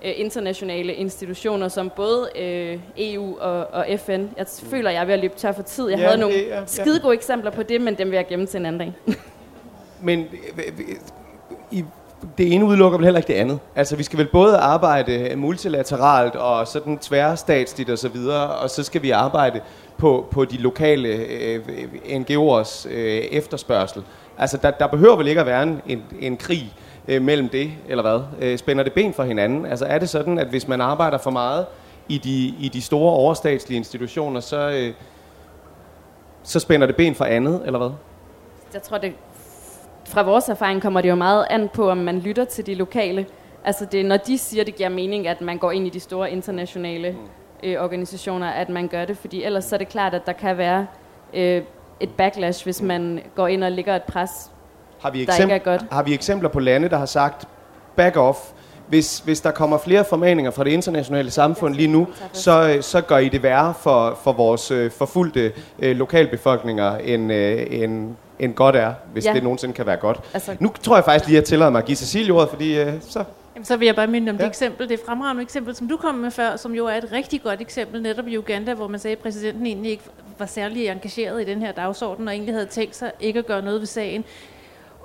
øh, 0.05 0.11
internationale 0.15 0.93
institutioner, 0.93 1.67
som 1.67 1.91
både 1.95 2.29
øh, 2.39 2.79
EU 2.97 3.39
og, 3.39 3.67
og 3.73 3.85
FN. 3.99 4.25
Jeg 4.37 4.47
føler, 4.47 4.89
jeg 4.89 5.01
er 5.01 5.05
ved 5.05 5.13
at 5.13 5.19
løbe 5.19 5.33
tør 5.37 5.51
for 5.51 5.63
tid. 5.63 5.89
Jeg 5.89 5.99
ja, 5.99 6.05
havde 6.05 6.19
nogle 6.19 6.35
ja, 6.35 6.59
ja. 6.59 6.65
skide 6.65 6.99
gode 6.99 7.13
eksempler 7.13 7.51
på 7.51 7.63
det, 7.63 7.81
men 7.81 7.95
dem 7.97 8.07
vil 8.07 8.15
jeg 8.15 8.27
gemme 8.27 8.45
til 8.45 8.59
en 8.59 8.65
anden 8.65 8.79
dag. 8.79 9.15
men 10.01 10.19
øh, 10.57 10.95
i, 11.71 11.83
det 12.37 12.53
ene 12.53 12.65
udelukker 12.65 12.97
vel 12.97 13.05
heller 13.05 13.19
ikke 13.19 13.33
det 13.33 13.39
andet. 13.39 13.59
Altså, 13.75 13.95
vi 13.95 14.03
skal 14.03 14.19
vel 14.19 14.27
både 14.27 14.57
arbejde 14.57 15.35
multilateralt 15.35 16.35
og 16.35 16.67
sådan 16.67 16.97
tværstatsligt 16.97 17.89
og 17.89 17.97
så 17.97 18.09
videre, 18.09 18.49
og 18.49 18.69
så 18.69 18.83
skal 18.83 19.01
vi 19.01 19.11
arbejde 19.11 19.61
på, 19.97 20.27
på 20.31 20.45
de 20.45 20.57
lokale 20.57 21.09
øh, 21.09 21.59
NGO'ers 22.05 22.89
øh, 22.89 23.17
efterspørgsel. 23.17 24.03
Altså, 24.37 24.57
der, 24.57 24.71
der 24.71 24.87
behøver 24.87 25.15
vel 25.15 25.27
ikke 25.27 25.41
at 25.41 25.47
være 25.47 25.63
en, 25.63 25.81
en, 25.87 26.03
en 26.19 26.37
krig 26.37 26.73
øh, 27.07 27.21
mellem 27.21 27.49
det, 27.49 27.71
eller 27.87 28.01
hvad? 28.01 28.21
Øh, 28.41 28.57
spænder 28.57 28.83
det 28.83 28.93
ben 28.93 29.13
for 29.13 29.23
hinanden? 29.23 29.65
Altså 29.65 29.85
er 29.85 29.99
det 29.99 30.09
sådan, 30.09 30.39
at 30.39 30.47
hvis 30.47 30.67
man 30.67 30.81
arbejder 30.81 31.17
for 31.17 31.31
meget 31.31 31.65
i 32.09 32.17
de, 32.17 32.65
i 32.65 32.69
de 32.73 32.81
store 32.81 33.13
overstatslige 33.13 33.77
institutioner, 33.77 34.39
så, 34.39 34.69
øh, 34.69 34.93
så 36.43 36.59
spænder 36.59 36.87
det 36.87 36.95
ben 36.95 37.15
for 37.15 37.25
andet, 37.25 37.61
eller 37.65 37.77
hvad? 37.77 37.89
Jeg 38.73 38.81
tror, 38.81 38.97
det 38.97 39.13
fra 40.07 40.23
vores 40.23 40.49
erfaring 40.49 40.81
kommer 40.81 41.01
det 41.01 41.09
jo 41.09 41.15
meget 41.15 41.47
an 41.49 41.69
på, 41.73 41.89
om 41.89 41.97
man 41.97 42.19
lytter 42.19 42.45
til 42.45 42.65
de 42.65 42.75
lokale. 42.75 43.25
Altså 43.63 43.85
det, 43.85 44.05
når 44.05 44.17
de 44.17 44.37
siger, 44.37 44.63
det 44.63 44.75
giver 44.75 44.89
mening, 44.89 45.27
at 45.27 45.41
man 45.41 45.57
går 45.57 45.71
ind 45.71 45.87
i 45.87 45.89
de 45.89 45.99
store 45.99 46.31
internationale 46.31 47.11
mm. 47.11 47.17
Øh, 47.65 47.83
organisationer, 47.83 48.47
at 48.47 48.69
man 48.69 48.87
gør 48.87 49.05
det, 49.05 49.17
fordi 49.17 49.43
ellers 49.43 49.65
så 49.65 49.75
er 49.75 49.77
det 49.77 49.89
klart, 49.89 50.13
at 50.13 50.25
der 50.25 50.33
kan 50.33 50.57
være 50.57 50.87
øh, 51.33 51.61
et 51.99 52.09
backlash, 52.09 52.63
hvis 52.63 52.81
man 52.81 53.21
går 53.35 53.47
ind 53.47 53.63
og 53.63 53.71
lægger 53.71 53.95
et 53.95 54.03
pres 54.03 54.51
har 54.99 55.11
vi, 55.11 55.25
eksempl- 55.25 55.51
er 55.51 55.57
godt. 55.57 55.85
har 55.91 56.03
vi 56.03 56.13
eksempler 56.13 56.49
på 56.49 56.59
lande, 56.59 56.89
der 56.89 56.97
har 56.97 57.05
sagt, 57.05 57.47
back 57.95 58.17
off, 58.17 58.39
hvis, 58.87 59.19
hvis 59.19 59.41
der 59.41 59.51
kommer 59.51 59.77
flere 59.77 60.05
formaninger 60.05 60.51
fra 60.51 60.63
det 60.63 60.71
internationale 60.71 61.31
samfund 61.31 61.75
lige 61.75 61.87
nu, 61.87 62.07
så, 62.33 62.77
så 62.81 63.01
gør 63.01 63.17
I 63.17 63.29
det 63.29 63.43
værre 63.43 63.73
for, 63.79 64.19
for 64.23 64.31
vores 64.33 64.71
øh, 64.71 64.91
forfulgte 64.91 65.51
øh, 65.79 65.95
lokalbefolkninger, 65.95 66.97
end, 66.97 67.33
øh, 67.33 67.67
end, 67.69 68.15
end 68.39 68.53
godt 68.53 68.75
er, 68.75 68.93
hvis 69.13 69.25
ja. 69.25 69.33
det 69.33 69.43
nogensinde 69.43 69.73
kan 69.73 69.85
være 69.85 69.97
godt. 69.97 70.19
Altså, 70.33 70.55
nu 70.59 70.71
tror 70.81 70.95
jeg 70.95 71.05
faktisk 71.05 71.27
lige, 71.27 71.37
at 71.37 71.41
jeg 71.41 71.47
tillader 71.47 71.71
mig 71.71 71.79
at 71.79 71.85
give 71.85 71.95
Cecilie 71.95 72.33
ordet, 72.33 72.49
fordi 72.49 72.79
øh, 72.79 72.93
så... 73.01 73.23
Jamen, 73.55 73.65
så 73.65 73.77
vil 73.77 73.85
jeg 73.85 73.95
bare 73.95 74.07
minde 74.07 74.29
om 74.29 74.35
ja. 74.35 74.43
det 74.43 74.49
eksempel, 74.49 74.89
det 74.89 74.99
fremragende 75.05 75.41
eksempel, 75.41 75.75
som 75.75 75.87
du 75.87 75.97
kom 75.97 76.15
med 76.15 76.31
før, 76.31 76.55
som 76.55 76.75
jo 76.75 76.85
er 76.85 76.93
et 76.93 77.11
rigtig 77.11 77.41
godt 77.41 77.61
eksempel 77.61 78.01
netop 78.01 78.27
i 78.27 78.37
Uganda, 78.37 78.73
hvor 78.73 78.87
man 78.87 78.99
sagde, 78.99 79.15
at 79.15 79.21
præsidenten 79.21 79.65
egentlig 79.65 79.91
ikke 79.91 80.03
var 80.37 80.45
særlig 80.45 80.87
engageret 80.87 81.41
i 81.41 81.45
den 81.45 81.61
her 81.61 81.71
dagsorden, 81.71 82.27
og 82.27 82.33
egentlig 82.33 82.53
havde 82.53 82.65
tænkt 82.65 82.95
sig 82.95 83.11
ikke 83.19 83.39
at 83.39 83.45
gøre 83.45 83.61
noget 83.61 83.79
ved 83.79 83.87
sagen. 83.87 84.25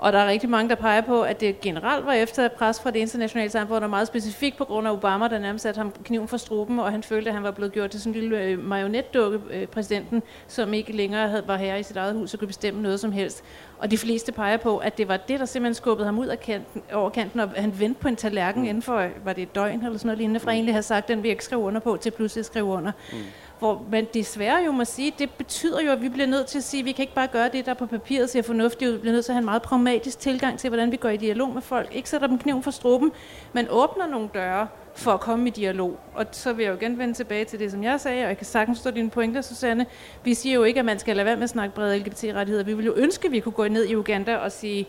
Og 0.00 0.12
der 0.12 0.18
er 0.18 0.26
rigtig 0.26 0.50
mange, 0.50 0.68
der 0.68 0.74
peger 0.74 1.00
på, 1.00 1.22
at 1.22 1.40
det 1.40 1.60
generelt 1.60 2.06
var 2.06 2.12
efter 2.12 2.48
pres 2.48 2.80
fra 2.80 2.90
det 2.90 2.98
internationale 2.98 3.50
samfund, 3.50 3.84
og 3.84 3.90
meget 3.90 4.06
specifikt 4.06 4.56
på 4.56 4.64
grund 4.64 4.88
af 4.88 4.92
Obama, 4.92 5.28
der 5.28 5.38
nærmest 5.38 5.62
satte 5.62 5.78
ham 5.78 5.92
kniven 6.04 6.28
for 6.28 6.36
struben, 6.36 6.78
og 6.78 6.92
han 6.92 7.02
følte, 7.02 7.28
at 7.28 7.34
han 7.34 7.42
var 7.42 7.50
blevet 7.50 7.72
gjort 7.72 7.90
til 7.90 8.00
sådan 8.00 8.14
en 8.14 8.20
lille 8.20 8.42
øh, 8.42 8.64
marionetdukke, 8.64 9.40
øh, 9.50 9.66
præsidenten, 9.66 10.22
som 10.48 10.74
ikke 10.74 10.92
længere 10.92 11.28
havde, 11.28 11.42
var 11.46 11.56
her 11.56 11.76
i 11.76 11.82
sit 11.82 11.96
eget 11.96 12.14
hus 12.14 12.34
og 12.34 12.38
kunne 12.38 12.46
bestemme 12.48 12.82
noget 12.82 13.00
som 13.00 13.12
helst. 13.12 13.44
Og 13.78 13.90
de 13.90 13.98
fleste 13.98 14.32
peger 14.32 14.56
på, 14.56 14.78
at 14.78 14.98
det 14.98 15.08
var 15.08 15.16
det, 15.16 15.40
der 15.40 15.46
simpelthen 15.46 15.74
skubbede 15.74 16.06
ham 16.06 16.18
ud 16.18 16.26
af 16.26 16.40
kanten, 16.40 16.82
over 16.92 17.10
kanten, 17.10 17.40
og 17.40 17.50
han 17.56 17.74
vendte 17.78 18.00
på 18.00 18.08
en 18.08 18.16
tallerken 18.16 18.62
mm. 18.62 18.68
inden 18.68 18.82
for, 18.82 19.06
var 19.24 19.32
det 19.32 19.42
et 19.42 19.54
døgn 19.54 19.84
eller 19.84 19.98
sådan 19.98 20.06
noget 20.06 20.18
lignende, 20.18 20.40
fra 20.40 20.50
mm. 20.50 20.54
egentlig 20.54 20.74
have 20.74 20.82
sagt, 20.82 21.08
den 21.08 21.18
vil 21.18 21.28
jeg 21.28 21.32
ikke 21.32 21.44
skrive 21.44 21.60
under 21.60 21.80
på, 21.80 21.96
til 21.96 22.10
pludselig 22.10 22.44
skrive 22.44 22.64
under. 22.64 22.92
Mm. 23.12 23.18
Hvor 23.60 23.82
man 23.90 24.06
desværre 24.14 24.62
jo 24.66 24.72
må 24.72 24.84
sige, 24.84 25.12
det 25.18 25.30
betyder 25.30 25.80
jo, 25.80 25.90
at 25.90 26.02
vi 26.02 26.08
bliver 26.08 26.26
nødt 26.26 26.46
til 26.46 26.58
at 26.58 26.64
sige, 26.64 26.80
at 26.80 26.86
vi 26.86 26.92
kan 26.92 27.02
ikke 27.02 27.14
bare 27.14 27.26
gøre 27.26 27.48
det, 27.48 27.66
der 27.66 27.74
på 27.74 27.86
papiret 27.86 28.30
ser 28.30 28.42
fornuftigt 28.42 28.88
ud. 28.88 28.94
Vi 28.94 29.00
bliver 29.00 29.12
nødt 29.12 29.24
til 29.24 29.32
at 29.32 29.34
have 29.34 29.40
en 29.40 29.44
meget 29.44 29.62
pragmatisk 29.62 30.18
tilgang 30.18 30.58
til, 30.58 30.70
hvordan 30.70 30.92
vi 30.92 30.96
går 30.96 31.08
i 31.08 31.16
dialog 31.16 31.54
med 31.54 31.62
folk. 31.62 31.94
Ikke 31.94 32.10
sætter 32.10 32.26
dem 32.26 32.38
kniven 32.38 32.62
for 32.62 32.70
struben, 32.70 33.12
men 33.52 33.66
åbner 33.70 34.06
nogle 34.06 34.28
døre 34.34 34.68
for 34.94 35.12
at 35.12 35.20
komme 35.20 35.46
i 35.46 35.50
dialog. 35.50 35.98
Og 36.14 36.26
så 36.30 36.52
vil 36.52 36.62
jeg 36.62 36.70
jo 36.70 36.76
igen 36.76 36.98
vende 36.98 37.14
tilbage 37.14 37.44
til 37.44 37.58
det, 37.58 37.70
som 37.70 37.82
jeg 37.82 38.00
sagde, 38.00 38.22
og 38.22 38.28
jeg 38.28 38.36
kan 38.36 38.46
sagtens 38.46 38.78
stå 38.78 38.90
dine 38.90 39.10
pointer, 39.10 39.40
Susanne. 39.40 39.86
Vi 40.24 40.34
siger 40.34 40.54
jo 40.54 40.62
ikke, 40.62 40.78
at 40.78 40.86
man 40.86 40.98
skal 40.98 41.16
lade 41.16 41.26
være 41.26 41.36
med 41.36 41.44
at 41.44 41.50
snakke 41.50 41.74
brede 41.74 41.98
LGBT-rettigheder. 41.98 42.64
Vi 42.64 42.74
vil 42.74 42.84
jo 42.84 42.94
ønske, 42.96 43.26
at 43.26 43.32
vi 43.32 43.40
kunne 43.40 43.52
gå 43.52 43.68
ned 43.68 43.86
i 43.86 43.96
Uganda 43.96 44.36
og 44.36 44.52
sige, 44.52 44.88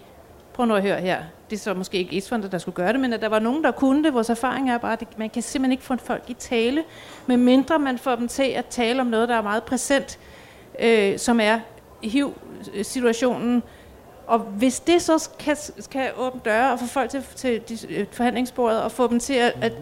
prøv 0.54 0.66
nu 0.66 0.76
at 0.76 0.82
høre 0.82 1.02
her, 1.02 1.24
det 1.50 1.56
er 1.56 1.60
så 1.60 1.74
måske 1.74 1.98
ikke 1.98 2.16
Eastfront, 2.16 2.52
der 2.52 2.58
skulle 2.58 2.76
gøre 2.76 2.94
det, 2.94 3.00
men 3.00 3.14
at 3.14 3.22
der 3.22 3.30
var 3.30 3.40
nogen, 3.40 3.64
der 3.64 3.72
kunne 3.72 4.04
det. 4.04 4.14
Vores 4.14 4.30
erfaring 4.30 4.72
er 4.72 4.78
bare, 4.78 4.94
at 4.94 5.18
man 5.18 5.30
kan 5.30 5.42
simpelthen 5.42 5.72
ikke 5.72 5.84
få 5.84 5.96
folk 5.96 6.24
i 6.28 6.34
tale, 6.34 6.84
medmindre 7.28 7.80
man 7.80 7.98
får 7.98 8.16
dem 8.16 8.28
til 8.28 8.44
at 8.44 8.66
tale 8.66 9.02
om 9.02 9.08
noget, 9.08 9.30
der 9.30 9.36
er 9.36 9.42
meget 9.42 9.64
præsent, 9.64 10.20
øh, 10.80 11.20
som 11.20 11.40
er 11.40 11.60
HIV-situationen, 12.04 13.64
og 14.28 14.40
hvis 14.40 14.80
det 14.80 15.02
så 15.02 15.30
kan, 15.40 15.58
kan 15.92 16.10
åbne 16.18 16.42
døre 16.46 16.72
og 16.72 16.80
få 16.80 16.86
folk 16.86 17.10
til, 17.10 17.24
til 17.36 17.62
de, 17.70 17.94
øh, 17.94 18.06
forhandlingsbordet 18.12 18.82
og 18.82 18.92
få 18.92 19.08
dem 19.08 19.20
til 19.20 19.34
at, 19.34 19.54
at 19.62 19.74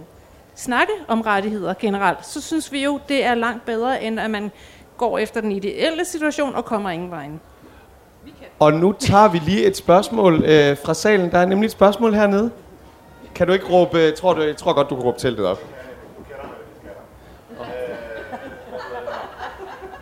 snakke 0.55 0.93
om 1.07 1.21
rettigheder 1.21 1.73
generelt, 1.79 2.25
så 2.25 2.41
synes 2.41 2.71
vi 2.71 2.83
jo, 2.83 2.99
det 3.09 3.25
er 3.25 3.35
langt 3.35 3.65
bedre, 3.65 4.03
end 4.03 4.19
at 4.19 4.31
man 4.31 4.51
går 4.97 5.17
efter 5.17 5.41
den 5.41 5.51
ideelle 5.51 6.05
situation 6.05 6.55
og 6.55 6.65
kommer 6.65 6.89
ingen 6.89 7.11
vejen. 7.11 7.41
Og 8.59 8.73
nu 8.73 8.91
tager 8.99 9.27
vi 9.27 9.37
lige 9.37 9.65
et 9.65 9.77
spørgsmål 9.77 10.43
øh, 10.45 10.77
fra 10.85 10.93
salen. 10.93 11.31
Der 11.31 11.37
er 11.37 11.45
nemlig 11.45 11.65
et 11.65 11.71
spørgsmål 11.71 12.13
hernede. 12.13 12.51
Kan 13.35 13.47
du 13.47 13.53
ikke 13.53 13.65
råbe, 13.65 13.99
øh, 13.99 14.13
tror 14.13 14.33
du, 14.33 14.41
jeg 14.41 14.57
tror 14.57 14.73
godt, 14.73 14.89
du 14.89 14.95
kan 14.95 15.03
råbe 15.03 15.19
teltet 15.19 15.45
op. 15.45 15.59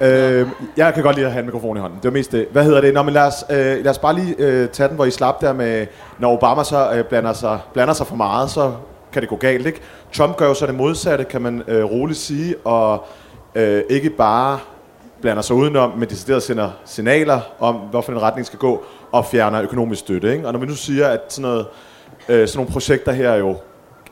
Øh, 0.02 0.48
jeg 0.78 0.94
kan 0.94 1.04
godt 1.04 1.16
lide 1.16 1.26
at 1.26 1.32
have 1.32 1.40
en 1.40 1.46
mikrofon 1.46 1.78
i 1.78 1.80
hånden. 1.80 2.00
Det 2.04 2.06
var 2.06 2.12
mest 2.12 2.32
det. 2.32 2.48
Hvad 2.52 2.64
hedder 2.64 2.82
det? 2.82 2.94
Nå, 2.94 3.04
men 3.04 3.14
lad 3.14 3.28
os, 3.28 3.46
øh, 3.50 3.58
lad 3.58 3.88
os 3.88 3.98
bare 3.98 4.16
lige 4.16 4.36
øh, 4.38 4.70
tage 4.70 4.90
den, 4.90 4.96
hvor 4.96 5.06
I 5.06 5.12
slap 5.12 5.42
der 5.42 5.54
med, 5.54 5.88
når 6.20 6.34
Obama 6.34 6.64
så 6.64 6.92
øh, 6.94 7.04
blander, 7.06 7.34
sig, 7.34 7.60
blander 7.74 7.94
sig 7.94 8.08
for 8.08 8.16
meget, 8.16 8.50
så 8.50 8.72
kan 9.12 9.22
det 9.22 9.30
gå 9.30 9.36
galt, 9.36 9.66
ikke? 9.66 9.82
Trump 10.14 10.38
gør 10.38 10.48
jo 10.48 10.54
så 10.54 10.68
det 10.68 10.76
modsatte, 10.76 11.24
kan 11.24 11.42
man 11.42 11.64
øh, 11.68 11.84
roligt 11.84 12.20
sige, 12.20 12.56
og 12.66 13.06
øh, 13.56 13.82
ikke 13.90 14.10
bare 14.10 14.60
blander 15.22 15.42
sig 15.42 15.56
udenom, 15.56 15.92
men 15.98 16.10
decideret 16.10 16.44
sender 16.44 16.70
signaler 16.86 17.40
om, 17.60 17.76
hvorfor 17.76 18.12
en 18.12 18.22
retning 18.22 18.46
skal 18.46 18.60
gå, 18.60 18.84
og 19.12 19.26
fjerner 19.26 19.62
økonomisk 19.62 20.00
støtte. 20.00 20.34
Ikke? 20.34 20.48
Og 20.48 20.54
når 20.54 20.60
vi 20.60 20.66
nu 20.66 20.76
siger, 20.76 21.08
at 21.08 21.22
sådan, 21.28 21.50
noget, 21.50 21.66
øh, 22.30 22.48
sådan 22.48 22.58
nogle 22.58 22.72
projekter 22.72 23.12
her 23.12 23.36
jo 23.36 23.56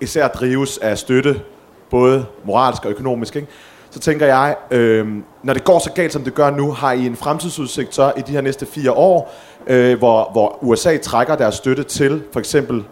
især 0.01 0.27
drives 0.27 0.77
af 0.77 0.97
støtte, 0.97 1.41
både 1.89 2.25
moralsk 2.43 2.85
og 2.85 2.91
økonomisk, 2.91 3.35
ikke? 3.35 3.47
så 3.89 3.99
tænker 3.99 4.25
jeg, 4.25 4.55
øh, 4.71 5.07
når 5.43 5.53
det 5.53 5.63
går 5.63 5.79
så 5.79 5.91
galt, 5.91 6.13
som 6.13 6.23
det 6.23 6.33
gør 6.33 6.49
nu, 6.49 6.71
har 6.71 6.91
I 6.91 7.05
en 7.05 7.15
fremtidsudsigt 7.15 7.95
så 7.95 8.13
i 8.17 8.21
de 8.21 8.31
her 8.31 8.41
næste 8.41 8.65
fire 8.65 8.91
år, 8.91 9.33
øh, 9.67 9.97
hvor, 9.97 10.29
hvor 10.31 10.63
USA 10.63 10.97
trækker 10.97 11.35
deres 11.35 11.55
støtte 11.55 11.83
til 11.83 12.23
for 12.31 12.39
eksempel 12.39 12.83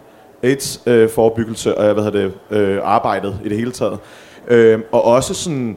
AIDS-forebyggelse 0.42 1.70
øh, 1.70 1.76
og 1.76 1.86
øh, 1.86 1.92
hvad 1.92 2.04
hedder 2.04 2.20
det, 2.50 2.58
øh, 2.58 2.80
arbejdet 2.82 3.40
i 3.44 3.48
det 3.48 3.56
hele 3.56 3.72
taget. 3.72 3.98
Øh, 4.48 4.80
og 4.92 5.04
også 5.04 5.34
sådan, 5.34 5.76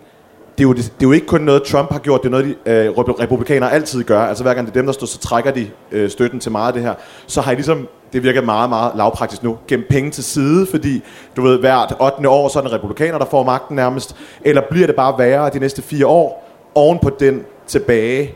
det 0.58 0.64
er, 0.64 0.68
jo, 0.68 0.74
det, 0.74 0.84
det 0.84 1.06
er 1.06 1.10
jo 1.10 1.12
ikke 1.12 1.28
kun 1.28 1.42
noget, 1.42 1.64
Trump 1.64 1.92
har 1.92 2.00
gjort, 2.00 2.22
det 2.22 2.28
er 2.28 2.32
noget, 2.32 2.46
de 2.66 2.72
øh, 2.72 2.90
republikanere 2.98 3.72
altid 3.72 4.04
gør. 4.04 4.22
Altså 4.22 4.44
hver 4.44 4.54
gang 4.54 4.68
det 4.68 4.72
er 4.72 4.80
dem, 4.80 4.86
der 4.86 4.94
står, 4.94 5.08
så 5.08 5.20
trækker 5.20 5.52
de 5.52 5.70
øh, 5.92 6.10
støtten 6.10 6.40
til 6.40 6.52
meget 6.52 6.68
af 6.68 6.74
det 6.74 6.82
her. 6.82 6.94
Så 7.28 7.42
har 7.42 7.52
I 7.52 7.56
ligesom, 7.56 7.88
det 8.14 8.24
virker 8.24 8.42
meget, 8.42 8.70
meget 8.70 8.92
lavpraktisk 8.96 9.44
nu, 9.44 9.58
gemt 9.68 9.88
penge 9.88 10.12
til 10.12 10.24
side, 10.24 10.68
fordi 10.72 11.04
du 11.36 11.42
ved, 11.42 11.60
hvert 11.60 11.96
8. 12.00 12.30
år, 12.30 12.48
så 12.48 12.60
er 12.60 12.64
det 12.64 12.72
republikaner, 12.72 13.18
der 13.18 13.26
får 13.26 13.44
magten 13.44 13.76
nærmest. 13.76 14.16
Eller 14.42 14.62
bliver 14.70 14.88
det 14.88 14.96
bare 14.96 15.18
værre 15.18 15.50
de 15.50 15.60
næste 15.60 15.82
fire 15.82 16.08
år, 16.08 16.50
oven 16.76 17.00
på 17.00 17.10
den 17.20 17.44
tilbage, 17.68 18.36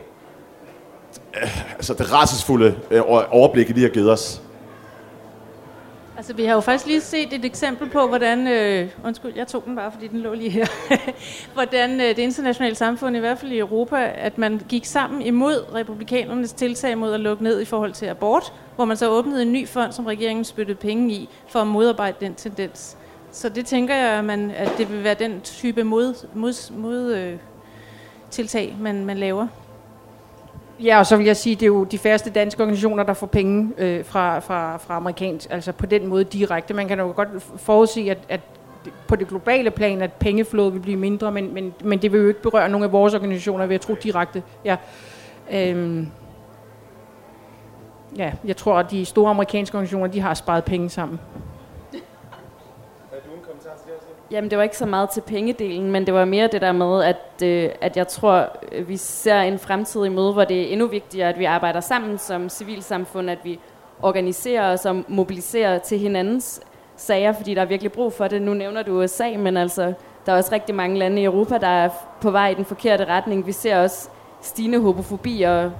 øh, 1.42 1.74
altså 1.74 1.94
det 1.94 2.12
rasesfulde 2.12 2.74
øh, 2.90 3.02
overblik, 3.30 3.70
I 3.70 3.72
lige 3.72 3.86
har 3.86 3.92
givet 3.92 4.10
os. 4.10 4.42
Altså, 6.22 6.34
vi 6.34 6.44
har 6.44 6.54
jo 6.54 6.60
faktisk 6.60 6.86
lige 6.86 7.00
set 7.00 7.32
et 7.32 7.44
eksempel 7.44 7.88
på, 7.90 8.06
hvordan... 8.06 8.48
Øh, 8.48 8.88
undskyld, 9.04 9.32
jeg 9.36 9.46
tog 9.46 9.64
den 9.64 9.76
bare, 9.76 9.92
fordi 9.92 10.08
den 10.08 10.20
lå 10.20 10.34
lige 10.34 10.50
her. 10.50 10.66
hvordan 11.54 12.00
øh, 12.00 12.06
det 12.06 12.18
internationale 12.18 12.74
samfund, 12.74 13.16
i 13.16 13.18
hvert 13.18 13.38
fald 13.38 13.52
i 13.52 13.58
Europa, 13.58 14.12
at 14.14 14.38
man 14.38 14.60
gik 14.68 14.84
sammen 14.84 15.22
imod 15.22 15.74
republikanernes 15.74 16.52
tiltag 16.52 16.98
mod 16.98 17.12
at 17.12 17.20
lukke 17.20 17.44
ned 17.44 17.60
i 17.60 17.64
forhold 17.64 17.92
til 17.92 18.06
abort, 18.06 18.52
hvor 18.76 18.84
man 18.84 18.96
så 18.96 19.10
åbnede 19.10 19.42
en 19.42 19.52
ny 19.52 19.68
fond, 19.68 19.92
som 19.92 20.06
regeringen 20.06 20.44
spyttede 20.44 20.78
penge 20.78 21.14
i, 21.14 21.28
for 21.48 21.60
at 21.60 21.66
modarbejde 21.66 22.16
den 22.20 22.34
tendens. 22.34 22.96
Så 23.32 23.48
det 23.48 23.66
tænker 23.66 23.94
jeg, 23.94 24.18
at, 24.18 24.24
man, 24.24 24.50
at 24.50 24.72
det 24.78 24.92
vil 24.92 25.04
være 25.04 25.16
den 25.18 25.40
type 25.40 25.84
mod, 25.84 26.26
mod, 26.34 26.72
mod 26.72 27.14
øh, 27.14 27.36
tiltag, 28.30 28.76
man, 28.80 29.04
man 29.04 29.18
laver. 29.18 29.46
Ja, 30.82 30.98
og 30.98 31.06
så 31.06 31.16
vil 31.16 31.26
jeg 31.26 31.36
sige, 31.36 31.54
det 31.54 31.62
er 31.62 31.66
jo 31.66 31.84
de 31.84 31.98
færreste 31.98 32.30
danske 32.30 32.62
organisationer, 32.62 33.02
der 33.02 33.14
får 33.14 33.26
penge 33.26 33.72
øh, 33.78 34.04
fra, 34.04 34.38
fra, 34.38 34.76
fra 34.76 34.96
amerikansk, 34.96 35.46
altså 35.50 35.72
på 35.72 35.86
den 35.86 36.06
måde 36.06 36.24
direkte. 36.24 36.74
Man 36.74 36.88
kan 36.88 36.98
jo 36.98 37.12
godt 37.16 37.28
forudse, 37.56 38.00
at, 38.10 38.18
at 38.28 38.40
på 39.08 39.16
det 39.16 39.28
globale 39.28 39.70
plan, 39.70 40.02
at 40.02 40.12
pengeflådet 40.12 40.74
vil 40.74 40.80
blive 40.80 40.96
mindre, 40.96 41.32
men, 41.32 41.54
men, 41.54 41.74
men 41.84 42.02
det 42.02 42.12
vil 42.12 42.20
jo 42.20 42.28
ikke 42.28 42.42
berøre 42.42 42.68
nogle 42.68 42.86
af 42.86 42.92
vores 42.92 43.14
organisationer, 43.14 43.66
ved 43.66 43.74
at 43.74 43.80
tro 43.80 43.94
direkte. 44.02 44.42
Ja. 44.64 44.76
Øhm, 45.52 46.08
ja, 48.16 48.32
jeg 48.44 48.56
tror, 48.56 48.78
at 48.78 48.90
de 48.90 49.04
store 49.04 49.30
amerikanske 49.30 49.76
organisationer, 49.76 50.06
de 50.06 50.20
har 50.20 50.34
sparet 50.34 50.64
penge 50.64 50.90
sammen. 50.90 51.20
Jamen, 54.32 54.50
det 54.50 54.58
var 54.58 54.64
ikke 54.64 54.76
så 54.76 54.86
meget 54.86 55.10
til 55.10 55.20
pengedelen, 55.20 55.90
men 55.90 56.06
det 56.06 56.14
var 56.14 56.24
mere 56.24 56.46
det 56.46 56.60
der 56.60 56.72
med, 56.72 57.04
at, 57.04 57.42
øh, 57.42 57.70
at 57.80 57.96
jeg 57.96 58.08
tror, 58.08 58.48
øh, 58.72 58.88
vi 58.88 58.96
ser 58.96 59.40
en 59.40 59.58
fremtid 59.58 60.04
i 60.04 60.08
møde, 60.08 60.32
hvor 60.32 60.44
det 60.44 60.62
er 60.62 60.66
endnu 60.66 60.86
vigtigere, 60.86 61.28
at 61.28 61.38
vi 61.38 61.44
arbejder 61.44 61.80
sammen 61.80 62.18
som 62.18 62.48
civilsamfund, 62.48 63.30
at 63.30 63.38
vi 63.44 63.58
organiserer 64.02 64.72
os 64.72 64.86
og 64.86 65.04
mobiliserer 65.08 65.78
til 65.78 65.98
hinandens 65.98 66.60
sager, 66.96 67.32
fordi 67.32 67.54
der 67.54 67.60
er 67.60 67.66
virkelig 67.66 67.92
brug 67.92 68.12
for 68.12 68.28
det. 68.28 68.42
Nu 68.42 68.54
nævner 68.54 68.82
du 68.82 69.02
USA, 69.02 69.36
men 69.38 69.56
altså, 69.56 69.92
der 70.26 70.32
er 70.32 70.36
også 70.36 70.52
rigtig 70.52 70.74
mange 70.74 70.98
lande 70.98 71.22
i 71.22 71.24
Europa, 71.24 71.58
der 71.58 71.66
er 71.66 71.88
på 72.20 72.30
vej 72.30 72.48
i 72.48 72.54
den 72.54 72.64
forkerte 72.64 73.04
retning. 73.04 73.46
Vi 73.46 73.52
ser 73.52 73.82
også 73.82 74.08
stigende 74.40 74.80
homofobi 74.80 75.42
og 75.42 75.72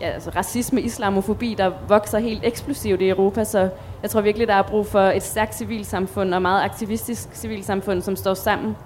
ja, 0.00 0.10
altså 0.10 0.30
racisme, 0.30 0.80
islamofobi, 0.80 1.54
der 1.58 1.70
vokser 1.88 2.18
helt 2.18 2.44
eksplosivt 2.44 3.00
i 3.00 3.08
Europa, 3.08 3.44
så 3.44 3.68
jeg 4.02 4.10
tror 4.10 4.20
virkelig, 4.20 4.48
der 4.48 4.54
er 4.54 4.62
brug 4.62 4.86
for 4.86 5.00
et 5.00 5.22
stærkt 5.22 5.54
civilsamfund 5.54 6.34
og 6.34 6.42
meget 6.42 6.64
aktivistisk 6.64 7.28
civilsamfund, 7.32 8.02
som 8.02 8.16
står 8.16 8.34
sammen. 8.34 8.76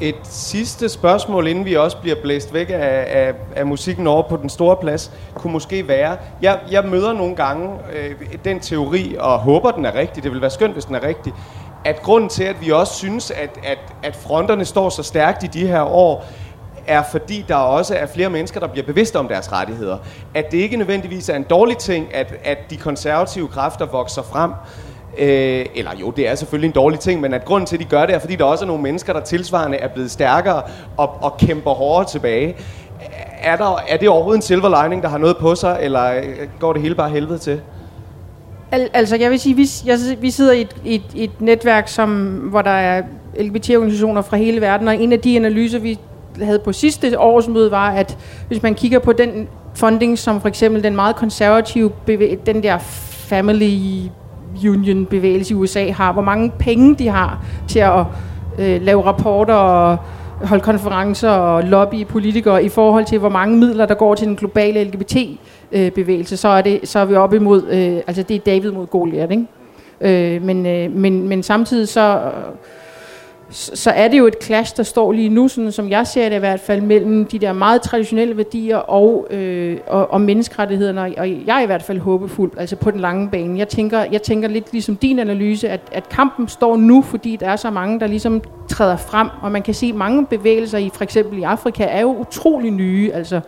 Et 0.00 0.16
sidste 0.22 0.88
spørgsmål, 0.88 1.46
inden 1.46 1.64
vi 1.64 1.76
også 1.76 1.96
bliver 1.96 2.16
blæst 2.22 2.54
væk 2.54 2.70
af, 2.70 3.04
af, 3.08 3.34
af 3.56 3.66
musikken 3.66 4.06
over 4.06 4.22
på 4.28 4.36
den 4.36 4.48
store 4.48 4.76
plads, 4.76 5.12
kunne 5.34 5.52
måske 5.52 5.88
være, 5.88 6.16
jeg, 6.42 6.60
jeg 6.70 6.84
møder 6.84 7.12
nogle 7.12 7.36
gange 7.36 7.78
øh, 7.92 8.14
den 8.44 8.60
teori, 8.60 9.16
og 9.18 9.38
håber, 9.38 9.70
den 9.70 9.84
er 9.84 9.94
rigtig, 9.94 10.22
det 10.22 10.32
vil 10.32 10.40
være 10.40 10.50
skønt, 10.50 10.72
hvis 10.72 10.84
den 10.84 10.94
er 10.94 11.02
rigtig, 11.02 11.32
at 11.84 12.02
grunden 12.02 12.28
til, 12.28 12.44
at 12.44 12.56
vi 12.60 12.70
også 12.70 12.94
synes, 12.94 13.30
at, 13.30 13.58
at, 13.64 13.78
at 14.02 14.16
fronterne 14.16 14.64
står 14.64 14.88
så 14.88 15.02
stærkt 15.02 15.42
i 15.42 15.46
de 15.46 15.66
her 15.66 15.82
år, 15.82 16.24
er 16.86 17.02
fordi 17.10 17.44
der 17.48 17.54
også 17.54 17.94
er 17.94 18.06
flere 18.06 18.30
mennesker, 18.30 18.60
der 18.60 18.66
bliver 18.66 18.86
bevidste 18.86 19.18
om 19.18 19.28
deres 19.28 19.52
rettigheder. 19.52 19.98
At 20.34 20.52
det 20.52 20.58
ikke 20.58 20.76
nødvendigvis 20.76 21.28
er 21.28 21.36
en 21.36 21.42
dårlig 21.42 21.78
ting, 21.78 22.14
at, 22.14 22.34
at 22.44 22.58
de 22.70 22.76
konservative 22.76 23.48
kræfter 23.48 23.86
vokser 23.86 24.22
frem. 24.22 24.50
Øh, 25.18 25.66
eller 25.74 25.90
jo, 26.00 26.10
det 26.10 26.28
er 26.28 26.34
selvfølgelig 26.34 26.68
en 26.68 26.74
dårlig 26.74 27.00
ting, 27.00 27.20
men 27.20 27.34
at 27.34 27.44
grunden 27.44 27.66
til, 27.66 27.76
at 27.76 27.80
de 27.80 27.84
gør 27.84 28.06
det, 28.06 28.14
er 28.14 28.18
fordi 28.18 28.36
der 28.36 28.44
også 28.44 28.64
er 28.64 28.66
nogle 28.66 28.82
mennesker, 28.82 29.12
der 29.12 29.20
tilsvarende 29.20 29.78
er 29.78 29.88
blevet 29.88 30.10
stærkere 30.10 30.62
og, 30.96 31.10
og 31.22 31.36
kæmper 31.36 31.70
hårdere 31.70 32.08
tilbage. 32.08 32.56
Er, 33.42 33.56
der, 33.56 33.82
er 33.88 33.96
det 33.96 34.08
overhovedet 34.08 34.38
en 34.38 34.42
silver 34.42 34.82
lining, 34.82 35.02
der 35.02 35.08
har 35.08 35.18
noget 35.18 35.36
på 35.36 35.54
sig, 35.54 35.78
eller 35.80 36.12
øh, 36.12 36.24
går 36.60 36.72
det 36.72 36.82
hele 36.82 36.94
bare 36.94 37.10
helvede 37.10 37.38
til? 37.38 37.60
Al- 38.72 38.90
altså, 38.92 39.16
jeg 39.16 39.30
vil 39.30 39.40
sige, 39.40 39.56
vi, 39.56 39.66
jeg, 39.86 39.98
vi 40.20 40.30
sidder 40.30 40.52
i 40.52 40.60
et, 40.60 40.76
et, 40.84 41.02
et 41.14 41.40
netværk, 41.40 41.88
som, 41.88 42.24
hvor 42.26 42.62
der 42.62 42.70
er 42.70 43.02
LGBT-organisationer 43.40 44.22
fra 44.22 44.36
hele 44.36 44.60
verden, 44.60 44.88
og 44.88 44.96
en 44.96 45.12
af 45.12 45.20
de 45.20 45.36
analyser, 45.36 45.78
vi 45.78 45.98
havde 46.40 46.58
på 46.58 46.72
sidste 46.72 47.20
årsmøde, 47.20 47.70
var, 47.70 47.90
at 47.90 48.18
hvis 48.48 48.62
man 48.62 48.74
kigger 48.74 48.98
på 48.98 49.12
den 49.12 49.48
funding, 49.74 50.18
som 50.18 50.40
for 50.40 50.48
eksempel 50.48 50.82
den 50.82 50.96
meget 50.96 51.16
konservative, 51.16 51.90
bevæ- 52.10 52.36
den 52.46 52.62
der 52.62 52.78
Family 52.78 53.78
Union 54.68 55.06
bevægelse 55.06 55.54
i 55.54 55.56
USA 55.56 55.90
har, 55.90 56.12
hvor 56.12 56.22
mange 56.22 56.52
penge 56.58 56.94
de 56.94 57.08
har 57.08 57.44
til 57.68 57.78
at 57.78 58.04
øh, 58.58 58.82
lave 58.82 59.02
rapporter 59.02 59.54
og 59.54 59.98
holde 60.44 60.62
konferencer 60.62 61.30
og 61.30 61.62
lobby 61.62 62.06
politikere 62.06 62.64
i 62.64 62.68
forhold 62.68 63.04
til, 63.04 63.18
hvor 63.18 63.28
mange 63.28 63.56
midler, 63.56 63.86
der 63.86 63.94
går 63.94 64.14
til 64.14 64.26
den 64.26 64.36
globale 64.36 64.84
LGBT-bevægelse, 64.84 66.34
øh, 66.34 66.38
så 66.38 66.48
er, 66.48 66.62
det, 66.62 66.80
så 66.84 66.98
er 66.98 67.04
vi 67.04 67.14
oppe 67.14 67.36
imod, 67.36 67.62
øh, 67.70 67.96
altså 68.06 68.22
det 68.22 68.36
er 68.36 68.40
David 68.40 68.70
mod 68.70 68.86
Goliath, 68.86 69.32
ikke? 69.32 70.34
Øh, 70.34 70.42
men, 70.42 70.66
øh, 70.66 70.96
men, 70.96 71.28
men 71.28 71.42
samtidig 71.42 71.88
så... 71.88 72.20
Så 73.52 73.90
er 73.90 74.08
det 74.08 74.18
jo 74.18 74.26
et 74.26 74.36
clash, 74.42 74.76
der 74.76 74.82
står 74.82 75.12
lige 75.12 75.28
nu, 75.28 75.48
sådan 75.48 75.72
som 75.72 75.90
jeg 75.90 76.06
ser 76.06 76.28
det 76.28 76.36
i 76.36 76.38
hvert 76.38 76.60
fald, 76.60 76.80
mellem 76.80 77.26
de 77.26 77.38
der 77.38 77.52
meget 77.52 77.82
traditionelle 77.82 78.36
værdier 78.36 78.76
og, 78.76 79.26
øh, 79.30 79.78
og, 79.86 80.10
og 80.10 80.20
menneskerettighederne, 80.20 81.00
og 81.00 81.30
jeg 81.46 81.58
er 81.58 81.62
i 81.62 81.66
hvert 81.66 81.82
fald 81.82 81.98
håbefuld, 81.98 82.52
altså 82.56 82.76
på 82.76 82.90
den 82.90 83.00
lange 83.00 83.28
bane. 83.30 83.58
Jeg 83.58 83.68
tænker, 83.68 84.04
jeg 84.12 84.22
tænker 84.22 84.48
lidt 84.48 84.72
ligesom 84.72 84.96
din 84.96 85.18
analyse, 85.18 85.68
at, 85.68 85.80
at 85.92 86.08
kampen 86.08 86.48
står 86.48 86.76
nu, 86.76 87.02
fordi 87.02 87.36
der 87.36 87.48
er 87.48 87.56
så 87.56 87.70
mange, 87.70 88.00
der 88.00 88.06
ligesom 88.06 88.42
træder 88.68 88.96
frem, 88.96 89.28
og 89.42 89.52
man 89.52 89.62
kan 89.62 89.74
se, 89.74 89.86
at 89.86 89.94
mange 89.94 90.26
bevægelser 90.26 90.78
i 90.78 90.90
for 90.94 91.04
eksempel 91.04 91.38
i 91.38 91.42
Afrika 91.42 91.84
er 91.84 92.00
jo 92.00 92.16
utrolig 92.16 92.70
nye, 92.70 93.10
altså 93.14 93.40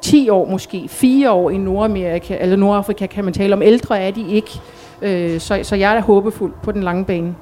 10 0.00 0.28
år 0.28 0.50
måske, 0.50 0.88
4 0.88 1.30
år 1.30 1.50
i 1.50 1.56
Nordamerika, 1.56 2.36
eller 2.40 2.56
Nordafrika 2.56 3.06
kan 3.06 3.24
man 3.24 3.32
tale 3.32 3.54
om, 3.54 3.62
ældre 3.62 4.00
er 4.00 4.10
de 4.10 4.28
ikke, 4.28 4.50
øh, 5.02 5.40
så, 5.40 5.60
så 5.62 5.76
jeg 5.76 5.90
er 5.90 5.94
da 5.94 6.00
håbefuld 6.00 6.52
på 6.62 6.72
den 6.72 6.82
lange 6.82 7.04
bane. 7.04 7.34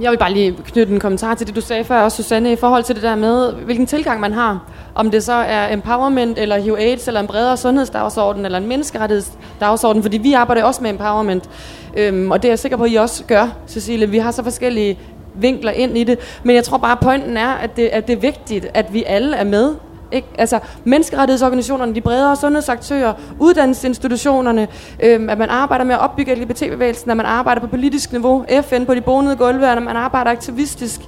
Jeg 0.00 0.10
vil 0.10 0.18
bare 0.18 0.32
lige 0.32 0.56
knytte 0.64 0.92
en 0.92 1.00
kommentar 1.00 1.34
til 1.34 1.46
det, 1.46 1.56
du 1.56 1.60
sagde 1.60 1.84
før, 1.84 2.00
også 2.00 2.22
Susanne, 2.22 2.52
i 2.52 2.56
forhold 2.56 2.84
til 2.84 2.94
det 2.94 3.02
der 3.02 3.14
med, 3.16 3.52
hvilken 3.52 3.86
tilgang 3.86 4.20
man 4.20 4.32
har. 4.32 4.60
Om 4.94 5.10
det 5.10 5.22
så 5.24 5.32
er 5.32 5.72
empowerment, 5.72 6.38
eller 6.38 6.58
HIV 6.58 6.76
AIDS, 6.78 7.08
eller 7.08 7.20
en 7.20 7.26
bredere 7.26 7.56
sundhedsdagsorden, 7.56 8.44
eller 8.44 8.58
en 8.58 8.66
menneskerettighedsdagsorden, 8.66 10.02
fordi 10.02 10.18
vi 10.18 10.32
arbejder 10.32 10.64
også 10.64 10.82
med 10.82 10.90
empowerment. 10.90 11.50
Øhm, 11.96 12.30
og 12.30 12.42
det 12.42 12.48
er 12.48 12.52
jeg 12.52 12.58
sikker 12.58 12.76
på, 12.76 12.84
at 12.84 12.92
I 12.92 12.94
også 12.94 13.24
gør, 13.24 13.48
Cecilie. 13.68 14.08
Vi 14.10 14.18
har 14.18 14.30
så 14.30 14.42
forskellige 14.42 14.98
vinkler 15.34 15.72
ind 15.72 15.98
i 15.98 16.04
det. 16.04 16.18
Men 16.42 16.56
jeg 16.56 16.64
tror 16.64 16.78
bare, 16.78 16.92
at 16.92 17.00
pointen 17.00 17.36
er, 17.36 17.48
at 17.48 17.76
det, 17.76 17.86
at 17.86 18.06
det 18.06 18.12
er 18.12 18.20
vigtigt, 18.20 18.66
at 18.74 18.94
vi 18.94 19.04
alle 19.06 19.36
er 19.36 19.44
med 19.44 19.74
ikke? 20.12 20.28
Altså 20.38 20.58
menneskerettighedsorganisationerne, 20.84 21.94
de 21.94 22.00
bredere 22.00 22.36
sundhedsaktører, 22.36 23.12
uddannelsesinstitutionerne, 23.38 24.68
øhm, 25.02 25.30
at 25.30 25.38
man 25.38 25.48
arbejder 25.48 25.84
med 25.84 25.94
at 25.94 26.00
opbygge 26.00 26.34
LGBT-bevægelsen, 26.34 27.10
at 27.10 27.16
man 27.16 27.26
arbejder 27.26 27.60
på 27.60 27.66
politisk 27.66 28.12
niveau, 28.12 28.44
FN 28.62 28.84
på 28.84 28.94
de 28.94 29.00
bonede 29.00 29.36
gulve, 29.36 29.68
at 29.68 29.82
man 29.82 29.96
arbejder 29.96 30.30
aktivistisk. 30.30 31.00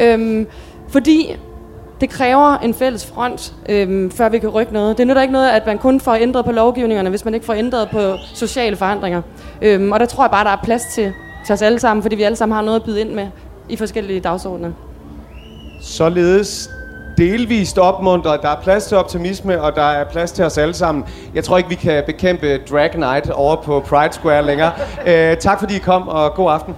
Øhm, 0.00 0.46
fordi 0.88 1.36
det 2.00 2.10
kræver 2.10 2.58
en 2.58 2.74
fælles 2.74 3.06
front, 3.06 3.54
øhm, 3.68 4.10
før 4.10 4.28
vi 4.28 4.38
kan 4.38 4.48
rykke 4.48 4.72
noget. 4.72 4.98
Det 4.98 5.06
nytter 5.06 5.22
ikke 5.22 5.32
noget, 5.32 5.48
at 5.50 5.66
man 5.66 5.78
kun 5.78 6.00
får 6.00 6.14
ændret 6.14 6.44
på 6.44 6.52
lovgivningerne, 6.52 7.10
hvis 7.10 7.24
man 7.24 7.34
ikke 7.34 7.46
får 7.46 7.54
ændret 7.54 7.88
på 7.92 8.16
sociale 8.34 8.76
forandringer. 8.76 9.22
Øhm, 9.62 9.92
og 9.92 10.00
der 10.00 10.06
tror 10.06 10.24
jeg 10.24 10.30
bare, 10.30 10.44
der 10.44 10.50
er 10.50 10.60
plads 10.64 10.82
til, 10.94 11.12
til 11.46 11.52
os 11.52 11.62
alle 11.62 11.78
sammen, 11.78 12.02
fordi 12.02 12.16
vi 12.16 12.22
alle 12.22 12.36
sammen 12.36 12.56
har 12.56 12.62
noget 12.62 12.80
at 12.80 12.84
byde 12.84 13.00
ind 13.00 13.10
med 13.10 13.26
i 13.68 13.76
forskellige 13.76 14.20
dagsordner. 14.20 14.70
Således 15.80 16.70
delvist 17.18 17.78
opmuntret. 17.78 18.42
Der 18.42 18.48
er 18.48 18.60
plads 18.62 18.86
til 18.86 18.96
optimisme, 18.96 19.62
og 19.62 19.74
der 19.74 19.82
er 19.82 20.04
plads 20.04 20.32
til 20.32 20.44
os 20.44 20.58
alle 20.58 20.74
sammen. 20.74 21.04
Jeg 21.34 21.44
tror 21.44 21.58
ikke, 21.58 21.68
vi 21.68 21.74
kan 21.74 22.02
bekæmpe 22.06 22.58
Drag 22.70 22.98
Night 22.98 23.30
over 23.30 23.56
på 23.56 23.80
Pride 23.80 24.12
Square 24.12 24.46
længere. 24.46 24.72
Øh, 25.06 25.36
tak 25.36 25.58
fordi 25.58 25.76
I 25.76 25.78
kom, 25.78 26.08
og 26.08 26.34
god 26.34 26.52
aften. 26.52 26.74